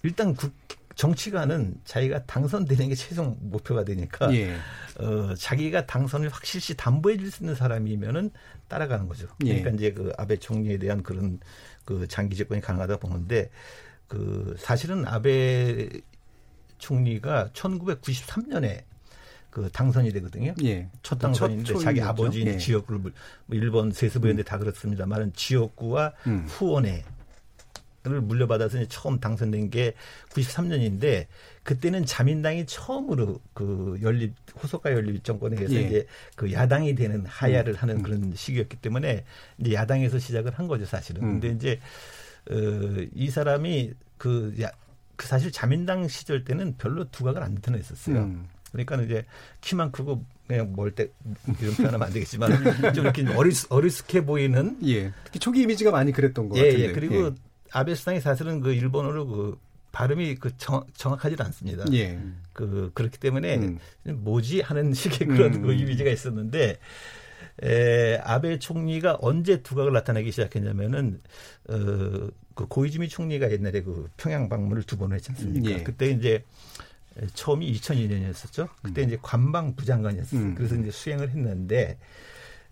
일단 0.03 0.33
국, 0.35 0.53
정치가는 0.99 1.75
자기가 1.85 2.25
당선되는 2.25 2.89
게 2.89 2.95
최종 2.95 3.37
목표가 3.39 3.85
되니까 3.85 4.35
예. 4.35 4.53
어, 4.99 5.33
자기가 5.33 5.85
당선을 5.85 6.27
확실시 6.27 6.75
담보해 6.75 7.15
줄 7.15 7.31
수 7.31 7.41
있는 7.43 7.55
사람이면은 7.55 8.31
따라가는 8.67 9.07
거죠. 9.07 9.27
예. 9.45 9.61
그러니까 9.61 9.69
예. 9.71 9.75
이제 9.75 9.93
그 9.93 10.11
아베 10.17 10.35
총리에 10.35 10.77
대한 10.77 11.01
그런 11.01 11.39
그 11.85 12.05
장기 12.09 12.35
집권이 12.35 12.59
가능하다 12.59 12.97
보는데 12.97 13.49
그 14.09 14.57
사실은 14.59 15.07
아베 15.07 15.87
총리가 16.79 17.51
1993년에 17.53 18.83
그 19.51 19.69
당선이 19.71 20.11
되거든요. 20.11 20.53
예. 20.65 20.89
첫 21.01 21.17
당선인데 21.17 21.63
첫 21.63 21.79
자기 21.79 22.01
아버지 22.01 22.45
예. 22.45 22.57
지역구를 22.57 22.99
뭐 22.99 23.11
일본 23.51 23.93
세습부였는데 23.93 24.41
음. 24.41 24.45
다 24.45 24.57
그렇습니다만은 24.57 25.31
지역구와 25.31 26.11
음. 26.27 26.45
후원에 26.49 27.05
를 28.09 28.21
물려받아서 28.21 28.85
처음 28.85 29.19
당선된 29.19 29.69
게 29.69 29.93
93년인데 30.29 31.27
그때는 31.63 32.05
자민당이 32.05 32.65
처음으로 32.65 33.39
그 33.53 33.99
연립 34.01 34.33
호소카 34.61 34.91
연립 34.91 35.23
정권에 35.23 35.55
의해서 35.57 35.75
예. 35.75 35.81
이제 35.81 36.05
그 36.35 36.51
야당이 36.51 36.95
되는 36.95 37.25
하야를 37.25 37.73
음. 37.73 37.77
하는 37.77 37.97
음. 37.97 38.03
그런 38.03 38.33
시기였기 38.35 38.77
때문에 38.77 39.23
이제 39.59 39.73
야당에서 39.73 40.17
시작을 40.17 40.53
한 40.53 40.67
거죠 40.67 40.85
사실은. 40.85 41.23
음. 41.23 41.39
근데 41.39 41.49
이제 41.49 41.79
어, 42.49 43.07
이 43.13 43.29
사람이 43.29 43.93
그, 44.17 44.55
야, 44.61 44.71
그 45.15 45.27
사실 45.27 45.51
자민당 45.51 46.07
시절 46.07 46.43
때는 46.43 46.75
별로 46.77 47.09
두각을 47.11 47.43
안 47.43 47.55
드러냈었어요. 47.55 48.17
음. 48.17 48.47
그러니까 48.71 49.01
이제 49.01 49.25
키만 49.61 49.91
크고 49.91 50.23
그냥 50.47 50.73
멀때 50.75 51.07
이런 51.61 51.75
표현하면 51.75 52.07
안 52.07 52.13
되겠지만 52.13 52.93
좀 52.93 53.05
이렇게 53.05 53.25
어리스, 53.33 53.67
어리숙해 53.69 54.25
보이는 54.25 54.77
예. 54.87 55.11
특히 55.23 55.39
초기 55.39 55.61
이미지가 55.61 55.91
많이 55.91 56.11
그랬던 56.11 56.49
것 56.49 56.57
예, 56.57 56.65
같은데. 56.65 56.85
예. 56.85 56.91
그리고 56.91 57.27
예. 57.27 57.31
아베 57.71 57.95
수상이 57.95 58.19
사실은 58.21 58.59
그 58.61 58.73
일본어로 58.73 59.27
그 59.27 59.59
발음이 59.91 60.35
그 60.35 60.55
정, 60.57 60.83
정확하지 60.93 61.35
않습니다. 61.39 61.85
예. 61.93 62.19
그 62.53 62.91
그렇기 62.93 63.17
때문에 63.19 63.57
음. 63.57 63.79
뭐지 64.03 64.61
하는 64.61 64.93
식의 64.93 65.27
그런 65.27 65.55
음. 65.55 65.61
그 65.63 65.73
이미지가 65.73 66.09
있었는데 66.11 66.77
에, 67.63 68.17
아베 68.23 68.59
총리가 68.59 69.17
언제 69.21 69.61
두각을 69.61 69.91
나타내기 69.91 70.31
시작했냐면은 70.31 71.19
어, 71.69 71.73
그 72.55 72.65
고이즈미 72.67 73.09
총리가 73.09 73.51
옛날에 73.51 73.81
그 73.81 74.09
평양 74.17 74.47
방문을 74.49 74.83
두 74.83 74.97
번 74.97 75.13
했지 75.13 75.31
않습니까? 75.31 75.71
예. 75.71 75.83
그때 75.83 76.09
이제 76.09 76.43
처음이 77.33 77.71
2002년이었었죠. 77.73 78.69
그때 78.81 79.01
이제 79.03 79.17
관방 79.21 79.75
부 79.75 79.85
장관이었어요. 79.85 80.39
음. 80.39 80.55
그래서 80.55 80.75
이제 80.75 80.91
수행을 80.91 81.29
했는데 81.29 81.97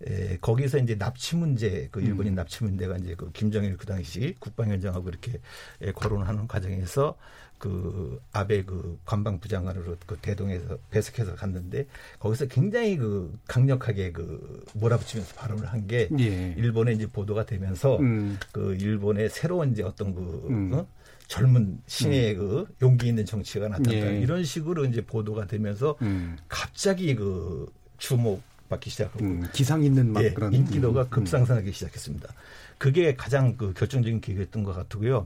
에, 0.06 0.38
거기서 0.38 0.78
이제 0.80 0.98
납치 0.98 1.36
문제, 1.36 1.88
그 1.92 2.02
일본인 2.02 2.36
납치 2.36 2.64
문제가 2.64 2.98
이제 2.98 3.16
그 3.16 3.32
김정일 3.32 3.78
그 3.78 3.86
당시 3.86 4.36
국방위원장하고 4.40 5.10
이렇게 5.10 5.40
에, 5.82 5.92
거론하는 5.92 6.48
과정에서 6.48 7.16
그 7.58 8.22
아베 8.32 8.64
그 8.64 9.00
관방 9.06 9.40
부 9.40 9.48
장관으로 9.48 9.98
그 10.06 10.18
대동에서 10.22 10.78
배석해서 10.92 11.36
갔는데 11.36 11.88
거기서 12.20 12.46
굉장히 12.46 12.98
그 12.98 13.36
강력하게 13.48 14.12
그 14.12 14.64
몰아붙이면서 14.76 15.34
발언을 15.36 15.66
한게 15.66 16.08
예. 16.20 16.54
일본에 16.58 16.94
이제 16.94 17.08
보도가 17.08 17.46
되면서 17.46 17.98
음. 17.98 18.38
그 18.52 18.76
일본의 18.76 19.30
새로운 19.30 19.72
이제 19.72 19.82
어떤 19.82 20.14
그 20.14 20.48
음. 20.50 20.74
어? 20.74 20.88
젊은 21.28 21.82
신의 21.88 22.36
그 22.36 22.68
용기 22.82 23.08
있는 23.08 23.26
정치가 23.26 23.68
나타났다 23.68 24.14
예. 24.14 24.20
이런 24.20 24.44
식으로 24.44 24.86
이제 24.86 25.02
보도가 25.02 25.48
되면서 25.48 25.98
음. 26.04 26.38
갑자기 26.48 27.16
그 27.16 27.72
주목 27.98 28.44
받기 28.68 28.90
시작하고 28.90 29.24
음, 29.24 29.48
기상 29.54 29.84
있는 29.84 30.12
막 30.14 30.24
예, 30.24 30.32
그런 30.34 30.54
인기도가 30.54 31.04
음, 31.04 31.10
급상승하기 31.10 31.72
시작했습니다. 31.72 32.30
그게 32.78 33.16
가장 33.16 33.58
그 33.58 33.74
결정적인 33.74 34.22
계기였던 34.22 34.64
것 34.64 34.74
같고요. 34.76 35.26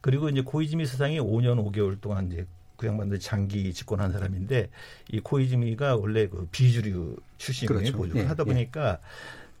그리고 0.00 0.28
이제 0.28 0.40
고이즈미 0.40 0.86
수상이 0.86 1.18
5년 1.20 1.62
5개월 1.72 2.00
동안 2.00 2.30
이제 2.32 2.46
그 2.76 2.86
양반들 2.86 3.20
장기 3.20 3.72
집권한 3.72 4.12
사람인데 4.12 4.68
이 5.10 5.20
고이즈미가 5.20 5.96
원래 5.96 6.28
그 6.28 6.46
비주류 6.52 7.16
출신이거든요. 7.38 7.82
그렇죠. 7.92 7.98
보직을 7.98 8.22
예, 8.22 8.26
하다 8.26 8.44
예. 8.46 8.52
보니까 8.52 8.98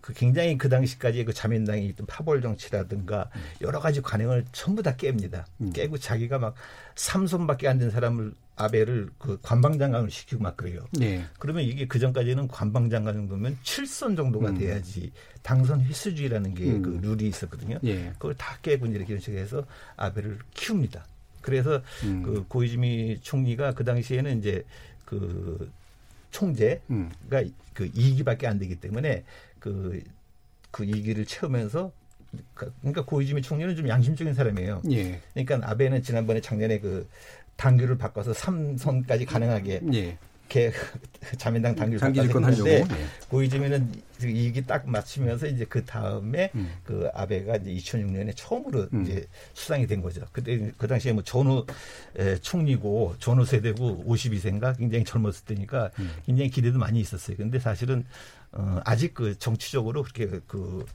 그 0.00 0.12
굉장히 0.12 0.56
그 0.56 0.68
당시까지 0.68 1.24
그 1.24 1.32
자민당이 1.32 1.84
있던 1.88 2.06
파벌 2.06 2.40
정치라든가 2.40 3.28
여러 3.60 3.80
가지 3.80 4.00
관행을 4.00 4.44
전부 4.52 4.82
다 4.82 4.94
깹니다. 4.96 5.44
음. 5.60 5.72
깨고 5.72 5.98
자기가 5.98 6.38
막 6.38 6.54
삼손밖에 6.94 7.66
안 7.68 7.78
된 7.78 7.90
사람을 7.90 8.32
아베를 8.56 9.10
그 9.18 9.38
관방장관을 9.42 10.10
시키고 10.10 10.42
막 10.42 10.56
그래요. 10.56 10.80
예. 11.00 11.24
그러면 11.38 11.62
이게 11.62 11.86
그 11.86 11.98
전까지는 11.98 12.48
관방장관 12.48 13.14
정도면 13.14 13.58
7선 13.62 14.16
정도가 14.16 14.50
음. 14.50 14.58
돼야지 14.58 15.12
당선 15.42 15.82
횟수주의라는 15.82 16.54
게 16.54 16.64
음. 16.64 16.82
그 16.82 16.98
룰이 17.02 17.28
있었거든요. 17.28 17.78
예. 17.84 18.12
그걸 18.14 18.34
다 18.34 18.58
깨고 18.62 18.86
이제 18.86 18.96
이렇게 18.96 19.14
해서 19.38 19.64
아베를 19.96 20.38
키웁니다. 20.54 21.04
그래서 21.42 21.82
음. 22.04 22.22
그 22.22 22.44
고이즈미 22.48 23.20
총리가 23.20 23.74
그 23.74 23.84
당시에는 23.84 24.38
이제 24.38 24.64
그 25.04 25.70
총재가 26.30 26.80
음. 26.90 27.10
그 27.74 27.90
2기밖에 27.92 28.46
안 28.46 28.58
되기 28.58 28.76
때문에 28.76 29.22
그, 29.60 30.02
그 30.70 30.84
2기를 30.84 31.28
채우면서 31.28 31.92
그러니까 32.54 33.04
고이즈미 33.04 33.42
총리는 33.42 33.76
좀 33.76 33.88
양심적인 33.88 34.34
사람이에요. 34.34 34.82
예. 34.90 35.20
그러니까 35.34 35.70
아베는 35.70 36.02
지난번에 36.02 36.40
작년에 36.40 36.80
그 36.80 37.06
당규를 37.56 37.98
바꿔서 37.98 38.32
3선까지 38.32 39.26
가능하게 39.26 39.80
예. 39.94 40.18
개 40.48 40.70
자민당 41.38 41.74
당규를 41.74 41.98
장기 41.98 42.20
바꿔서 42.20 42.28
집권 42.28 42.44
하려고. 42.44 42.68
했는데 42.68 42.94
예. 42.94 43.06
고이즈미는 43.28 43.92
이게 44.22 44.62
딱 44.62 44.88
맞추면서 44.88 45.46
이제 45.48 45.64
그 45.68 45.84
다음에 45.84 46.50
음. 46.54 46.72
그 46.84 47.08
아베가 47.12 47.56
이제 47.56 47.74
2006년에 47.74 48.32
처음으로 48.36 48.88
음. 48.92 49.02
이제 49.02 49.26
수상이 49.54 49.86
된 49.86 50.00
거죠. 50.00 50.22
그때 50.32 50.70
그 50.78 50.86
당시에 50.86 51.12
뭐 51.12 51.22
전후 51.22 51.66
에, 52.16 52.36
총리고 52.36 53.16
전후 53.18 53.44
세대고 53.44 54.04
52세인가 54.06 54.76
굉장히 54.78 55.04
젊었을 55.04 55.44
때니까 55.46 55.90
음. 55.98 56.12
굉장히 56.24 56.50
기대도 56.50 56.78
많이 56.78 57.00
있었어요. 57.00 57.36
근데 57.36 57.58
사실은 57.58 58.04
어, 58.52 58.80
아직 58.84 59.14
그 59.14 59.36
정치적으로 59.38 60.02
그렇게 60.02 60.40
그 60.46 60.84
어, 60.84 60.86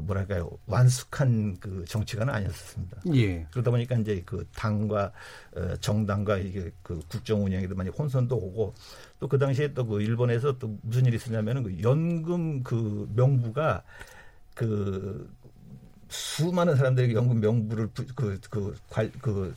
뭐랄까요 0.00 0.50
완숙한 0.66 1.56
그 1.60 1.84
정치가는 1.88 2.32
아니었습니다. 2.32 3.02
예. 3.14 3.46
그러다 3.50 3.70
보니까 3.70 3.96
이제 3.96 4.22
그 4.26 4.46
당과 4.54 5.12
어, 5.56 5.76
정당과 5.80 6.38
이게 6.38 6.70
그 6.82 7.00
국정 7.08 7.44
운영에도 7.44 7.74
많이 7.74 7.90
혼선도 7.90 8.36
오고 8.36 8.74
또 9.20 9.28
그 9.28 9.38
당시에 9.38 9.72
또 9.74 9.86
그 9.86 10.02
일본에서 10.02 10.58
또 10.58 10.78
무슨 10.82 11.06
일이 11.06 11.16
있었냐면은 11.16 11.62
그 11.62 11.82
연금 11.82 12.62
그 12.62 13.08
명부가 13.14 13.82
그 14.54 15.30
수많은 16.08 16.76
사람들에게 16.76 17.14
연금 17.14 17.40
명부를 17.40 17.88
그 18.14 18.40
그 18.50 18.76
그 19.20 19.54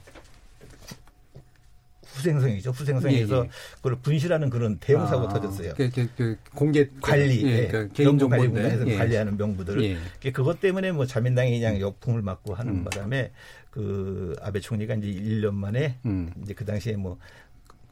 후생성이죠. 2.13 2.71
후생성에서 2.71 3.35
예, 3.37 3.39
예. 3.41 3.49
그걸 3.77 3.95
분실하는 3.95 4.49
그런 4.49 4.77
대형 4.79 5.07
사고가 5.07 5.31
아, 5.31 5.33
터졌어요. 5.33 5.73
그, 5.75 5.89
그, 5.89 6.09
그 6.15 6.37
공개 6.53 6.87
관리, 7.01 7.43
예, 7.45 7.63
예, 7.63 7.67
그 7.67 7.89
개인 7.93 8.17
정보인데 8.17 8.61
관리공단에서 8.61 8.87
예. 8.87 8.97
관리하는 8.97 9.37
명부들. 9.37 9.83
예. 9.83 9.97
그 10.21 10.31
그것 10.31 10.59
때문에 10.59 10.91
뭐 10.91 11.05
자민당이 11.05 11.59
그냥 11.59 11.79
역풍을 11.79 12.21
맞고 12.21 12.53
하는 12.53 12.73
음. 12.73 12.83
바람에 12.83 13.31
그 13.71 14.35
아베 14.41 14.59
총리가 14.59 14.95
이제 14.95 15.07
1년 15.07 15.53
만에 15.55 15.97
음. 16.05 16.31
이제 16.43 16.53
그 16.53 16.65
당시에 16.65 16.95
뭐 16.95 17.17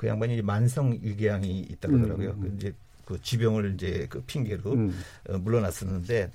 그 0.01 0.07
양반이 0.07 0.41
만성 0.41 0.97
위궤양이 0.99 1.59
있다고 1.59 1.93
음, 1.93 1.99
하더라고요. 2.01 2.29
음. 2.31 2.41
그 2.41 2.55
이제 2.57 2.73
그 3.05 3.21
지병을 3.21 3.75
이제 3.75 4.07
그 4.09 4.19
핑계로 4.23 4.73
음. 4.73 4.99
어, 5.29 5.37
물러났었는데 5.37 6.31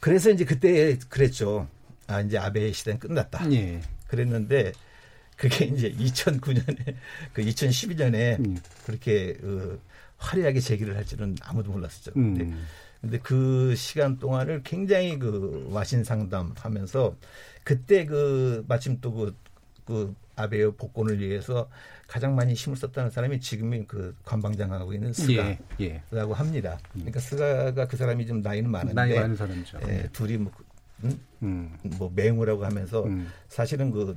그래서 0.00 0.30
이제 0.30 0.46
그때 0.46 0.96
그랬죠. 1.10 1.68
아 2.06 2.22
이제 2.22 2.38
아베 2.38 2.72
시대는 2.72 2.98
끝났다. 2.98 3.52
예. 3.52 3.82
그랬는데 4.08 4.72
그게 5.36 5.66
이제 5.66 5.92
2009년에 5.92 6.94
그 7.32 7.42
2012년에 7.42 8.38
음. 8.44 8.58
그렇게 8.84 9.36
어, 9.42 9.78
화려하게 10.18 10.60
제기를 10.60 10.96
할 10.96 11.04
줄은 11.04 11.36
아무도 11.42 11.70
몰랐었죠. 11.72 12.12
근데, 12.12 12.44
음. 12.44 12.66
근데 13.00 13.18
그 13.18 13.74
시간 13.76 14.18
동안을 14.18 14.62
굉장히 14.64 15.18
그 15.18 15.68
와신 15.70 16.04
상담하면서 16.04 17.16
그때 17.64 18.06
그 18.06 18.64
마침 18.66 19.00
또그 19.00 19.36
그 19.84 20.14
아베의 20.36 20.72
복권을 20.76 21.18
위해서 21.20 21.68
가장 22.06 22.34
많이 22.34 22.54
힘을 22.54 22.76
썼다는 22.76 23.10
사람이 23.10 23.40
지금의 23.40 23.84
그 23.88 24.14
관방장하고 24.24 24.92
있는 24.92 25.12
스가라고 25.12 25.58
예. 25.80 26.02
예. 26.12 26.20
합니다. 26.32 26.78
그러니까 26.92 27.20
스가가 27.20 27.86
그 27.88 27.96
사람이 27.96 28.26
좀 28.26 28.42
나이는 28.42 28.70
많은데 28.70 28.94
나이 28.94 29.14
많은 29.14 29.36
사람이죠. 29.36 29.78
예, 29.88 30.08
둘이 30.12 30.36
뭐, 30.36 30.52
음? 31.04 31.20
음. 31.42 31.76
뭐 31.98 32.12
맹우라고 32.14 32.64
하면서 32.64 33.04
음. 33.04 33.28
사실은 33.48 33.90
그 33.90 34.16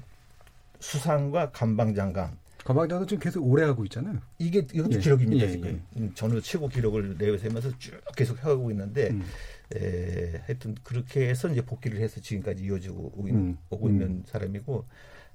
수상과 0.80 1.52
관방장관 1.52 2.38
거방장도 2.64 3.06
지금 3.06 3.22
계속 3.24 3.42
오래 3.48 3.64
하고 3.64 3.84
있잖아요. 3.86 4.20
이게 4.38 4.60
이것도 4.74 4.94
예. 4.96 5.00
기록입니다 5.00 5.46
예, 5.46 5.52
지금 5.52 5.82
예. 5.96 6.00
음, 6.00 6.12
전후 6.14 6.42
최고 6.42 6.68
기록을 6.68 7.18
내세우면서 7.18 7.78
쭉 7.80 8.00
계속 8.16 8.38
해가고 8.38 8.70
있는데 8.72 9.10
음. 9.10 9.24
에, 9.76 10.40
하여튼 10.46 10.76
그렇게 10.84 11.30
해서 11.30 11.48
이제 11.50 11.62
복귀를 11.62 12.00
해서 12.00 12.20
지금까지 12.20 12.64
이어지고 12.64 13.14
오고, 13.16 13.28
있- 13.28 13.34
음. 13.34 13.58
오고 13.70 13.88
음. 13.88 13.92
있는 13.92 14.24
사람이고 14.28 14.86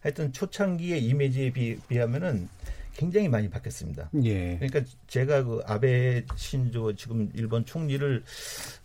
하여튼 0.01 0.33
초창기의 0.33 1.03
이미지에 1.05 1.51
비, 1.51 1.79
비하면은 1.89 2.49
굉장히 2.93 3.29
많이 3.29 3.49
바뀌었습니다. 3.51 4.11
예. 4.23 4.57
그러니까 4.59 4.83
제가 5.09 5.43
그 5.45 5.61
아베 5.67 6.25
신조 6.37 6.95
지금 6.95 7.31
일본 7.35 7.65
총리를 7.65 8.23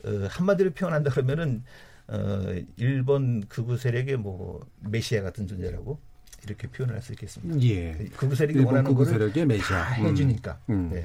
어, 0.06 0.10
한마디로 0.30 0.72
표현한다 0.72 1.12
그러면은 1.12 1.64
어, 2.08 2.56
일본 2.78 3.42
극우 3.48 3.78
세력의 3.78 4.18
뭐 4.18 4.66
메시아 4.80 5.22
같은 5.22 5.46
존재라고 5.46 6.00
이렇게 6.46 6.68
표현을 6.68 6.96
할 6.96 7.02
수 7.02 7.14
있겠습니다. 7.14 7.62
예. 7.64 7.98
극우 8.18 8.36
세력이 8.36 8.60
일본 8.60 8.76
원하는 8.76 8.94
극우 8.94 9.06
세력의 9.06 9.46
음. 10.00 10.06
해주니까. 10.06 10.60
음. 10.70 10.90
네. 10.94 11.04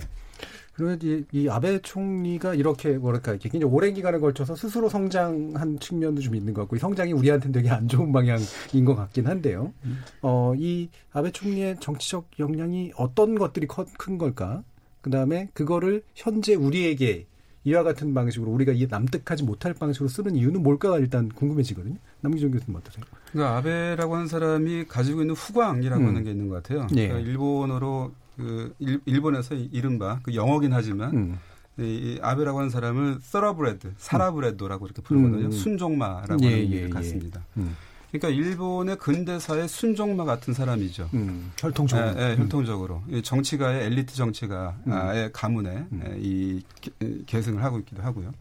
그러면 0.74 0.98
이, 1.02 1.24
이 1.32 1.48
아베 1.48 1.78
총리가 1.80 2.54
이렇게 2.54 2.98
뭐랄까 2.98 3.30
이렇게 3.30 3.48
굉장히 3.48 3.72
오랜 3.72 3.94
기간에 3.94 4.18
걸쳐서 4.18 4.56
스스로 4.56 4.88
성장한 4.88 5.78
측면도 5.78 6.20
좀 6.20 6.34
있는 6.34 6.52
것 6.52 6.62
같고 6.62 6.76
이 6.76 6.78
성장이 6.80 7.12
우리한테는 7.12 7.52
되게 7.52 7.70
안 7.70 7.86
좋은 7.86 8.10
방향인 8.12 8.84
것 8.84 8.96
같긴 8.96 9.28
한데요. 9.28 9.72
어, 10.20 10.52
이 10.56 10.88
아베 11.12 11.30
총리의 11.30 11.76
정치적 11.78 12.30
역량이 12.40 12.92
어떤 12.96 13.36
것들이 13.36 13.68
커, 13.68 13.86
큰 13.96 14.18
걸까? 14.18 14.64
그 15.00 15.10
다음에 15.10 15.48
그거를 15.52 16.02
현재 16.14 16.54
우리에게 16.54 17.26
이와 17.64 17.82
같은 17.82 18.12
방식으로 18.12 18.50
우리가 18.52 18.72
이 18.72 18.86
남뜩하지 18.88 19.44
못할 19.44 19.74
방식으로 19.74 20.08
쓰는 20.08 20.36
이유는 20.36 20.62
뭘까가 20.62 20.98
일단 20.98 21.28
궁금해지거든요. 21.30 21.96
남기정 22.20 22.50
교수님 22.50 22.76
어떠세요? 22.76 23.04
그러니까 23.32 23.56
아베라고 23.56 24.14
하는 24.14 24.28
사람이 24.28 24.84
가지고 24.86 25.22
있는 25.22 25.34
후광이라고 25.34 26.02
음. 26.02 26.08
하는 26.08 26.24
게 26.24 26.30
있는 26.30 26.48
것 26.48 26.62
같아요. 26.62 26.86
예. 26.96 27.08
그러니까 27.08 27.30
일본어로 27.30 28.12
그 28.36 28.74
일, 28.78 29.00
일본에서 29.06 29.54
이른바 29.54 30.20
그 30.22 30.34
영어긴 30.34 30.72
하지만 30.72 31.14
음. 31.14 31.38
이, 31.78 31.82
이 31.82 32.18
아베라고 32.22 32.58
하는 32.58 32.70
사람을 32.70 33.18
서러브레드, 33.20 33.94
사라브레드라고 33.96 34.86
이렇게 34.86 35.02
부르거든요. 35.02 35.46
음. 35.46 35.50
순종마라고 35.50 36.42
예, 36.42 36.46
하는 36.46 36.58
예, 36.58 36.62
의미를 36.62 36.84
예. 36.84 36.90
갖습니다. 36.90 37.44
음. 37.56 37.74
그러니까 38.18 38.28
일본의 38.28 38.98
근대사의 38.98 39.66
순종마 39.68 40.24
같은 40.24 40.54
사람이죠. 40.54 41.10
음. 41.14 41.50
혈통적으로. 41.58 42.20
예, 42.20 42.30
예, 42.30 42.36
혈통적으로 42.36 43.02
이 43.08 43.22
정치가의 43.22 43.86
엘리트 43.86 44.14
음. 44.14 44.16
정치가의 44.16 45.32
가문에 45.32 45.86
예, 45.92 46.16
이 46.18 46.62
계- 46.80 46.92
계승을 47.26 47.64
하고 47.64 47.80
있기도 47.80 48.02
하고요. 48.02 48.32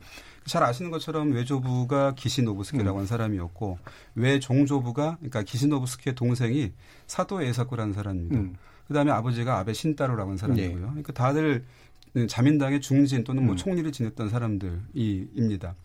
잘 0.46 0.62
아시는 0.62 0.92
것처럼 0.92 1.32
외조부가 1.32 2.14
기시노부스키라고 2.14 2.92
음. 2.92 2.98
하는 2.98 3.08
사람이었고 3.08 3.80
외종조부가 4.14 5.16
그러니까 5.18 5.42
기시노부스키의 5.42 6.14
동생이 6.14 6.74
사도 7.08 7.42
에사쿠라는 7.42 7.94
사람입니다. 7.94 8.36
음. 8.38 8.56
그다음에 8.88 9.12
아버지가 9.12 9.58
아베 9.58 9.74
신따로라고 9.74 10.30
하는 10.30 10.38
사람이고요. 10.38 10.82
네. 10.82 10.88
그러니까 10.88 11.14
다들 11.14 11.66
자민당의 12.28 12.80
중진 12.82 13.24
또는 13.24 13.44
뭐 13.44 13.56
음. 13.56 13.58
총리를 13.58 13.92
지냈던 13.92 14.30
사람들이입니다. 14.30 15.76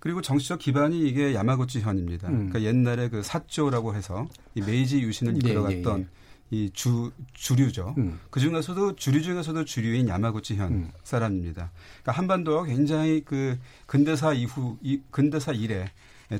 그리고 0.00 0.22
정치적 0.22 0.58
기반이 0.58 1.06
이게 1.06 1.34
야마구치 1.34 1.80
현입니다. 1.80 2.28
음. 2.28 2.48
그러니까 2.48 2.62
옛날에 2.62 3.08
그 3.08 3.22
사조라고 3.22 3.94
해서 3.94 4.26
이 4.54 4.60
메이지 4.62 5.00
유신을 5.00 5.34
네, 5.34 5.38
이끌어갔던 5.38 5.98
네, 6.00 6.02
네, 6.02 6.08
이 6.52 6.70
주, 6.72 7.12
주류죠. 7.34 7.94
음. 7.98 8.18
그 8.30 8.40
중에서도 8.40 8.96
주류 8.96 9.22
중에서도 9.22 9.64
주류인 9.64 10.08
야마구치 10.08 10.56
현 10.56 10.72
음. 10.72 10.90
사람입니다. 11.04 11.70
그러니까 12.02 12.12
한반도가 12.12 12.64
굉장히 12.64 13.22
그 13.24 13.58
근대사 13.86 14.32
이후, 14.32 14.76
이, 14.82 15.00
근대사 15.10 15.52
이래 15.52 15.86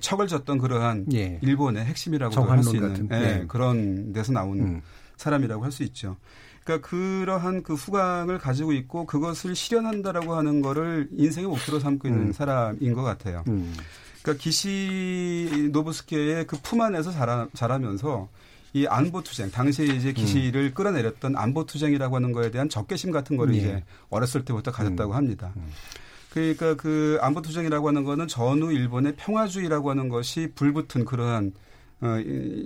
척을 0.00 0.26
졌던 0.26 0.58
그러한 0.58 1.06
예. 1.12 1.38
일본의 1.42 1.84
핵심이라고 1.84 2.42
할 2.42 2.62
수 2.62 2.76
있는 2.76 3.08
예, 3.12 3.40
예. 3.40 3.44
그런 3.46 4.12
데서 4.12 4.32
나온 4.32 4.60
음. 4.60 4.82
사람이라고 5.16 5.62
할 5.62 5.70
수 5.70 5.82
있죠. 5.84 6.16
그러니까 6.64 6.88
그러한 6.88 7.62
그 7.62 7.74
후광을 7.74 8.38
가지고 8.38 8.72
있고 8.72 9.06
그것을 9.06 9.54
실현한다라고 9.54 10.34
하는 10.34 10.60
거를 10.60 11.08
인생의 11.12 11.48
목표로 11.48 11.80
삼고 11.80 12.08
있는 12.08 12.26
음. 12.28 12.32
사람인 12.32 12.94
것 12.94 13.02
같아요. 13.02 13.42
음. 13.48 13.74
그러니까 14.22 14.42
기시 14.42 15.70
노브스케의 15.72 16.46
그 16.46 16.58
품 16.62 16.80
안에서 16.82 17.10
자라, 17.10 17.48
자라면서 17.54 18.28
이 18.72 18.86
안보 18.86 19.22
투쟁 19.22 19.50
당시에 19.50 19.86
이제 19.86 20.12
기시를 20.12 20.66
음. 20.66 20.74
끌어내렸던 20.74 21.36
안보 21.36 21.66
투쟁이라고 21.66 22.14
하는 22.16 22.32
거에 22.32 22.50
대한 22.50 22.68
적개심 22.68 23.10
같은 23.10 23.36
거를 23.36 23.52
네. 23.54 23.58
이제 23.58 23.84
어렸을 24.10 24.44
때부터 24.44 24.70
가졌다고 24.70 25.12
음. 25.12 25.16
합니다. 25.16 25.52
음. 25.56 25.66
그러니까 26.28 26.74
그 26.74 27.18
안보 27.20 27.42
투쟁이라고 27.42 27.88
하는 27.88 28.04
거는 28.04 28.28
전후 28.28 28.72
일본의 28.72 29.14
평화주의라고 29.16 29.90
하는 29.90 30.08
것이 30.08 30.52
불붙은 30.54 31.04
그러한 31.04 31.52
어, 32.02 32.16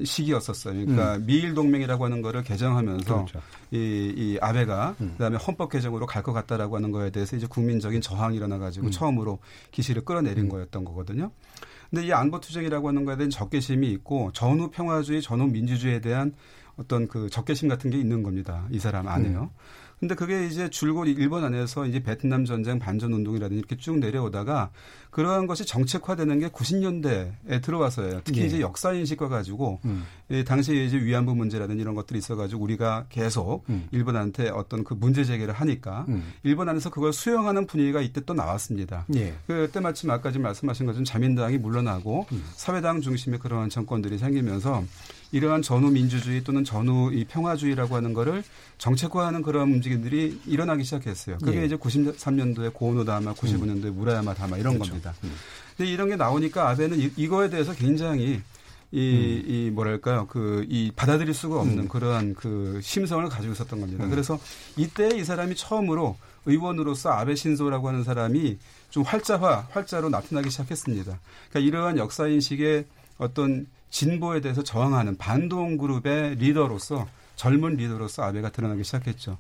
시기였었어요. 0.05 0.75
그러니까 0.75 1.17
음. 1.17 1.27
미일 1.27 1.55
동맹이라고 1.55 2.05
하는 2.05 2.23
거를 2.23 2.43
개정하면서 2.45 3.15
그렇죠. 3.15 3.41
이, 3.73 4.13
이 4.17 4.39
아베가 4.41 4.95
음. 5.01 5.13
그다음에 5.13 5.37
헌법 5.39 5.71
개정으로 5.71 6.07
갈 6.07 6.23
것 6.23 6.33
같다라고 6.33 6.77
하는 6.77 6.91
거에 6.91 7.11
대해서 7.11 7.37
이제 7.37 7.47
국민적인 7.47 8.01
저항이 8.01 8.37
일어나 8.37 8.59
가지고 8.59 8.87
음. 8.87 8.91
처음으로 8.91 9.41
기시를 9.73 10.05
끌어내린 10.05 10.45
음. 10.45 10.49
거였던 10.49 10.85
거거든요. 10.85 11.31
근데 11.91 12.07
이 12.07 12.13
안보 12.13 12.41
투쟁이라고 12.41 12.89
하는 12.89 13.05
거에 13.05 13.17
대한 13.17 13.29
적개심이 13.31 13.91
있고 13.93 14.31
전후 14.33 14.71
평화주의, 14.71 15.21
전후 15.21 15.47
민주주의에 15.47 16.01
대한 16.01 16.33
어떤 16.77 17.07
그 17.09 17.29
적개심 17.29 17.69
같은 17.69 17.91
게 17.91 17.99
있는 17.99 18.23
겁니다. 18.23 18.67
이 18.71 18.79
사람 18.79 19.07
안에요. 19.07 19.43
음. 19.43 19.49
근데 20.05 20.15
그게 20.15 20.47
이제 20.47 20.69
줄곧 20.69 21.07
일본 21.07 21.45
안에서 21.45 21.87
이제 21.87 21.99
베트남 22.03 22.45
전쟁 22.45 22.79
반전 22.79 23.15
운동이라든지 23.15 23.59
이렇게 23.59 23.79
쭉 23.79 23.99
내려오다가 24.01 24.69
그러한 25.09 25.47
것이 25.47 25.65
정책화되는 25.65 26.41
게 26.41 26.49
90년대에 26.49 27.63
들어와서예요. 27.63 28.21
특히 28.23 28.43
예. 28.43 28.47
이제 28.47 28.61
역사 28.61 28.93
인식과 28.93 29.29
가지고 29.29 29.81
음. 29.87 30.05
당시에 30.45 30.85
이제 30.85 30.99
위안부 30.99 31.35
문제라든지 31.35 31.81
이런 31.81 31.95
것들이 31.95 32.19
있어가지고 32.19 32.63
우리가 32.63 33.07
계속 33.09 33.65
음. 33.71 33.89
일본한테 33.93 34.51
어떤 34.51 34.85
그 34.85 34.93
문제 34.93 35.25
제기를 35.25 35.55
하니까 35.55 36.05
음. 36.09 36.35
일본 36.43 36.69
안에서 36.69 36.91
그걸 36.91 37.15
수용하는 37.15 37.67
분위기가 37.67 38.03
이때 38.03 38.21
또 38.27 38.35
나왔습니다. 38.35 39.07
예. 39.15 39.33
그때 39.47 39.81
마침 39.81 40.11
아까 40.11 40.31
지금 40.31 40.43
말씀하신 40.43 40.85
것처럼 40.85 41.05
자민당이 41.07 41.57
물러나고 41.57 42.27
음. 42.31 42.45
사회당 42.57 43.01
중심의 43.01 43.39
그러한 43.39 43.71
정권들이 43.71 44.19
생기면서 44.19 44.85
이러한 45.35 45.63
전후 45.63 45.91
민주주의 45.91 46.45
또는 46.45 46.63
전후 46.63 47.13
이 47.13 47.25
평화주의라고 47.25 47.97
하는 47.97 48.13
거를 48.13 48.45
정책화하는 48.79 49.43
그런 49.43 49.73
움직임들이 49.73 50.41
일어나기 50.47 50.85
시작했어요. 50.85 51.39
그게 51.39 51.63
예. 51.63 51.65
이제 51.67 51.77
93년도에 51.77 52.73
고노다마, 52.73 53.35
95년도에 53.35 53.87
음. 53.87 53.95
무라야마 53.97 54.35
다마 54.35 54.57
이런 54.59 54.75
그렇죠. 54.75 54.91
겁니다. 54.91 55.13
음. 55.25 55.35
근데 55.77 55.91
이런 55.91 56.09
게 56.09 56.15
나오니까 56.15 56.71
아베는 56.71 57.01
이, 57.01 57.11
이거에 57.17 57.51
대해서 57.51 57.75
굉장히 57.75 58.41
이, 58.93 59.43
음. 59.43 59.51
이 59.51 59.71
뭐랄까요 59.71 60.29
그 60.29 60.65
이 60.69 60.93
받아들일 60.95 61.35
수가 61.35 61.61
없는 61.61 61.79
음. 61.81 61.89
그러한 61.89 62.35
그 62.35 62.79
심성을 62.81 63.29
가지고 63.29 63.55
있었던 63.55 63.81
겁니다. 63.81 64.05
음. 64.05 64.11
그래서 64.11 64.39
이때 64.77 65.09
이 65.17 65.25
사람이 65.25 65.57
처음으로 65.57 66.17
의원으로서 66.47 67.11
아베 67.11 67.35
신소라고 67.35 67.89
하는 67.89 68.05
사람이 68.05 68.57
좀 68.91 69.03
활자화 69.03 69.69
활자로 69.73 70.11
나타나기 70.11 70.51
시작했습니다. 70.51 71.19
그러니까 71.51 71.59
이러한 71.59 71.99
역사 71.99 72.29
인식의 72.29 72.85
어떤 73.19 73.67
진보에 73.95 74.41
대해서 74.41 74.65
저항하는 74.65 75.17
반동 75.19 75.77
그룹의 75.77 76.35
리더로서 76.35 77.07
젊은 77.37 77.77
리더로서 77.77 78.25
아베가 78.25 78.51
드러나기 78.51 78.83
시작했죠. 78.83 79.39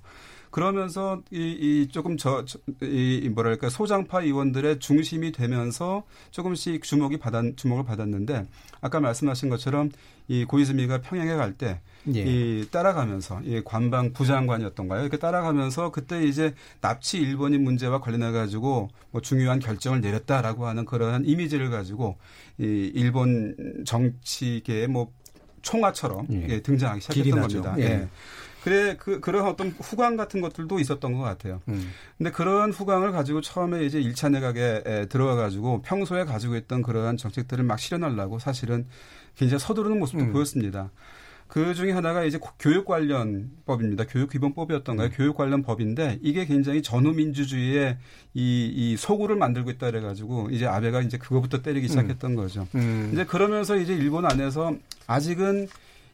그러면서 0.55 1.21
이, 1.33 1.39
이 1.39 1.89
조금 1.89 2.17
저, 2.17 2.45
이 2.81 3.29
뭐랄까 3.35 3.69
소장파 3.69 4.23
의원들의 4.23 4.79
중심이 4.79 5.33
되면서 5.33 6.05
조금씩 6.31 6.85
주목이 6.85 7.17
받았 7.17 7.57
주목을 7.57 7.83
받았는데 7.83 8.45
아까 8.81 9.01
말씀하신 9.01 9.49
것처럼 9.49 9.91
이 10.29 10.45
고이즈미가 10.45 11.01
평양에 11.01 11.35
갈 11.35 11.55
때이 11.55 11.75
예. 12.15 12.65
따라가면서 12.71 13.41
이 13.43 13.63
관방 13.65 14.13
부장관이었던가요? 14.13 15.01
이렇게 15.01 15.17
따라가면서 15.17 15.91
그때 15.91 16.23
이제 16.23 16.55
납치 16.81 17.19
일본인 17.19 17.65
문제와 17.65 18.01
관련해 18.01 18.31
가지고 18.31 18.91
뭐 19.11 19.21
중요한 19.21 19.59
결정을 19.59 20.03
내렸다라고 20.03 20.69
하는 20.69 20.85
그러한 20.85 21.25
이미지를 21.27 21.69
가지고 21.69 22.17
이 22.59 22.93
일본 22.95 23.57
정치계의 23.85 24.87
뭐 24.87 25.11
총화처럼 25.63 26.29
예. 26.31 26.47
예, 26.49 26.61
등장하기 26.61 27.01
시작했던 27.01 27.41
겁니다. 27.41 27.75
예. 27.81 28.09
예. 28.67 28.71
그래 28.71 28.97
그 28.99 29.21
그런 29.21 29.47
어떤 29.47 29.69
후광 29.71 30.17
같은 30.17 30.41
것들도 30.41 30.79
있었던 30.81 31.13
것 31.13 31.21
같아요. 31.21 31.61
음. 31.69 31.91
근데 32.17 32.31
그런 32.31 32.73
후광을 32.73 33.13
가지고 33.13 33.41
처음에 33.41 33.85
이제 33.85 34.01
1차 34.01 34.31
내각에 34.31 35.07
들어와 35.09 35.35
가지고 35.35 35.83
평소에 35.83 36.25
가지고 36.25 36.57
있던 36.57 36.83
그러한 36.83 37.17
정책들을 37.17 37.63
막 37.65 37.79
실현하려고 37.79 38.39
사실은 38.39 38.87
굉장히 39.37 39.61
서두르는 39.61 39.99
모습도 39.99 40.25
음. 40.25 40.33
보였습니다. 40.33 40.91
그 41.47 41.75
중에 41.75 41.93
하나가 41.93 42.25
이제 42.25 42.39
교육 42.59 42.85
관련 42.85 43.51
법입니다. 43.67 44.05
교육 44.09 44.31
기본법이었던가요? 44.31 45.09
음. 45.09 45.13
교육 45.15 45.37
관련 45.37 45.63
법인데 45.63 46.19
이게 46.23 46.47
굉장히 46.47 46.83
전후 46.83 47.13
민주주의의 47.13 47.99
이, 48.33 48.73
이 48.75 48.97
소구를 48.97 49.37
만들고 49.37 49.71
있다 49.71 49.91
그래가지고 49.91 50.49
이제 50.51 50.67
아베가 50.67 51.03
이제 51.03 51.19
그거부터 51.19 51.63
때리기 51.63 51.87
음. 51.87 51.89
시작했던 51.89 52.33
음. 52.33 52.37
거죠. 52.37 52.67
음. 52.75 53.11
이제 53.13 53.25
그러면서 53.25 53.77
이제 53.77 53.95
일본 53.95 54.25
안에서 54.25 54.75
아직은 55.07 55.69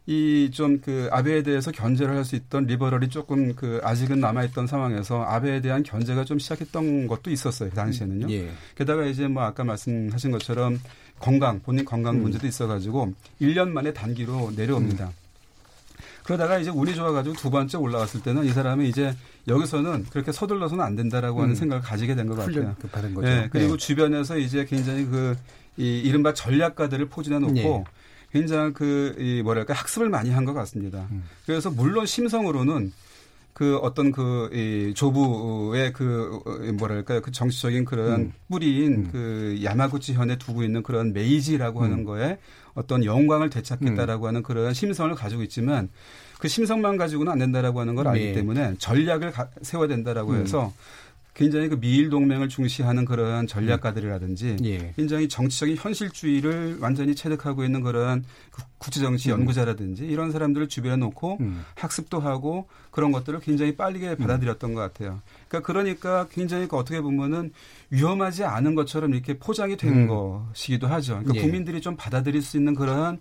이 0.07 0.49
좀 0.51 0.81
그 0.81 1.07
아베에 1.11 1.43
대해서 1.43 1.71
견제를 1.71 2.15
할 2.15 2.25
수 2.25 2.35
있던 2.35 2.65
리버럴이 2.65 3.09
조금 3.09 3.53
그 3.55 3.79
아직은 3.83 4.19
남아있던 4.19 4.65
상황에서 4.67 5.23
아베에 5.23 5.61
대한 5.61 5.83
견제가 5.83 6.25
좀 6.25 6.39
시작했던 6.39 7.07
것도 7.07 7.29
있었어요. 7.29 7.69
그 7.69 7.75
당시에는요. 7.75 8.31
예. 8.31 8.49
게다가 8.75 9.05
이제 9.05 9.27
뭐 9.27 9.43
아까 9.43 9.63
말씀하신 9.63 10.31
것처럼 10.31 10.79
건강, 11.19 11.59
본인 11.61 11.85
건강 11.85 12.15
음. 12.15 12.23
문제도 12.23 12.45
있어가지고 12.47 13.13
1년 13.41 13.69
만에 13.69 13.93
단기로 13.93 14.53
내려옵니다. 14.55 15.05
음. 15.05 15.11
그러다가 16.23 16.57
이제 16.59 16.69
운이 16.69 16.95
좋아가지고 16.95 17.35
두 17.35 17.49
번째 17.49 17.77
올라왔을 17.77 18.21
때는 18.21 18.45
이 18.45 18.49
사람이 18.49 18.87
이제 18.89 19.15
여기서는 19.47 20.05
그렇게 20.11 20.31
서둘러서는 20.31 20.83
안 20.83 20.95
된다라고 20.95 21.39
음. 21.39 21.43
하는 21.43 21.55
생각을 21.55 21.81
가지게 21.83 22.15
된 22.15 22.27
것 22.27 22.35
같아요. 22.35 22.75
받은 22.91 23.13
거죠. 23.13 23.27
네, 23.27 23.49
그리고 23.51 23.77
네. 23.77 23.77
주변에서 23.77 24.37
이제 24.37 24.65
굉장히 24.65 25.05
그 25.05 25.35
이 25.77 25.99
이른바 26.01 26.33
전략가들을 26.33 27.07
포진해 27.07 27.39
놓고 27.39 27.53
네. 27.53 27.83
굉장히 28.31 28.73
그, 28.73 29.15
이 29.19 29.41
뭐랄까, 29.41 29.73
학습을 29.73 30.09
많이 30.09 30.29
한 30.29 30.45
것 30.45 30.53
같습니다. 30.53 31.07
음. 31.11 31.23
그래서 31.45 31.69
물론 31.69 32.05
심성으로는 32.05 32.91
그 33.53 33.77
어떤 33.77 34.11
그, 34.11 34.49
이 34.53 34.93
조부의 34.93 35.91
그, 35.93 36.41
뭐랄까요, 36.77 37.21
그 37.21 37.31
정치적인 37.31 37.85
그런 37.85 38.13
음. 38.13 38.33
뿌리인 38.49 38.93
음. 38.93 39.09
그 39.11 39.59
야마구치 39.63 40.13
현에 40.13 40.37
두고 40.37 40.63
있는 40.63 40.81
그런 40.81 41.11
메이지라고 41.13 41.83
하는 41.83 41.99
음. 41.99 42.03
거에 42.05 42.39
어떤 42.73 43.03
영광을 43.03 43.49
되찾겠다라고 43.49 44.25
음. 44.25 44.27
하는 44.29 44.43
그런 44.43 44.73
심성을 44.73 45.13
가지고 45.15 45.43
있지만 45.43 45.89
그 46.39 46.47
심성만 46.47 46.95
가지고는 46.97 47.31
안 47.31 47.39
된다라고 47.39 47.81
하는 47.81 47.93
걸 47.95 48.07
알기 48.07 48.27
네. 48.27 48.33
때문에 48.33 48.75
전략을 48.79 49.31
가, 49.31 49.49
세워야 49.61 49.89
된다라고 49.89 50.31
음. 50.31 50.41
해서 50.41 50.73
굉장히 51.33 51.69
그 51.69 51.79
미일 51.79 52.09
동맹을 52.09 52.49
중시하는 52.49 53.05
그러한 53.05 53.47
전략가들이라든지 53.47 54.57
음. 54.59 54.65
예. 54.65 54.93
굉장히 54.97 55.29
정치적인 55.29 55.77
현실주의를 55.77 56.79
완전히 56.81 57.15
체득하고 57.15 57.63
있는 57.63 57.81
그러한 57.81 58.25
그 58.51 58.63
국제정치 58.79 59.29
음. 59.29 59.39
연구자라든지 59.39 60.05
이런 60.05 60.31
사람들을 60.31 60.67
주변에 60.67 60.97
놓고 60.97 61.37
음. 61.39 61.63
학습도 61.75 62.19
하고 62.19 62.67
그런 62.91 63.13
것들을 63.13 63.39
굉장히 63.39 63.77
빠르게 63.77 64.09
음. 64.09 64.17
받아들였던 64.17 64.73
것 64.73 64.81
같아요. 64.81 65.21
그러니까 65.47 65.71
그러니까 65.71 66.27
굉장히 66.29 66.67
그 66.67 66.75
어떻게 66.75 66.99
보면은 66.99 67.53
위험하지 67.91 68.43
않은 68.43 68.75
것처럼 68.75 69.13
이렇게 69.13 69.37
포장이 69.37 69.77
된 69.77 69.93
음. 69.93 70.07
것이기도 70.07 70.87
하죠. 70.87 71.19
그러니까 71.19 71.35
예. 71.35 71.41
국민들이 71.41 71.79
좀 71.79 71.95
받아들일 71.95 72.41
수 72.41 72.57
있는 72.57 72.75
그러한 72.75 73.19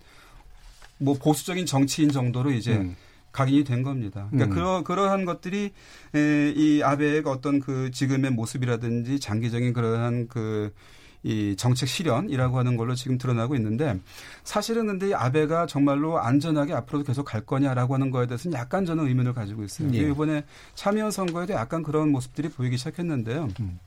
뭐 0.99 1.15
보수적인 1.15 1.65
정치인 1.65 2.11
정도로 2.11 2.51
이제 2.51 2.77
음. 2.77 2.97
각인이 3.33 3.65
된 3.65 3.83
겁니다. 3.83 4.29
그러니까 4.31 4.53
음. 4.53 4.55
그러, 4.55 4.83
그러한 4.83 5.25
것들이 5.25 5.73
에, 6.15 6.53
이 6.57 6.83
아베의 6.83 7.23
어떤 7.27 7.61
그 7.61 7.91
지금의 7.91 8.33
모습이라든지 8.33 9.21
장기적인 9.21 9.73
그러한 9.73 10.29
그 10.29 10.73
이 11.23 11.55
정책 11.57 11.89
실현이라고 11.89 12.59
하는 12.59 12.77
걸로 12.77 12.95
지금 12.95 13.19
드러나고 13.19 13.55
있는데 13.57 14.01
사실은 14.43 14.87
근데 14.87 15.11
이 15.11 15.15
아베가 15.15 15.67
정말로 15.67 16.19
안전하게 16.19 16.73
앞으로도 16.73 17.05
계속 17.05 17.25
갈 17.25 17.43
거냐라고 17.43 17.95
하는 17.95 18.11
거에 18.11 18.27
대해서는 18.27 18.57
약간 18.59 18.87
저는 18.87 19.07
의문을 19.07 19.35
가지고 19.35 19.65
있어요. 19.65 19.93
예. 19.93 19.99
이번에 19.99 20.45
참여 20.75 21.11
선거에도 21.11 21.53
약간 21.53 21.83
그런 21.83 22.11
모습들이 22.11 22.49
보이기 22.49 22.79
시작했는데요. 22.79 23.49
음. 23.61 23.79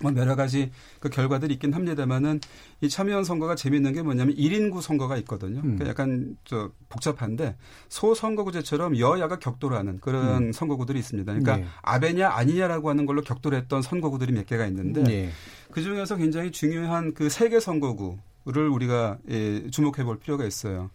뭐 0.00 0.12
여러 0.16 0.36
가지 0.36 0.70
그 1.00 1.08
결과들이 1.08 1.54
있긴 1.54 1.72
합니다만은 1.72 2.40
이 2.80 2.88
참여연 2.88 3.24
선거가 3.24 3.54
재미있는 3.54 3.92
게 3.92 4.02
뭐냐면 4.02 4.34
1인구 4.36 4.80
선거가 4.80 5.16
있거든요. 5.18 5.60
음. 5.60 5.76
그러니까 5.76 5.88
약간 5.88 6.36
저 6.44 6.70
복잡한데 6.88 7.56
소선거구제처럼 7.88 8.98
여야가 8.98 9.38
격돌하는 9.38 9.98
그런 10.00 10.48
음. 10.48 10.52
선거구들이 10.52 10.98
있습니다. 10.98 11.32
그러니까 11.32 11.56
네. 11.56 11.66
아베냐 11.82 12.30
아니냐라고 12.30 12.90
하는 12.90 13.06
걸로 13.06 13.22
격돌했던 13.22 13.82
선거구들이 13.82 14.32
몇 14.32 14.46
개가 14.46 14.66
있는데 14.66 15.02
네. 15.02 15.30
그 15.70 15.82
중에서 15.82 16.16
굉장히 16.16 16.50
중요한 16.50 17.14
그 17.14 17.28
세계 17.28 17.60
선거구를 17.60 18.68
우리가 18.68 19.18
예, 19.30 19.68
주목해 19.70 20.04
볼 20.04 20.18
필요가 20.18 20.44
있어요. 20.44 20.90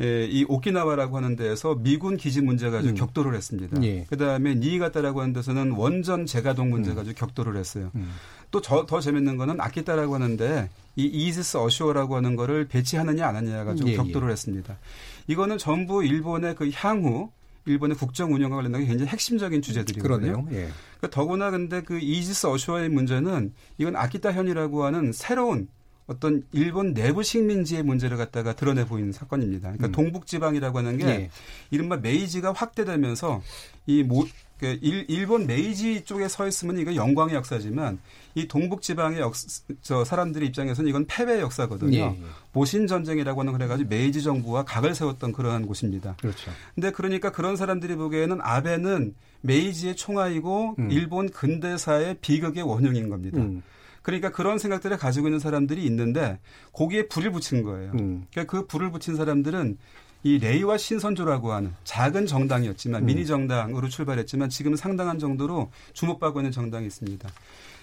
예, 0.00 0.26
이 0.26 0.44
오키나와라고 0.48 1.16
하는 1.16 1.36
데에서 1.36 1.76
미군 1.76 2.16
기지 2.16 2.40
문제 2.40 2.68
가지고 2.68 2.94
음. 2.94 2.96
격돌을 2.96 3.34
했습니다. 3.34 3.80
예. 3.84 4.04
그다음에 4.04 4.56
니이가타라고 4.56 5.20
하는 5.20 5.32
데서는 5.32 5.72
원전 5.72 6.26
재가동 6.26 6.70
문제 6.70 6.90
음. 6.90 6.96
가지고 6.96 7.14
격돌을 7.14 7.56
했어요. 7.56 7.90
음. 7.94 8.10
또더 8.50 9.00
재밌는 9.00 9.36
거는 9.36 9.60
아키타라고 9.60 10.14
하는데 10.14 10.68
이 10.96 11.04
이지스 11.04 11.56
어쇼라고 11.58 12.16
하는 12.16 12.36
거를 12.36 12.66
배치하느냐 12.66 13.26
안 13.26 13.36
하느냐 13.36 13.64
가지고 13.64 13.90
예, 13.90 13.96
격돌을 13.96 14.28
예. 14.28 14.32
했습니다. 14.32 14.78
이거는 15.28 15.58
전부 15.58 16.04
일본의 16.04 16.56
그 16.56 16.70
향후 16.74 17.30
일본의 17.66 17.96
국정 17.96 18.34
운영과 18.34 18.56
관련된 18.56 18.86
굉장히 18.86 19.10
핵심적인 19.10 19.62
주제들이거든요. 19.62 20.46
예. 20.50 20.68
그러니까 20.98 21.10
더구나 21.10 21.50
근데 21.50 21.82
그 21.82 21.98
이지스 21.98 22.46
어쇼의 22.46 22.90
문제는 22.90 23.54
이건 23.78 23.96
아키타 23.96 24.32
현이라고 24.32 24.84
하는 24.84 25.12
새로운 25.12 25.68
어떤 26.06 26.44
일본 26.52 26.92
내부 26.92 27.22
식민지의 27.22 27.82
문제를 27.82 28.16
갖다가 28.16 28.54
드러내 28.54 28.84
보이는 28.86 29.12
사건입니다. 29.12 29.72
그러니까 29.72 29.86
음. 29.86 29.92
동북지방이라고 29.92 30.78
하는 30.78 30.98
게 30.98 31.04
네. 31.04 31.30
이른바 31.70 31.96
메이지가 31.96 32.52
확대되면서 32.52 33.42
이 33.86 34.02
모, 34.02 34.26
그 34.58 34.78
일, 34.82 35.26
본 35.26 35.46
메이지 35.46 36.04
쪽에 36.04 36.28
서 36.28 36.46
있으면 36.46 36.78
이거 36.78 36.94
영광의 36.94 37.34
역사지만 37.34 37.98
이 38.34 38.46
동북 38.46 38.82
지방의 38.82 39.20
역, 39.20 39.32
저 39.80 40.04
사람들의 40.04 40.46
입장에서는 40.48 40.88
이건 40.88 41.06
패배의 41.06 41.40
역사거든요. 41.40 41.90
네. 41.90 42.20
보신 42.52 42.86
전쟁이라고 42.86 43.40
하는 43.40 43.52
그래가지고 43.52 43.88
메이지 43.88 44.22
정부와 44.22 44.64
각을 44.64 44.94
세웠던 44.94 45.32
그러한 45.32 45.66
곳입니다. 45.66 46.16
그렇죠. 46.20 46.50
근데 46.74 46.90
그러니까 46.90 47.32
그런 47.32 47.56
사람들이 47.56 47.96
보기에는 47.96 48.38
아베는 48.42 49.14
메이지의 49.40 49.96
총아이고 49.96 50.76
음. 50.78 50.90
일본 50.90 51.30
근대사의 51.30 52.18
비극의 52.20 52.62
원흉인 52.62 53.08
겁니다. 53.08 53.38
음. 53.38 53.62
그러니까 54.04 54.30
그런 54.30 54.58
생각들을 54.58 54.98
가지고 54.98 55.28
있는 55.28 55.40
사람들이 55.40 55.82
있는데 55.86 56.38
거기에 56.72 57.08
불을 57.08 57.32
붙인 57.32 57.62
거예요. 57.62 57.90
음. 57.94 58.26
그러니까 58.30 58.44
그 58.44 58.66
불을 58.66 58.92
붙인 58.92 59.16
사람들은 59.16 59.78
이 60.22 60.38
레이와 60.38 60.76
신선조라고 60.76 61.52
하는 61.52 61.72
작은 61.84 62.26
정당이었지만 62.26 63.02
음. 63.02 63.06
미니 63.06 63.26
정당으로 63.26 63.88
출발했지만 63.88 64.50
지금 64.50 64.76
상당한 64.76 65.18
정도로 65.18 65.70
주목받고 65.94 66.40
있는 66.40 66.52
정당이 66.52 66.86
있습니다. 66.86 67.30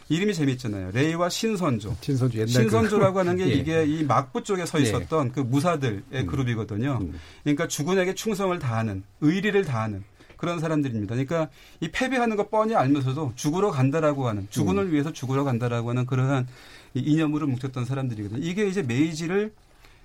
이름이 0.10 0.34
재밌잖아요. 0.36 0.92
레이와 0.92 1.30
신선조. 1.30 1.98
신선조 2.02 2.38
옛날 2.38 2.50
신선조라고 2.50 3.14
그... 3.14 3.20
하는 3.20 3.38
게 3.38 3.48
예. 3.50 3.54
이게 3.54 3.86
이 3.86 4.04
막부 4.04 4.44
쪽에 4.44 4.68
서 4.68 4.80
예. 4.80 4.84
있었던 4.84 5.28
예. 5.28 5.32
그 5.32 5.40
무사들의 5.40 6.02
음. 6.14 6.26
그룹이거든요. 6.28 7.00
음. 7.02 7.20
그러니까 7.44 7.68
주군에게 7.68 8.14
충성을 8.14 8.58
다하는 8.60 9.04
의리를 9.22 9.66
다하는 9.66 10.04
그런 10.42 10.60
사람들입니다. 10.60 11.14
그러니까 11.14 11.50
이 11.82 11.90
패배하는 11.90 12.36
거 12.36 12.50
뻔히 12.50 12.74
알면서도 12.74 13.34
죽으러 13.36 13.70
간다라고 13.70 14.28
하는 14.28 14.48
죽은을 14.50 14.86
음. 14.86 14.92
위해서 14.92 15.14
죽으러 15.14 15.44
간다라고 15.44 15.92
하는 15.92 16.08
그러한 16.08 16.48
이념으로 16.96 17.46
뭉쳤던 17.46 17.86
사람들이거든요. 17.86 18.44
이게 18.44 18.68
이제 18.68 18.82
메이지를 18.82 19.54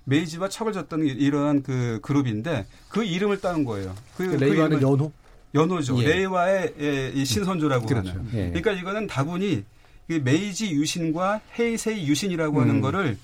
메이지와 0.05 0.51
척을 0.51 0.75
졌던 0.75 1.07
이러한 1.07 1.63
그 1.63 2.01
그룹인데 2.03 2.67
그 2.91 3.03
이름을 3.03 3.41
따온 3.41 3.65
거예요. 3.65 3.95
그, 4.15 4.29
그 4.29 4.45
레이와는 4.45 4.79
그 4.79 4.87
연호? 4.87 5.11
연호죠. 5.55 6.03
예. 6.03 6.07
레이와의 6.07 6.75
예, 6.81 7.13
이 7.15 7.25
신선조라고 7.25 7.87
그렇죠. 7.87 8.11
하는. 8.11 8.27
예. 8.35 8.49
그러니까 8.49 8.73
이거는 8.73 9.07
다분히 9.07 9.65
메이지 10.07 10.71
유신과 10.71 11.41
헤이세이 11.59 12.07
유신이라고 12.07 12.59
음. 12.59 12.61
하는 12.61 12.81
거를 12.83 13.17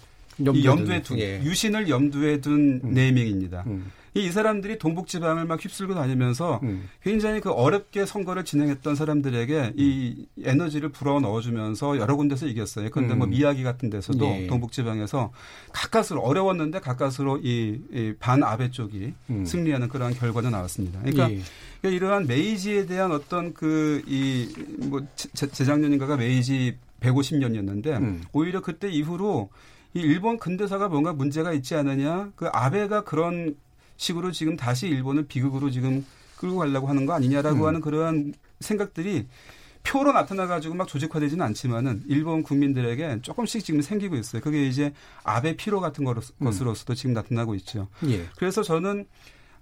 염두에, 0.42 0.64
염두에 0.64 1.02
둔 1.02 1.18
예. 1.18 1.42
유신을 1.42 1.90
염두에 1.90 2.40
둔 2.40 2.80
음. 2.82 2.94
naming입니다. 2.94 3.64
음. 3.66 3.92
이 4.14 4.30
사람들이 4.30 4.78
동북 4.78 5.06
지방을 5.06 5.46
막 5.46 5.62
휩쓸고 5.64 5.94
다니면서 5.94 6.60
음. 6.62 6.88
굉장히 7.02 7.40
그 7.40 7.50
어렵게 7.50 8.04
선거를 8.04 8.44
진행했던 8.44 8.94
사람들에게 8.94 9.72
이 9.76 10.26
에너지를 10.42 10.90
불어 10.90 11.20
넣어주면서 11.20 11.98
여러 11.98 12.16
군데서 12.16 12.46
이겼어요. 12.46 12.90
그런데 12.90 13.14
뭐 13.14 13.26
음. 13.26 13.30
뭐 13.30 13.38
미야기 13.38 13.62
같은 13.62 13.88
데서도 13.88 14.26
네. 14.26 14.46
동북 14.48 14.72
지방에서 14.72 15.32
가까스로 15.72 16.20
어려웠는데 16.20 16.80
가까스로 16.80 17.38
이, 17.38 17.80
이 17.92 18.14
반아베 18.18 18.70
쪽이 18.70 19.14
음. 19.30 19.44
승리하는 19.44 19.88
그러한 19.88 20.14
결과도 20.14 20.50
나왔습니다. 20.50 21.00
그러니까 21.00 21.30
예. 21.84 21.90
이러한 21.90 22.26
메이지에 22.26 22.86
대한 22.86 23.12
어떤 23.12 23.54
그 23.54 24.02
이 24.06 24.48
뭐 24.88 25.00
재작년인가가 25.16 26.16
메이지 26.16 26.76
150년이었는데 27.00 27.86
음. 28.00 28.22
오히려 28.32 28.60
그때 28.60 28.88
이후로 28.88 29.50
이 29.94 30.00
일본 30.00 30.38
근대사가 30.38 30.88
뭔가 30.88 31.12
문제가 31.12 31.52
있지 31.52 31.74
않느냐 31.74 32.30
그 32.36 32.48
아베가 32.52 33.04
그런 33.04 33.56
식으로 34.02 34.32
지금 34.32 34.56
다시 34.56 34.88
일본을 34.88 35.26
비극으로 35.26 35.70
지금 35.70 36.04
끌고 36.36 36.58
가려고 36.58 36.88
하는 36.88 37.06
거 37.06 37.12
아니냐라고 37.12 37.62
음. 37.62 37.66
하는 37.66 37.80
그러한 37.80 38.34
생각들이 38.60 39.26
표로 39.84 40.12
나타나가지고 40.12 40.74
막 40.74 40.86
조직화되지는 40.86 41.44
않지만은 41.46 42.02
일본 42.06 42.42
국민들에게 42.42 43.20
조금씩 43.22 43.64
지금 43.64 43.80
생기고 43.80 44.16
있어요. 44.16 44.42
그게 44.42 44.66
이제 44.66 44.92
아베 45.24 45.56
피로 45.56 45.80
같은 45.80 46.06
음. 46.06 46.14
것으로서도 46.44 46.94
지금 46.94 47.14
나타나고 47.14 47.54
있죠. 47.56 47.88
예. 48.06 48.26
그래서 48.36 48.62
저는 48.62 49.06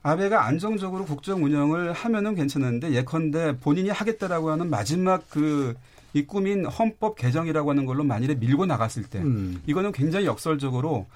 아베가 0.03 0.47
안정적으로 0.47 1.05
국정 1.05 1.45
운영을 1.45 1.93
하면은 1.93 2.35
괜찮은데 2.35 2.93
예컨대 2.93 3.59
본인이 3.59 3.91
하겠다라고 3.91 4.51
하는 4.51 4.71
마지막 4.71 5.29
그 5.31 5.75
이 6.13 6.27
꿈인 6.27 6.67
헌법 6.67 7.17
개정이라고 7.17 7.71
하는 7.71 7.87
걸로 7.87 8.03
만일에 8.03 8.35
밀고 8.35 8.67
나갔을 8.67 9.05
때 9.05 9.21
음. 9.21 9.63
이거는 9.67 9.93
굉장히 9.93 10.27
역설적으로 10.27 11.07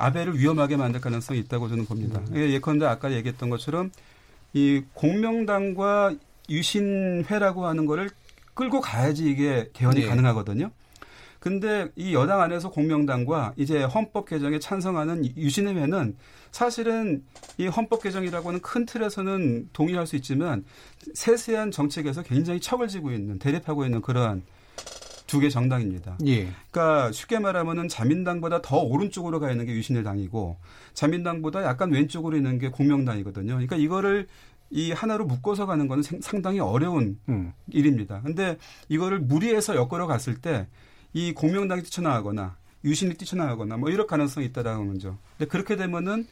아베를 0.00 0.38
위험하게 0.38 0.76
만들 0.76 1.00
가능성이 1.00 1.38
있다고 1.40 1.68
저는 1.68 1.84
봅니다. 1.84 2.20
음. 2.30 2.36
예, 2.36 2.50
예컨대 2.50 2.86
아까 2.86 3.12
얘기했던 3.12 3.50
것처럼 3.50 3.90
이 4.52 4.82
공명당과 4.94 6.14
유신회라고 6.48 7.66
하는 7.66 7.86
거를 7.86 8.10
끌고 8.54 8.80
가야지 8.80 9.30
이게 9.30 9.70
개헌이 9.72 10.00
네. 10.00 10.06
가능하거든요. 10.06 10.70
근데 11.38 11.88
이 11.96 12.12
여당 12.12 12.40
안에서 12.40 12.70
공명당과 12.70 13.54
이제 13.56 13.82
헌법 13.82 14.28
개정에 14.28 14.58
찬성하는 14.58 15.36
유신회는 15.36 16.16
사실은 16.50 17.24
이 17.56 17.66
헌법 17.66 18.02
개정이라고 18.02 18.48
하는 18.48 18.60
큰 18.60 18.84
틀에서는 18.84 19.70
동의할 19.72 20.06
수 20.06 20.16
있지만 20.16 20.64
세세한 21.14 21.70
정책에서 21.70 22.22
굉장히 22.22 22.60
척을 22.60 22.88
지고 22.88 23.12
있는 23.12 23.38
대립하고 23.38 23.84
있는 23.84 24.02
그러한 24.02 24.42
두 25.30 25.40
개 25.40 25.48
정당입니다. 25.48 26.18
예. 26.26 26.48
그러니까 26.70 27.12
쉽게 27.12 27.38
말하면은 27.38 27.88
자민당보다 27.88 28.62
더 28.62 28.78
오른쪽으로 28.78 29.38
가 29.38 29.50
있는 29.50 29.64
게 29.66 29.72
유신일 29.72 30.02
당이고 30.02 30.58
자민당보다 30.94 31.62
약간 31.62 31.92
왼쪽으로 31.92 32.36
있는 32.36 32.58
게 32.58 32.68
공명당이거든요. 32.68 33.52
그러니까 33.54 33.76
이거를 33.76 34.26
이 34.70 34.92
하나로 34.92 35.26
묶어서 35.26 35.66
가는 35.66 35.88
거는 35.88 36.02
상당히 36.20 36.58
어려운 36.60 37.18
음. 37.28 37.52
일입니다. 37.68 38.20
근데 38.22 38.56
이거를 38.88 39.20
무리해서 39.20 39.76
엮으러 39.76 40.06
갔을 40.06 40.34
때 40.36 40.66
이 41.12 41.32
공명당이 41.32 41.82
뛰쳐나가거나 41.82 42.56
유신이 42.84 43.14
뛰쳐나가거나 43.14 43.76
뭐 43.76 43.90
이럴 43.90 44.06
가능성이 44.06 44.46
있다라는 44.46 44.92
거죠. 44.92 45.18
근데 45.36 45.48
그렇게 45.50 45.76
되면은 45.76 46.26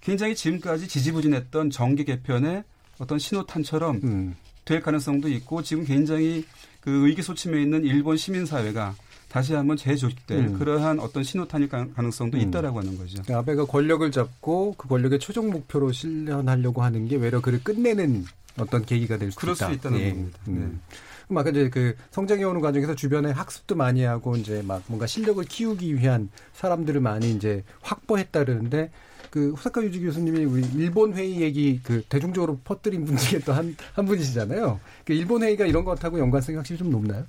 굉장히 0.00 0.34
지금까지 0.34 0.88
지지부진했던 0.88 1.70
정계 1.70 2.04
개편의 2.04 2.64
어떤 2.98 3.18
신호탄처럼 3.18 4.00
음. 4.04 4.36
될 4.64 4.80
가능성도 4.80 5.28
있고 5.28 5.62
지금 5.62 5.84
굉장히 5.84 6.44
그 6.82 7.06
의기소침해 7.08 7.62
있는 7.62 7.84
일본 7.84 8.16
시민사회가 8.16 8.94
다시 9.28 9.54
한번 9.54 9.76
재조직될 9.78 10.38
음. 10.38 10.58
그러한 10.58 11.00
어떤 11.00 11.22
신호탄일 11.22 11.68
가능성도 11.68 12.36
음. 12.36 12.42
있다라고 12.42 12.80
하는 12.80 12.98
거죠. 12.98 13.22
그러니까 13.22 13.38
아베가 13.38 13.64
권력을 13.64 14.10
잡고 14.10 14.74
그 14.76 14.88
권력의 14.88 15.20
최종 15.20 15.50
목표로 15.50 15.92
실현하려고 15.92 16.82
하는 16.82 17.08
게 17.08 17.16
외려 17.16 17.40
그를 17.40 17.62
끝내는 17.64 18.26
어떤 18.58 18.84
계기가 18.84 19.16
될 19.16 19.30
수 19.32 19.38
있다. 19.46 19.66
수 19.68 19.72
있다는 19.72 19.98
예. 20.00 20.10
겁니다. 20.10 20.38
음. 20.48 20.82
네. 20.88 20.96
막 21.28 21.46
이제 21.46 21.70
그 21.70 21.96
성장해 22.10 22.44
오는 22.44 22.60
과정에서 22.60 22.94
주변에 22.94 23.30
학습도 23.30 23.74
많이 23.74 24.02
하고 24.02 24.36
이제 24.36 24.60
막 24.66 24.82
뭔가 24.88 25.06
실력을 25.06 25.42
키우기 25.44 25.96
위한 25.96 26.28
사람들을 26.52 27.00
많이 27.00 27.30
이제 27.32 27.64
확보했다 27.80 28.44
그러는데 28.44 28.90
그 29.32 29.52
후사카 29.54 29.82
유지 29.82 29.98
교수님이 30.00 30.44
우리 30.44 30.62
일본 30.76 31.14
회의 31.14 31.40
얘기 31.40 31.80
그 31.82 32.02
대중적으로 32.10 32.58
퍼뜨린 32.64 33.06
분 33.06 33.16
중에 33.16 33.40
또 33.40 33.52
한 33.54 33.74
한 33.94 34.04
분이시잖아요. 34.04 34.78
그 35.06 35.14
일본 35.14 35.42
회의가 35.42 35.64
이런 35.64 35.84
것하고 35.86 36.18
연관성이 36.18 36.56
확실히 36.56 36.78
좀 36.78 36.90
높나요? 36.90 37.24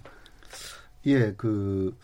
예, 1.05 1.33
그 1.37 1.97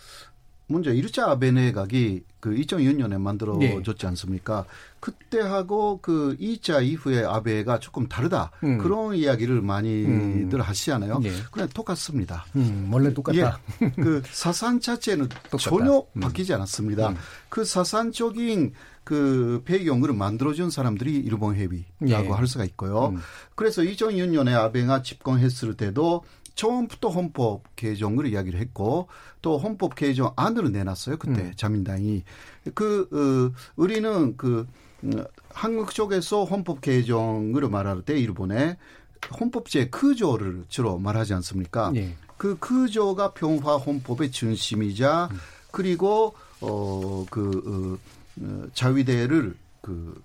먼저 0.68 0.93
이르차 0.93 1.30
아베 1.32 1.52
내각이 1.52 2.24
그 2.40 2.52
2002년에 2.52 3.20
만들어졌지 3.20 4.00
네. 4.00 4.08
않습니까? 4.08 4.66
그때하고 5.00 6.00
그 6.02 6.36
2차 6.40 6.86
이후에 6.86 7.24
아베가 7.24 7.80
조금 7.80 8.08
다르다. 8.08 8.52
음. 8.64 8.78
그런 8.78 9.16
이야기를 9.16 9.62
많이들 9.62 10.60
음. 10.60 10.62
하시잖아요. 10.62 11.20
네. 11.20 11.32
그냥 11.52 11.70
똑같습니다. 11.70 12.46
음, 12.56 12.90
원래 12.92 13.14
똑같다. 13.14 13.60
예, 13.82 13.90
그 13.92 14.22
사상 14.32 14.80
자체는 14.80 15.30
전혀 15.60 16.04
음. 16.14 16.20
바뀌지 16.20 16.54
않았습니다. 16.54 17.10
음. 17.10 17.18
그 17.50 17.66
사상적인 17.66 18.74
그 19.04 19.64
배경을 19.66 20.14
만들어준 20.14 20.70
사람들이 20.70 21.16
일본 21.16 21.56
회비라고 21.56 22.28
예. 22.28 22.30
할 22.30 22.46
수가 22.46 22.64
있고요. 22.66 23.08
음. 23.08 23.20
그래서 23.56 23.82
2006년에 23.82 24.54
아베가 24.54 25.02
집권했을 25.02 25.76
때도 25.76 26.24
처음부터 26.60 27.07
헌법 27.07 27.74
개정을 27.78 28.28
이야기를 28.28 28.60
했고 28.60 29.07
또 29.41 29.57
헌법 29.57 29.95
개정 29.95 30.34
안으로 30.36 30.68
내놨어요. 30.68 31.16
그때 31.16 31.41
음. 31.41 31.53
자민당이 31.55 32.24
그 32.76 33.07
어, 33.14 33.57
우리는 33.78 34.36
그 34.36 34.68
음, 35.05 35.24
한국 35.53 35.93
쪽에서 35.93 36.43
헌법 36.43 36.82
개정을 36.82 37.70
말할 37.70 38.01
때 38.01 38.20
일본에 38.20 38.78
헌법제 39.39 39.89
크조를 39.89 40.66
주로 40.68 40.97
말하지 40.99 41.34
않습니까? 41.36 41.93
예. 41.95 42.14
그 42.36 42.57
크조가 42.60 43.34
평화 43.34 43.78
헌법의 43.78 44.32
중심이자 44.32 45.30
음. 45.32 45.38
그리고 45.72 46.34
어그 46.60 47.97
어, 48.38 48.43
어, 48.43 48.68
자위대를 48.74 49.55
그 49.82 50.22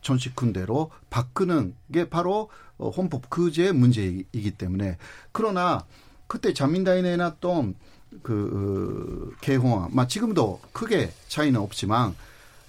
전시군대로 0.00 0.90
바꾸는 1.10 1.74
게 1.92 2.08
바로 2.08 2.50
어, 2.78 2.90
헌법 2.90 3.30
그제의 3.30 3.72
문제이기 3.72 4.52
때문에. 4.52 4.98
그러나 5.32 5.84
그때 6.26 6.52
자민당이 6.52 7.02
내놨던 7.02 7.74
그 8.22 9.32
어, 9.34 9.38
개헌안, 9.40 9.90
마 9.92 10.06
지금도 10.06 10.60
크게 10.72 11.12
차이는 11.28 11.60
없지만 11.60 12.14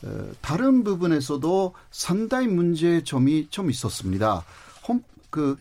어, 0.04 0.32
다른 0.42 0.84
부분에서도 0.84 1.74
상당히 1.92 2.48
문제점이 2.48 3.50
좀 3.50 3.70
있었습니다. 3.70 4.44
헌, 4.88 5.04
그 5.30 5.58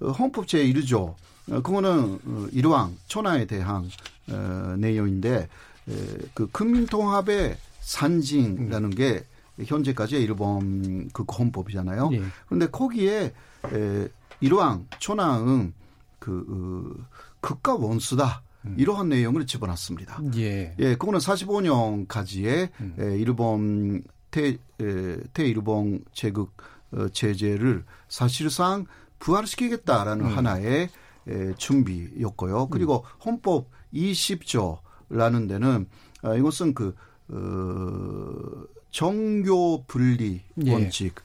어, 0.00 0.10
헌법 0.10 0.46
제 0.46 0.64
1조 0.66 1.14
어, 1.50 1.62
그거는 1.62 2.18
어, 2.24 2.46
일왕 2.52 2.96
천하에 3.06 3.46
대한 3.46 3.88
어, 4.28 4.74
내용인데 4.78 5.48
에, 5.88 5.92
그 6.34 6.48
국민통합의 6.50 7.56
산징이라는 7.80 8.90
게 8.90 9.24
현재까지의 9.64 10.22
일본 10.22 11.08
그 11.12 11.24
헌법이잖아요. 11.24 12.10
예. 12.12 12.22
그런데 12.46 12.66
거기에 12.66 13.32
에, 13.72 14.08
일왕 14.40 14.86
초나응 14.98 15.72
그 16.18 16.44
어, 16.48 17.06
극과 17.40 17.76
원수다. 17.76 18.42
음. 18.66 18.74
이러한 18.78 19.08
내용을 19.08 19.46
집어넣습니다. 19.46 20.20
예. 20.36 20.74
예, 20.78 20.96
그거는 20.96 21.20
45년까지의 21.20 22.70
음. 22.80 22.96
에, 22.98 23.16
일본 23.16 24.02
태, 24.30 24.58
에, 24.80 25.16
태일본 25.32 26.04
제국 26.12 26.52
어, 26.92 27.08
제재를 27.08 27.84
사실상 28.08 28.86
부활시키겠다라는 29.18 30.26
음. 30.26 30.36
하나의 30.36 30.88
에, 31.28 31.54
준비였고요. 31.56 32.68
그리고 32.68 33.04
음. 33.04 33.20
헌법 33.24 33.70
20조라는 33.94 35.48
데는 35.48 35.86
아, 36.22 36.34
이것은 36.34 36.74
그 36.74 36.94
어, 37.28 38.64
정교 38.96 39.84
분리 39.86 40.40
예. 40.64 40.72
원칙 40.72 41.16
예. 41.18 41.22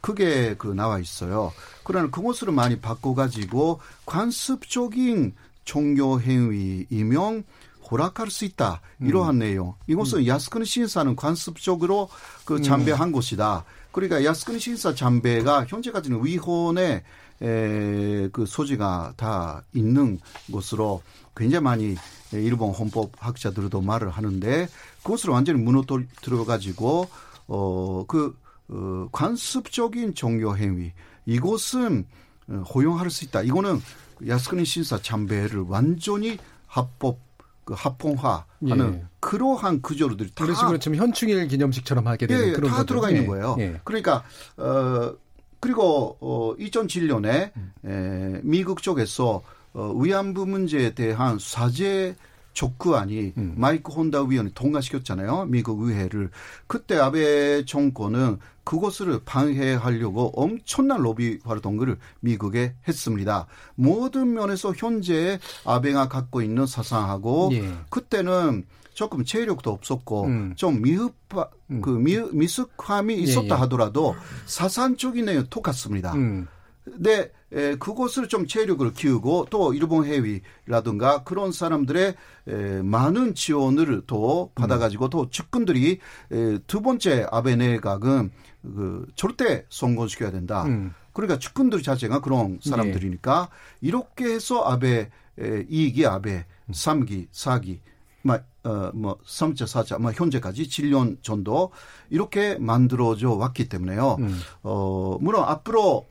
크게 0.00 0.54
그 0.56 0.68
나와 0.68 1.00
있어요. 1.00 1.52
그러나 1.82 2.10
그것으로 2.10 2.52
많이 2.52 2.78
바꿔가지고 2.78 3.80
관습적인 4.06 5.34
종교 5.64 6.20
행위이면 6.20 7.42
허락할 7.90 8.30
수 8.30 8.44
있다. 8.44 8.82
이러한 9.00 9.34
음. 9.34 9.38
내용. 9.40 9.74
이것은 9.88 10.20
음. 10.20 10.26
야스쿠니 10.28 10.64
신사는 10.64 11.16
관습적으로 11.16 12.08
그 12.44 12.62
잠배한 12.62 13.08
음. 13.08 13.12
것이다. 13.12 13.64
그러니까 13.92 14.24
야스쿠니 14.24 14.58
신사 14.58 14.94
잠배가 14.94 15.64
현재까지는 15.66 16.24
위헌의 16.24 17.02
에, 17.40 18.28
그 18.32 18.46
소지가 18.46 19.14
다 19.16 19.62
있는 19.72 20.18
것으로 20.52 21.02
굉장히 21.36 21.62
많이 21.62 21.96
일본 22.32 22.72
헌법 22.72 23.12
학자들도 23.18 23.80
말을 23.80 24.10
하는데 24.10 24.68
그것을 25.02 25.30
완전히 25.30 25.60
무너뜨려 25.60 26.44
가지고 26.46 27.08
어그 27.46 28.36
어, 28.70 29.08
관습적인 29.12 30.14
종교 30.14 30.56
행위 30.56 30.92
이것은 31.26 32.06
어, 32.48 32.64
허용할 32.74 33.10
수 33.10 33.24
있다. 33.24 33.42
이거는 33.42 33.80
야스쿠니 34.26 34.64
신사 34.64 35.00
참배를 35.00 35.60
완전히 35.60 36.38
합법 36.66 37.27
그 37.68 37.74
합법화하는 37.76 38.94
예. 38.94 39.04
그러한 39.20 39.82
구조들이 39.82 40.30
다 40.30 40.42
그런 40.44 40.56
식으로 40.56 40.78
지금 40.78 40.96
현충일 40.96 41.46
기념식처럼 41.48 42.06
하게 42.06 42.26
되는 42.26 42.42
예, 42.42 42.48
예 42.48 42.52
그런 42.52 42.70
다 42.70 42.76
거죠. 42.78 42.86
들어가 42.86 43.10
있는 43.10 43.24
예. 43.24 43.26
거예요. 43.26 43.56
예. 43.58 43.78
그러니까 43.84 44.24
어 44.56 45.12
그리고 45.60 46.16
어 46.18 46.54
2007년에 46.56 47.50
음. 47.54 47.72
에, 47.84 48.40
미국 48.42 48.80
쪽에서 48.80 49.42
어 49.74 49.92
위안부 49.92 50.46
문제에 50.46 50.94
대한 50.94 51.36
사죄 51.38 52.16
족구안이 52.54 53.34
음. 53.36 53.52
마이크 53.58 53.92
혼다 53.92 54.22
위원이 54.22 54.52
통과시켰잖아요. 54.54 55.44
미국 55.50 55.82
의회를. 55.82 56.30
그때 56.66 56.96
아베 56.96 57.66
정권은 57.66 58.38
그것을 58.68 59.20
방해하려고 59.24 60.30
엄청난 60.36 61.00
로비 61.00 61.38
활동을 61.42 61.96
미국에 62.20 62.74
했습니다. 62.86 63.46
모든 63.74 64.34
면에서 64.34 64.74
현재 64.76 65.38
아베가 65.64 66.08
갖고 66.08 66.42
있는 66.42 66.66
사상하고 66.66 67.48
예. 67.52 67.72
그때는 67.88 68.66
조금 68.92 69.24
체력도 69.24 69.70
없었고 69.70 70.24
음. 70.24 70.52
좀 70.54 70.82
미흡하 70.82 71.48
음. 71.70 71.80
그 71.80 71.88
미, 71.88 72.18
미숙함이 72.18 73.14
있었다 73.14 73.46
예, 73.46 73.50
예. 73.50 73.54
하더라도 73.54 74.14
사상적인 74.44 75.24
내용 75.24 75.46
똑같습니다. 75.48 76.12
음. 76.12 76.46
근데 76.84 77.32
에, 77.50 77.76
그것을 77.76 78.28
좀 78.28 78.46
체력을 78.46 78.92
키우고 78.92 79.46
또 79.48 79.72
일본 79.72 80.04
해위라든가 80.04 81.22
그런 81.24 81.52
사람들의 81.52 82.14
에, 82.48 82.82
많은 82.82 83.34
지원을 83.34 84.02
또 84.06 84.50
받아가지고 84.54 85.08
또 85.08 85.30
측근들이 85.30 86.00
에, 86.32 86.58
두 86.66 86.82
번째 86.82 87.26
아베 87.30 87.56
내각은 87.56 88.30
그 88.62 89.06
절대 89.14 89.64
성공시켜야 89.70 90.30
된다. 90.30 90.64
음. 90.64 90.94
그러니까 91.12 91.38
측근들 91.38 91.82
자체가 91.82 92.20
그런 92.20 92.58
사람들이니까 92.62 93.50
네. 93.80 93.88
이렇게 93.88 94.26
해서 94.26 94.62
아베 94.64 95.10
에, 95.38 95.66
2기 95.66 96.04
아베 96.04 96.44
3기 96.70 97.28
4기 97.30 97.78
막, 98.22 98.44
어, 98.64 98.90
뭐, 98.94 99.16
3차, 99.24 99.64
4차, 99.64 99.98
뭐, 100.00 100.12
현재까지 100.12 100.64
7년 100.64 101.22
정도 101.22 101.70
이렇게 102.10 102.58
만들어져 102.58 103.30
왔기 103.30 103.68
때문에요. 103.68 104.16
음. 104.18 104.40
어, 104.62 105.16
물론 105.20 105.44
앞으로 105.44 106.06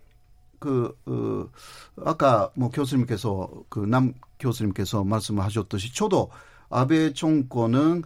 그, 0.57 0.97
어, 1.05 1.49
아까 2.03 2.49
뭐 2.55 2.69
교수님께서 2.69 3.51
그 3.69 3.81
남 3.81 4.13
교수님께서 4.39 5.03
말씀하셨듯이 5.03 5.93
저도 5.93 6.29
아베 6.69 7.13
정권은 7.13 8.03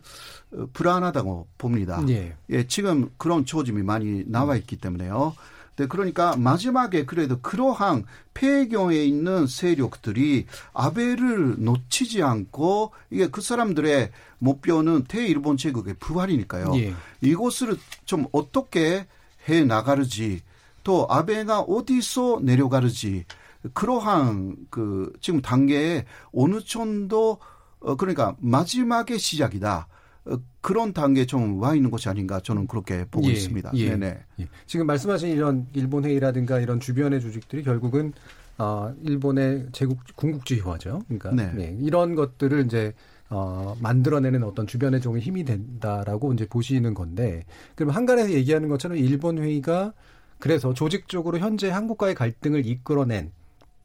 어, 0.53 0.67
불안하다고 0.73 1.47
봅니다. 1.57 2.03
예. 2.09 2.35
예, 2.49 2.67
지금 2.67 3.09
그런 3.17 3.45
조짐이 3.45 3.83
많이 3.83 4.23
나와 4.27 4.55
있기 4.55 4.77
때문에요. 4.77 5.33
네, 5.77 5.87
그러니까 5.87 6.35
마지막에 6.35 7.05
그래도 7.05 7.39
그러한 7.41 8.05
폐경에 8.33 8.97
있는 8.97 9.47
세력들이 9.47 10.45
아베를 10.73 11.55
놓치지 11.63 12.21
않고 12.21 12.91
이게 13.09 13.27
그 13.27 13.41
사람들의 13.41 14.11
목표는 14.39 15.05
대일본 15.05 15.57
제국의 15.57 15.95
부활이니까요. 15.99 16.73
예. 16.75 16.93
이것을 17.21 17.77
좀 18.05 18.25
어떻게 18.31 19.07
해 19.49 19.63
나가르지 19.63 20.41
또 20.83 21.07
아베가 21.09 21.61
어디서 21.61 22.41
내려가르지 22.43 23.25
그러한 23.73 24.55
그 24.69 25.13
지금 25.21 25.41
단계에 25.41 26.05
어느 26.33 26.59
정도 26.61 27.39
어 27.81 27.95
그러니까 27.95 28.35
마지막의 28.39 29.19
시작이다. 29.19 29.87
어, 30.25 30.37
그런 30.61 30.93
단계에 30.93 31.25
좀 31.25 31.59
와 31.59 31.75
있는 31.75 31.89
것이 31.91 32.07
아닌가 32.07 32.39
저는 32.39 32.67
그렇게 32.67 33.05
보고 33.05 33.27
예, 33.27 33.31
있습니다. 33.31 33.71
예, 33.73 33.89
네네. 33.89 34.19
예. 34.39 34.47
지금 34.67 34.85
말씀하신 34.85 35.29
이런 35.29 35.67
일본 35.73 36.05
회의라든가 36.05 36.59
이런 36.59 36.79
주변의 36.79 37.21
조직들이 37.21 37.63
결국은 37.63 38.13
어, 38.57 38.93
일본의 39.01 39.69
제국 39.71 39.99
군국주의화죠. 40.15 41.01
그러니까 41.07 41.31
네. 41.31 41.51
네. 41.53 41.77
이런 41.81 42.13
것들을 42.15 42.65
이제 42.65 42.93
어, 43.29 43.75
만들어내는 43.81 44.43
어떤 44.43 44.67
주변의 44.67 45.01
종의 45.01 45.21
힘이 45.21 45.45
된다라고 45.45 46.33
이제 46.33 46.45
보시는 46.45 46.93
건데, 46.93 47.45
그럼 47.75 47.91
한간에서 47.91 48.31
얘기하는 48.31 48.67
것처럼 48.67 48.97
일본 48.97 49.37
회의가 49.39 49.93
그래서 50.37 50.73
조직적으로 50.73 51.39
현재 51.39 51.69
한국과의 51.69 52.13
갈등을 52.13 52.65
이끌어낸 52.65 53.31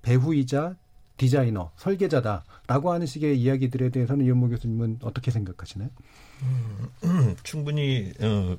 배후이자 0.03 0.74
디자이너, 1.16 1.72
설계자다라고 1.76 2.92
하는 2.92 3.06
식의 3.06 3.40
이야기들에 3.40 3.88
대해서는 3.90 4.24
이현모 4.26 4.50
교수님은 4.50 4.98
어떻게 5.02 5.30
생각하시나요? 5.30 5.88
음, 7.04 7.36
충분히 7.42 8.12
어, 8.20 8.56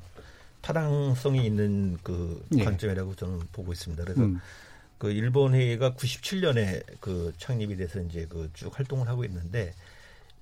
타당성이 0.61 1.45
있는 1.45 1.97
그 2.03 2.43
예. 2.57 2.63
관점이라고 2.63 3.15
저는 3.15 3.39
보고 3.51 3.71
있습니다. 3.73 4.03
그래서 4.03 4.21
음. 4.23 4.39
그 4.97 5.11
일본 5.11 5.53
회의가 5.53 5.93
97년에 5.93 6.83
그 6.99 7.31
창립이 7.37 7.77
돼서 7.77 8.01
이제 8.01 8.25
그 8.25 8.49
쭉 8.53 8.77
활동을 8.77 9.07
하고 9.07 9.23
있는데 9.25 9.73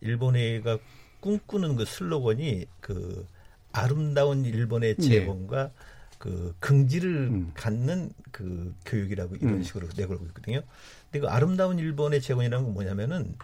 일본 0.02 0.36
회의가 0.36 0.78
꿈꾸는 1.20 1.76
그 1.76 1.86
슬로건이 1.86 2.66
그 2.80 3.28
아름다운 3.74 4.46
일본의 4.46 4.98
재건과 4.98 5.64
예. 5.66 5.72
그 6.18 6.56
긍지를 6.60 7.30
음. 7.32 7.52
갖는 7.54 8.12
그 8.32 8.74
교육이라고 8.86 9.36
이런 9.36 9.56
음. 9.56 9.64
식으로 9.64 9.88
내걸고 9.96 10.26
있거든요. 10.28 10.62
근데 11.12 11.20
그 11.20 11.28
아름다운 11.28 11.80
일본의 11.80 12.22
재건이라는 12.22 12.66
건 12.66 12.74
뭐냐면은 12.74 13.36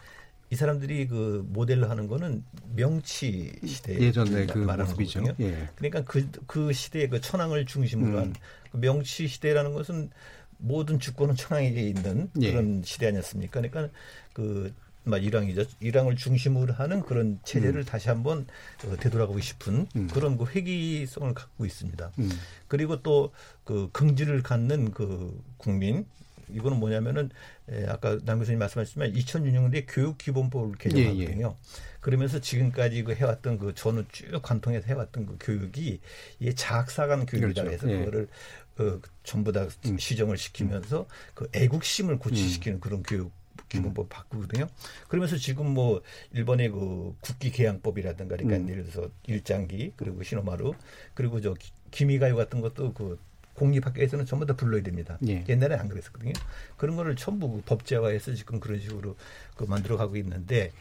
이 0.50 0.56
사람들이 0.56 1.08
그 1.08 1.46
모델로 1.50 1.90
하는 1.90 2.08
거는 2.08 2.44
명치 2.76 3.54
시대 3.66 3.98
예전에 3.98 4.48
그 4.48 4.58
말하는 4.58 4.94
거거든요. 4.94 5.34
예. 5.40 5.70
그러니까 5.76 6.04
그, 6.04 6.30
그 6.46 6.74
시대의 6.74 7.10
그 7.10 7.22
천황을 7.22 7.66
중심으로 7.66 8.18
음. 8.18 8.18
한그 8.18 8.78
명치 8.78 9.28
시대라는 9.30 9.74
것은 9.74 10.10
모든 10.58 11.00
주권은 11.00 11.36
천황에게 11.36 11.82
있는 11.82 12.30
예. 12.42 12.52
그런 12.52 12.80
예. 12.80 12.82
시대 12.84 13.08
아니었습니까? 13.08 13.62
그러니까 13.62 13.90
그 14.34 14.74
일왕이죠. 15.06 15.66
일왕을 15.80 16.16
중심으로 16.16 16.74
하는 16.74 17.02
그런 17.02 17.40
체제를 17.44 17.82
음. 17.82 17.86
다시 17.86 18.10
한번 18.10 18.46
어, 18.86 18.96
되돌아가고 18.98 19.40
싶은 19.40 19.88
음. 19.96 20.08
그런 20.14 20.38
그 20.38 20.46
회기성을 20.46 21.34
갖고 21.34 21.66
있습니다. 21.66 22.12
음. 22.20 22.30
그리고 22.68 23.02
또 23.02 23.32
그 23.72 23.90
긍지를 23.94 24.44
갖는 24.44 24.92
그 24.92 25.42
국민 25.56 26.06
이거는 26.50 26.78
뭐냐면은 26.78 27.30
에, 27.70 27.86
아까 27.86 28.18
남 28.26 28.40
교수님 28.40 28.60
말씀하셨지만 28.60 29.14
2006년도에 29.14 29.86
교육기본법을 29.88 30.76
개정하거든요. 30.78 31.48
예, 31.48 31.50
예. 31.50 31.56
그러면서 32.02 32.42
지금까지 32.42 33.04
그 33.04 33.14
해왔던 33.14 33.60
그 33.60 33.74
저는 33.74 34.06
쭉 34.12 34.42
관통해서 34.42 34.88
해왔던 34.88 35.26
그 35.26 35.38
교육이 35.40 36.02
이게 36.40 36.54
자학사관 36.54 37.26
교육이다 37.26 37.64
그렇죠. 37.64 37.72
해서 37.72 37.90
예. 37.90 38.00
그거를 38.00 38.28
그 38.76 39.02
전부 39.24 39.54
다 39.54 39.68
음. 39.86 39.98
시정을 39.98 40.38
시키면서 40.38 41.06
그 41.34 41.48
애국심을 41.54 42.20
고취시키는 42.20 42.80
음. 42.80 42.82
그런 42.82 43.04
교육 43.04 43.32
기본법 43.72 44.10
바꾸거든요. 44.10 44.68
그러면서 45.08 45.38
지금 45.38 45.74
뭐 45.74 46.02
일본의 46.34 46.70
그 46.72 47.16
국기 47.22 47.52
개양법이라든가 47.52 48.36
그러니까 48.36 48.58
음. 48.58 48.70
예를 48.70 48.84
들어서 48.84 49.10
일장기 49.28 49.94
그리고 49.96 50.22
신호마루 50.24 50.74
그리고 51.14 51.40
저 51.40 51.56
기미가요 51.92 52.36
같은 52.36 52.60
것도 52.62 52.94
그 52.94 53.18
공립학교에서는 53.54 54.26
전부 54.26 54.46
다 54.46 54.56
불러야 54.56 54.82
됩니다. 54.82 55.18
예. 55.28 55.44
옛날에 55.48 55.76
안 55.76 55.88
그랬었거든요. 55.88 56.34
그런 56.78 56.96
거를 56.96 57.16
전부 57.16 57.62
법제화해서 57.62 58.34
지금 58.34 58.60
그런 58.60 58.80
식으로 58.80 59.16
그 59.56 59.66
만들어 59.66 59.98
가고 59.98 60.16
있는데 60.18 60.72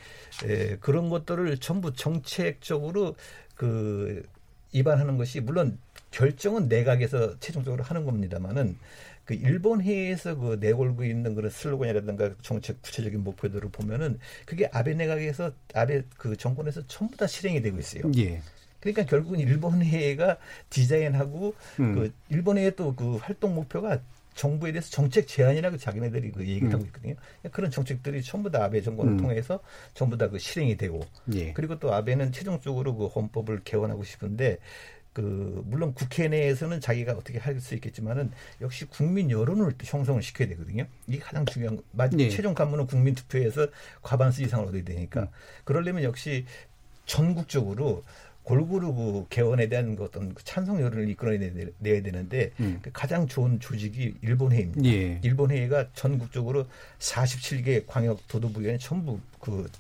에, 0.45 0.76
그런 0.76 1.11
것들을 1.11 1.59
전부 1.59 1.93
정책적으로 1.93 3.16
그 3.55 4.22
입안하는 4.72 5.16
것이 5.18 5.41
물론 5.41 5.78
결정은 6.11 6.69
내각에서 6.69 7.39
최종적으로 7.39 7.83
하는 7.83 8.05
겁니다만은 8.05 8.77
그 9.25 9.35
일본 9.35 9.81
회의에서 9.81 10.37
그 10.37 10.57
내걸고 10.61 11.05
있는 11.05 11.35
그런 11.35 11.51
슬로건이라든가 11.51 12.35
정책 12.43 12.83
구체적인 12.83 13.23
목표들을 13.23 13.71
보면은 13.71 14.19
그게 14.45 14.69
아베 14.73 14.95
내각에서 14.95 15.53
아베 15.75 16.03
그 16.17 16.37
정권에서 16.37 16.87
전부 16.89 17.17
다 17.17 17.27
실행이 17.27 17.63
되고 17.63 17.79
있어요. 17.79 18.11
예. 18.17 18.43
그러니까 18.81 19.05
결국은 19.05 19.39
일본 19.39 19.83
회의가 19.83 20.39
디자인하고 20.71 21.55
음. 21.79 21.95
그 21.95 22.13
일본 22.31 22.59
회의 22.59 22.75
또그 22.75 23.17
활동 23.19 23.55
목표가 23.55 24.01
정부에 24.35 24.73
대해서 24.73 24.91
정책 24.91 25.29
제안이라고 25.29 25.77
자기네들이 25.77 26.33
그 26.33 26.41
얘기를 26.41 26.69
음. 26.69 26.73
하고 26.73 26.85
있거든요. 26.87 27.15
그런 27.53 27.71
정책들이 27.71 28.23
전부 28.23 28.51
다 28.51 28.65
아베 28.65 28.81
정권을 28.81 29.13
음. 29.13 29.17
통해서 29.19 29.61
전부 29.95 30.17
다 30.17 30.29
그 30.29 30.39
실행이 30.39 30.77
되고 30.77 31.01
예. 31.35 31.53
그리고 31.53 31.79
또 31.79 31.93
아베는 31.93 32.33
최종적으로 32.33 32.97
그 32.97 33.07
헌법을 33.07 33.61
개헌하고 33.65 34.03
싶은데 34.03 34.59
그 35.13 35.63
물론 35.67 35.93
국회 35.95 36.29
내에서는 36.29 36.81
자기가 36.81 37.13
어떻게 37.13 37.39
할 37.39 37.61
수 37.61 37.75
있겠지만은 37.75 38.31
역시 38.61 38.87
국민 38.87 39.31
여론을 39.31 39.73
또 39.73 39.85
형성을 39.85 40.23
시켜야 40.23 40.49
되거든요. 40.49 40.87
이게 41.07 41.19
가장 41.19 41.45
중요한 41.45 41.77
거. 41.77 42.09
네. 42.13 42.29
최종 42.31 42.55
관문은 42.55 42.87
국민 42.87 43.15
투표에서 43.15 43.67
과반수 44.03 44.43
이상을 44.43 44.67
얻어야 44.67 44.83
되니까 44.83 45.23
음. 45.23 45.27
그러려면 45.65 46.05
역시 46.05 46.47
전국적으로 47.07 48.03
골고루 48.43 48.95
그 48.95 49.27
개헌에 49.29 49.69
대한 49.69 49.97
그 49.97 50.05
어떤 50.05 50.35
그 50.35 50.43
찬성 50.45 50.81
여론을 50.81 51.09
이끌어내야 51.11 52.03
되는데 52.03 52.53
음. 52.61 52.79
그 52.83 52.91
가장 52.93 53.27
좋은 53.27 53.61
조직이 53.61 54.15
일본 54.23 54.53
회의입니다. 54.53 54.89
예. 54.89 55.21
일본 55.23 55.51
회의가 55.51 55.89
전국적으로 55.93 56.67
47개 56.99 57.85
광역 57.87 58.27
도도부위원회 58.29 58.79
전부 58.79 59.21
그, 59.39 59.71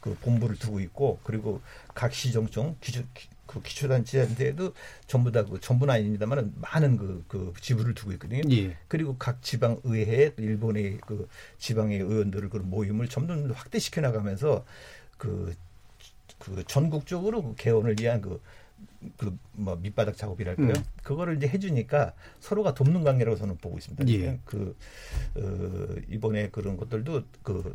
그 0.00 0.14
본부를 0.20 0.56
두고 0.56 0.80
있고 0.80 1.18
그리고 1.24 1.60
각 1.94 2.14
시정청 2.14 2.76
기초 2.80 3.02
그 3.46 3.62
기초단체한테도 3.62 4.74
전부 5.06 5.32
다 5.32 5.44
그 5.44 5.60
전부는 5.60 5.94
아닙니다만은 5.94 6.52
많은 6.56 6.96
그, 6.96 7.24
그 7.28 7.52
지부를 7.60 7.94
두고 7.94 8.12
있거든요. 8.12 8.42
예. 8.50 8.76
그리고 8.88 9.16
각 9.18 9.42
지방 9.42 9.80
의회 9.84 10.32
일본의 10.36 10.98
그 11.06 11.28
지방의 11.58 12.00
의원들을 12.00 12.48
그 12.50 12.58
모임을 12.58 13.08
점점 13.08 13.50
확대시켜 13.50 14.00
나가면서 14.00 14.64
그, 15.18 15.54
그 16.38 16.64
전국적으로 16.66 17.42
그 17.42 17.54
개헌을 17.56 17.96
위한 18.00 18.20
그 18.20 18.40
그뭐 19.16 19.76
밑바닥 19.76 20.16
작업이랄까요? 20.16 20.68
음. 20.68 20.84
그거를 21.02 21.36
이제 21.36 21.48
해주니까 21.48 22.12
서로가 22.40 22.74
돕는 22.74 23.04
관계라고 23.04 23.36
저는 23.36 23.56
보고 23.58 23.78
있습니다. 23.78 24.06
예. 24.08 24.38
그 24.44 24.76
어, 25.36 26.00
이번에 26.10 26.50
그런 26.50 26.76
것들도 26.76 27.22
그 27.42 27.74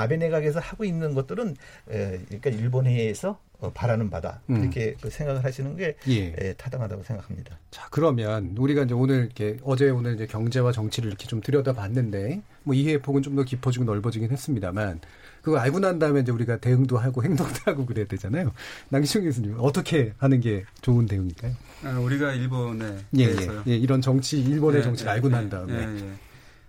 아베 0.00 0.16
내각에서 0.16 0.60
하고 0.60 0.84
있는 0.84 1.14
것들은 1.14 1.56
에, 1.90 2.18
그러니까 2.28 2.50
일본에서 2.50 3.38
어, 3.60 3.72
바라는 3.74 4.08
바다 4.08 4.40
음. 4.50 4.62
이렇게 4.62 4.94
그 5.00 5.10
생각을 5.10 5.42
하시는 5.44 5.76
게 5.76 5.96
예. 6.08 6.32
에, 6.38 6.52
타당하다고 6.54 7.02
생각합니다. 7.02 7.58
자 7.72 7.88
그러면 7.90 8.54
우리가 8.56 8.84
이제 8.84 8.94
오늘 8.94 9.24
이렇게 9.24 9.56
어제 9.64 9.90
오늘 9.90 10.14
이제 10.14 10.26
경제와 10.26 10.70
정치를 10.70 11.08
이렇게 11.08 11.26
좀 11.26 11.40
들여다봤는데 11.40 12.40
뭐 12.62 12.74
이해의 12.74 13.00
폭은 13.02 13.22
좀 13.22 13.34
더 13.34 13.42
깊어지고 13.44 13.84
넓어지긴 13.84 14.30
했습니다만 14.30 15.00
그거 15.42 15.58
알고 15.58 15.78
난 15.80 15.98
다음에 15.98 16.20
이제 16.20 16.32
우리가 16.32 16.58
대응도 16.58 16.98
하고 16.98 17.22
행동도 17.24 17.54
하고 17.64 17.84
그래야 17.86 18.06
되잖아요. 18.06 18.52
남기춘 18.90 19.24
교수님 19.24 19.56
어떻게 19.58 20.12
하는 20.18 20.40
게 20.40 20.64
좋은 20.82 21.06
대응일까요? 21.06 21.52
아, 21.84 21.98
우리가 21.98 22.32
일본에 22.34 22.96
예, 23.18 23.24
예, 23.24 23.36
예, 23.66 23.76
이런 23.76 24.00
정치 24.00 24.40
일본의 24.40 24.80
예, 24.80 24.84
정치를 24.84 25.10
알고 25.12 25.28
난 25.28 25.44
예, 25.44 25.48
다음에. 25.48 25.96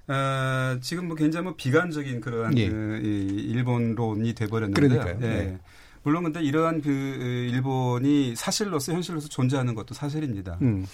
예, 0.09 0.13
어, 0.13 0.79
지금 0.81 1.07
뭐 1.07 1.15
굉장히 1.15 1.43
뭐 1.43 1.55
비관적인 1.55 2.21
그러한 2.21 2.57
예. 2.57 2.69
그, 2.69 3.01
이 3.03 3.51
일본론이 3.51 4.33
돼버렸는데요. 4.33 4.89
그러니까요. 4.89 5.17
예. 5.21 5.43
네. 5.43 5.57
물론 6.03 6.23
근데 6.23 6.41
이러한 6.41 6.81
그 6.81 6.89
일본이 6.89 8.35
사실로서 8.35 8.93
현실로서 8.93 9.27
존재하는 9.27 9.75
것도 9.75 9.93
사실입니다. 9.93 10.57
음. 10.61 10.85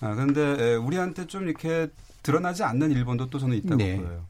아, 0.00 0.14
그런데 0.14 0.74
우리한테 0.74 1.26
좀 1.26 1.44
이렇게 1.44 1.88
드러나지 2.22 2.64
않는 2.64 2.90
일본도 2.90 3.30
또 3.30 3.38
저는 3.38 3.56
있다고 3.58 3.76
네. 3.76 3.96
보여요. 3.98 4.24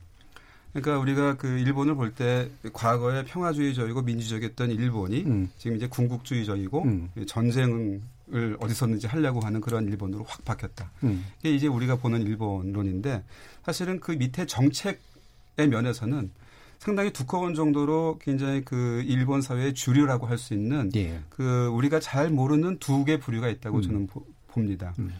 그러니까 0.74 0.98
우리가 0.98 1.36
그 1.36 1.46
일본을 1.46 1.94
볼 1.94 2.12
때 2.14 2.50
과거에 2.72 3.24
평화주의적이고 3.24 4.02
민주적이었던 4.02 4.72
일본이 4.72 5.22
음. 5.22 5.48
지금 5.56 5.76
이제 5.76 5.86
군국주의적이고 5.86 6.82
음. 6.82 7.10
전쟁 7.28 8.02
을 8.32 8.56
어디 8.58 8.72
섰는지 8.72 9.06
하려고 9.06 9.40
하는 9.40 9.60
그런 9.60 9.84
일본으로 9.86 10.24
확 10.24 10.44
바뀌었다. 10.46 10.90
음. 11.02 11.26
이게 11.40 11.54
이제 11.54 11.66
우리가 11.66 11.96
보는 11.96 12.22
일본론인데 12.22 13.22
사실은 13.66 14.00
그 14.00 14.12
밑에 14.12 14.46
정책의 14.46 15.68
면에서는 15.68 16.30
상당히 16.78 17.12
두꺼운 17.12 17.54
정도로 17.54 18.18
굉장히 18.22 18.62
그 18.64 19.02
일본 19.06 19.42
사회의 19.42 19.74
주류라고 19.74 20.26
할 20.26 20.38
수 20.38 20.54
있는 20.54 20.90
예. 20.96 21.20
그 21.28 21.66
우리가 21.68 22.00
잘 22.00 22.30
모르는 22.30 22.78
두 22.78 23.04
개 23.04 23.18
부류가 23.18 23.48
있다고 23.48 23.78
음. 23.78 23.82
저는 23.82 24.06
보, 24.06 24.24
봅니다. 24.48 24.94
음. 24.98 25.12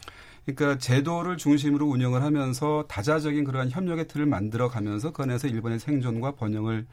그러니까 0.47 0.79
제도를 0.79 1.37
중심으로 1.37 1.87
운영을 1.87 2.23
하면서 2.23 2.85
다자적인 2.89 3.45
그러한 3.45 3.71
협력의 3.71 4.09
틀을 4.09 4.25
만들어 4.27 4.69
가면서 4.69 5.11
그 5.13 5.23
안에서 5.23 5.49
일본의 5.49 5.79
생존과 5.79 6.37
번영을 6.37 6.87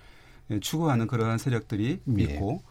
예, 0.51 0.59
추구하는 0.59 1.07
그러한 1.07 1.37
세력들이 1.37 2.01
예. 2.19 2.21
있고 2.23 2.63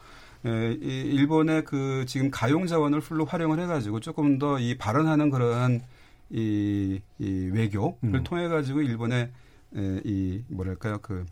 예, 0.47 0.73
일본의 0.81 1.65
그 1.65 2.05
지금 2.07 2.31
가용 2.31 2.67
자원을 2.67 3.01
풀로 3.01 3.25
활용을 3.27 3.61
해가지고 3.61 4.01
조금 4.01 4.39
더 4.39 4.59
이 4.59 4.77
발언하는 4.79 5.31
그러한 5.31 5.83
이, 6.31 7.01
이 7.19 7.51
외교를 7.53 7.95
음. 8.05 8.25
통해 8.25 8.49
가지고 8.49 8.81
일본의 8.83 9.31
에, 9.77 10.01
이 10.05 10.43
뭐랄까요 10.49 10.99
그 11.03 11.27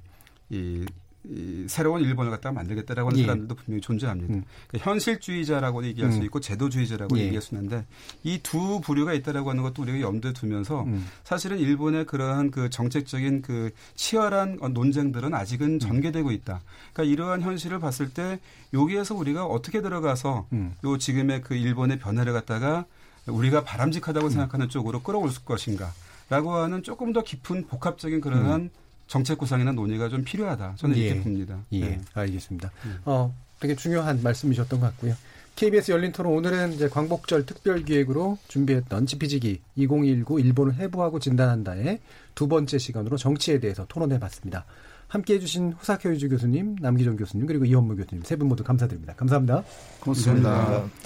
이, 0.51 0.85
이 1.25 1.67
새로운 1.69 2.01
일본을 2.01 2.31
갖다가 2.31 2.55
만들겠다라고 2.55 3.11
하는 3.11 3.21
예. 3.21 3.25
사람들도 3.25 3.55
분명히 3.57 3.81
존재합니다. 3.81 4.33
음. 4.33 4.45
그러니까 4.69 4.91
현실주의자라고 4.91 5.85
얘기할 5.85 6.13
수 6.13 6.19
음. 6.19 6.25
있고 6.25 6.41
제도주의자라고 6.41 7.19
예. 7.19 7.25
얘기할 7.25 7.43
수 7.43 7.55
있는데 7.55 7.85
이 8.23 8.39
두 8.43 8.81
부류가 8.81 9.13
있다라고 9.13 9.51
하는 9.51 9.63
것도 9.63 9.83
우리가 9.83 10.01
염두에 10.01 10.33
두면서 10.33 10.85
음. 10.85 11.07
사실은 11.25 11.59
일본의 11.59 12.07
그러한 12.07 12.51
그 12.51 12.71
정책적인 12.71 13.43
그 13.43 13.71
치열한 13.95 14.59
논쟁들은 14.73 15.35
아직은 15.35 15.75
음. 15.75 15.79
전개되고 15.79 16.31
있다. 16.31 16.61
그러니까 16.93 17.13
이러한 17.13 17.43
현실을 17.43 17.79
봤을 17.79 18.09
때 18.09 18.41
여기에서 18.73 19.15
우리가 19.15 19.45
어떻게 19.45 19.83
들어가서 19.83 20.47
음. 20.53 20.75
요 20.85 20.97
지금의 20.99 21.43
그 21.43 21.55
일본의 21.55 21.99
변화를 21.99 22.33
갖다가 22.33 22.87
우리가 23.27 23.65
바람직하다고 23.65 24.27
음. 24.29 24.31
생각하는 24.31 24.69
쪽으로 24.69 25.03
끌어올 25.03 25.31
것인가 25.45 25.93
라고 26.31 26.55
하는 26.55 26.83
조금 26.83 27.13
더 27.13 27.23
깊은 27.23 27.67
복합적인 27.67 28.21
그러한 28.21 28.61
음. 28.61 28.71
정책 29.09 29.39
구상이나 29.39 29.73
논의가 29.73 30.09
좀 30.09 30.23
필요하다. 30.23 30.75
저는 30.77 30.97
예. 30.99 31.01
이렇게 31.07 31.23
봅니다. 31.23 31.59
예, 31.73 31.81
네. 31.81 32.01
알겠습니다. 32.15 32.71
음. 32.85 32.99
어, 33.05 33.35
되게 33.59 33.75
중요한 33.75 34.23
말씀이셨던 34.23 34.79
것 34.81 34.87
같고요. 34.87 35.15
KBS 35.57 35.91
열린 35.91 36.13
토론 36.13 36.35
오늘은 36.35 36.75
이제 36.75 36.89
광복절 36.89 37.45
특별 37.45 37.83
기획으로 37.85 38.39
준비했던 38.47 39.07
지피지기 39.07 39.61
2019 39.75 40.39
일본을 40.39 40.75
해부하고 40.77 41.19
진단한다의 41.19 41.99
두 42.37 42.47
번째 42.47 42.79
시간으로 42.79 43.17
정치에 43.17 43.59
대해서 43.59 43.85
토론해 43.89 44.21
봤습니다. 44.21 44.65
함께 45.09 45.35
해주신 45.35 45.73
호사케 45.73 46.11
유주 46.11 46.29
교수님, 46.29 46.77
남기정 46.81 47.17
교수님, 47.17 47.47
그리고 47.47 47.65
이현무 47.65 47.97
교수님 47.97 48.23
세 48.25 48.37
분 48.37 48.47
모두 48.47 48.63
감사드립니다. 48.63 49.15
감사합니다. 49.15 49.65
고맙습니다. 50.01 50.51
감사합니다. 50.51 50.97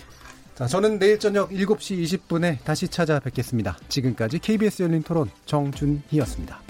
자, 0.56 0.66
저는 0.66 0.98
내일 0.98 1.18
저녁 1.18 1.48
7시 1.50 2.02
20분에 2.28 2.62
다시 2.64 2.88
찾아뵙겠습니다. 2.88 3.78
지금까지 3.88 4.38
KBS 4.40 4.82
열린 4.82 5.02
토론 5.02 5.30
정준희였습니다. 5.46 6.60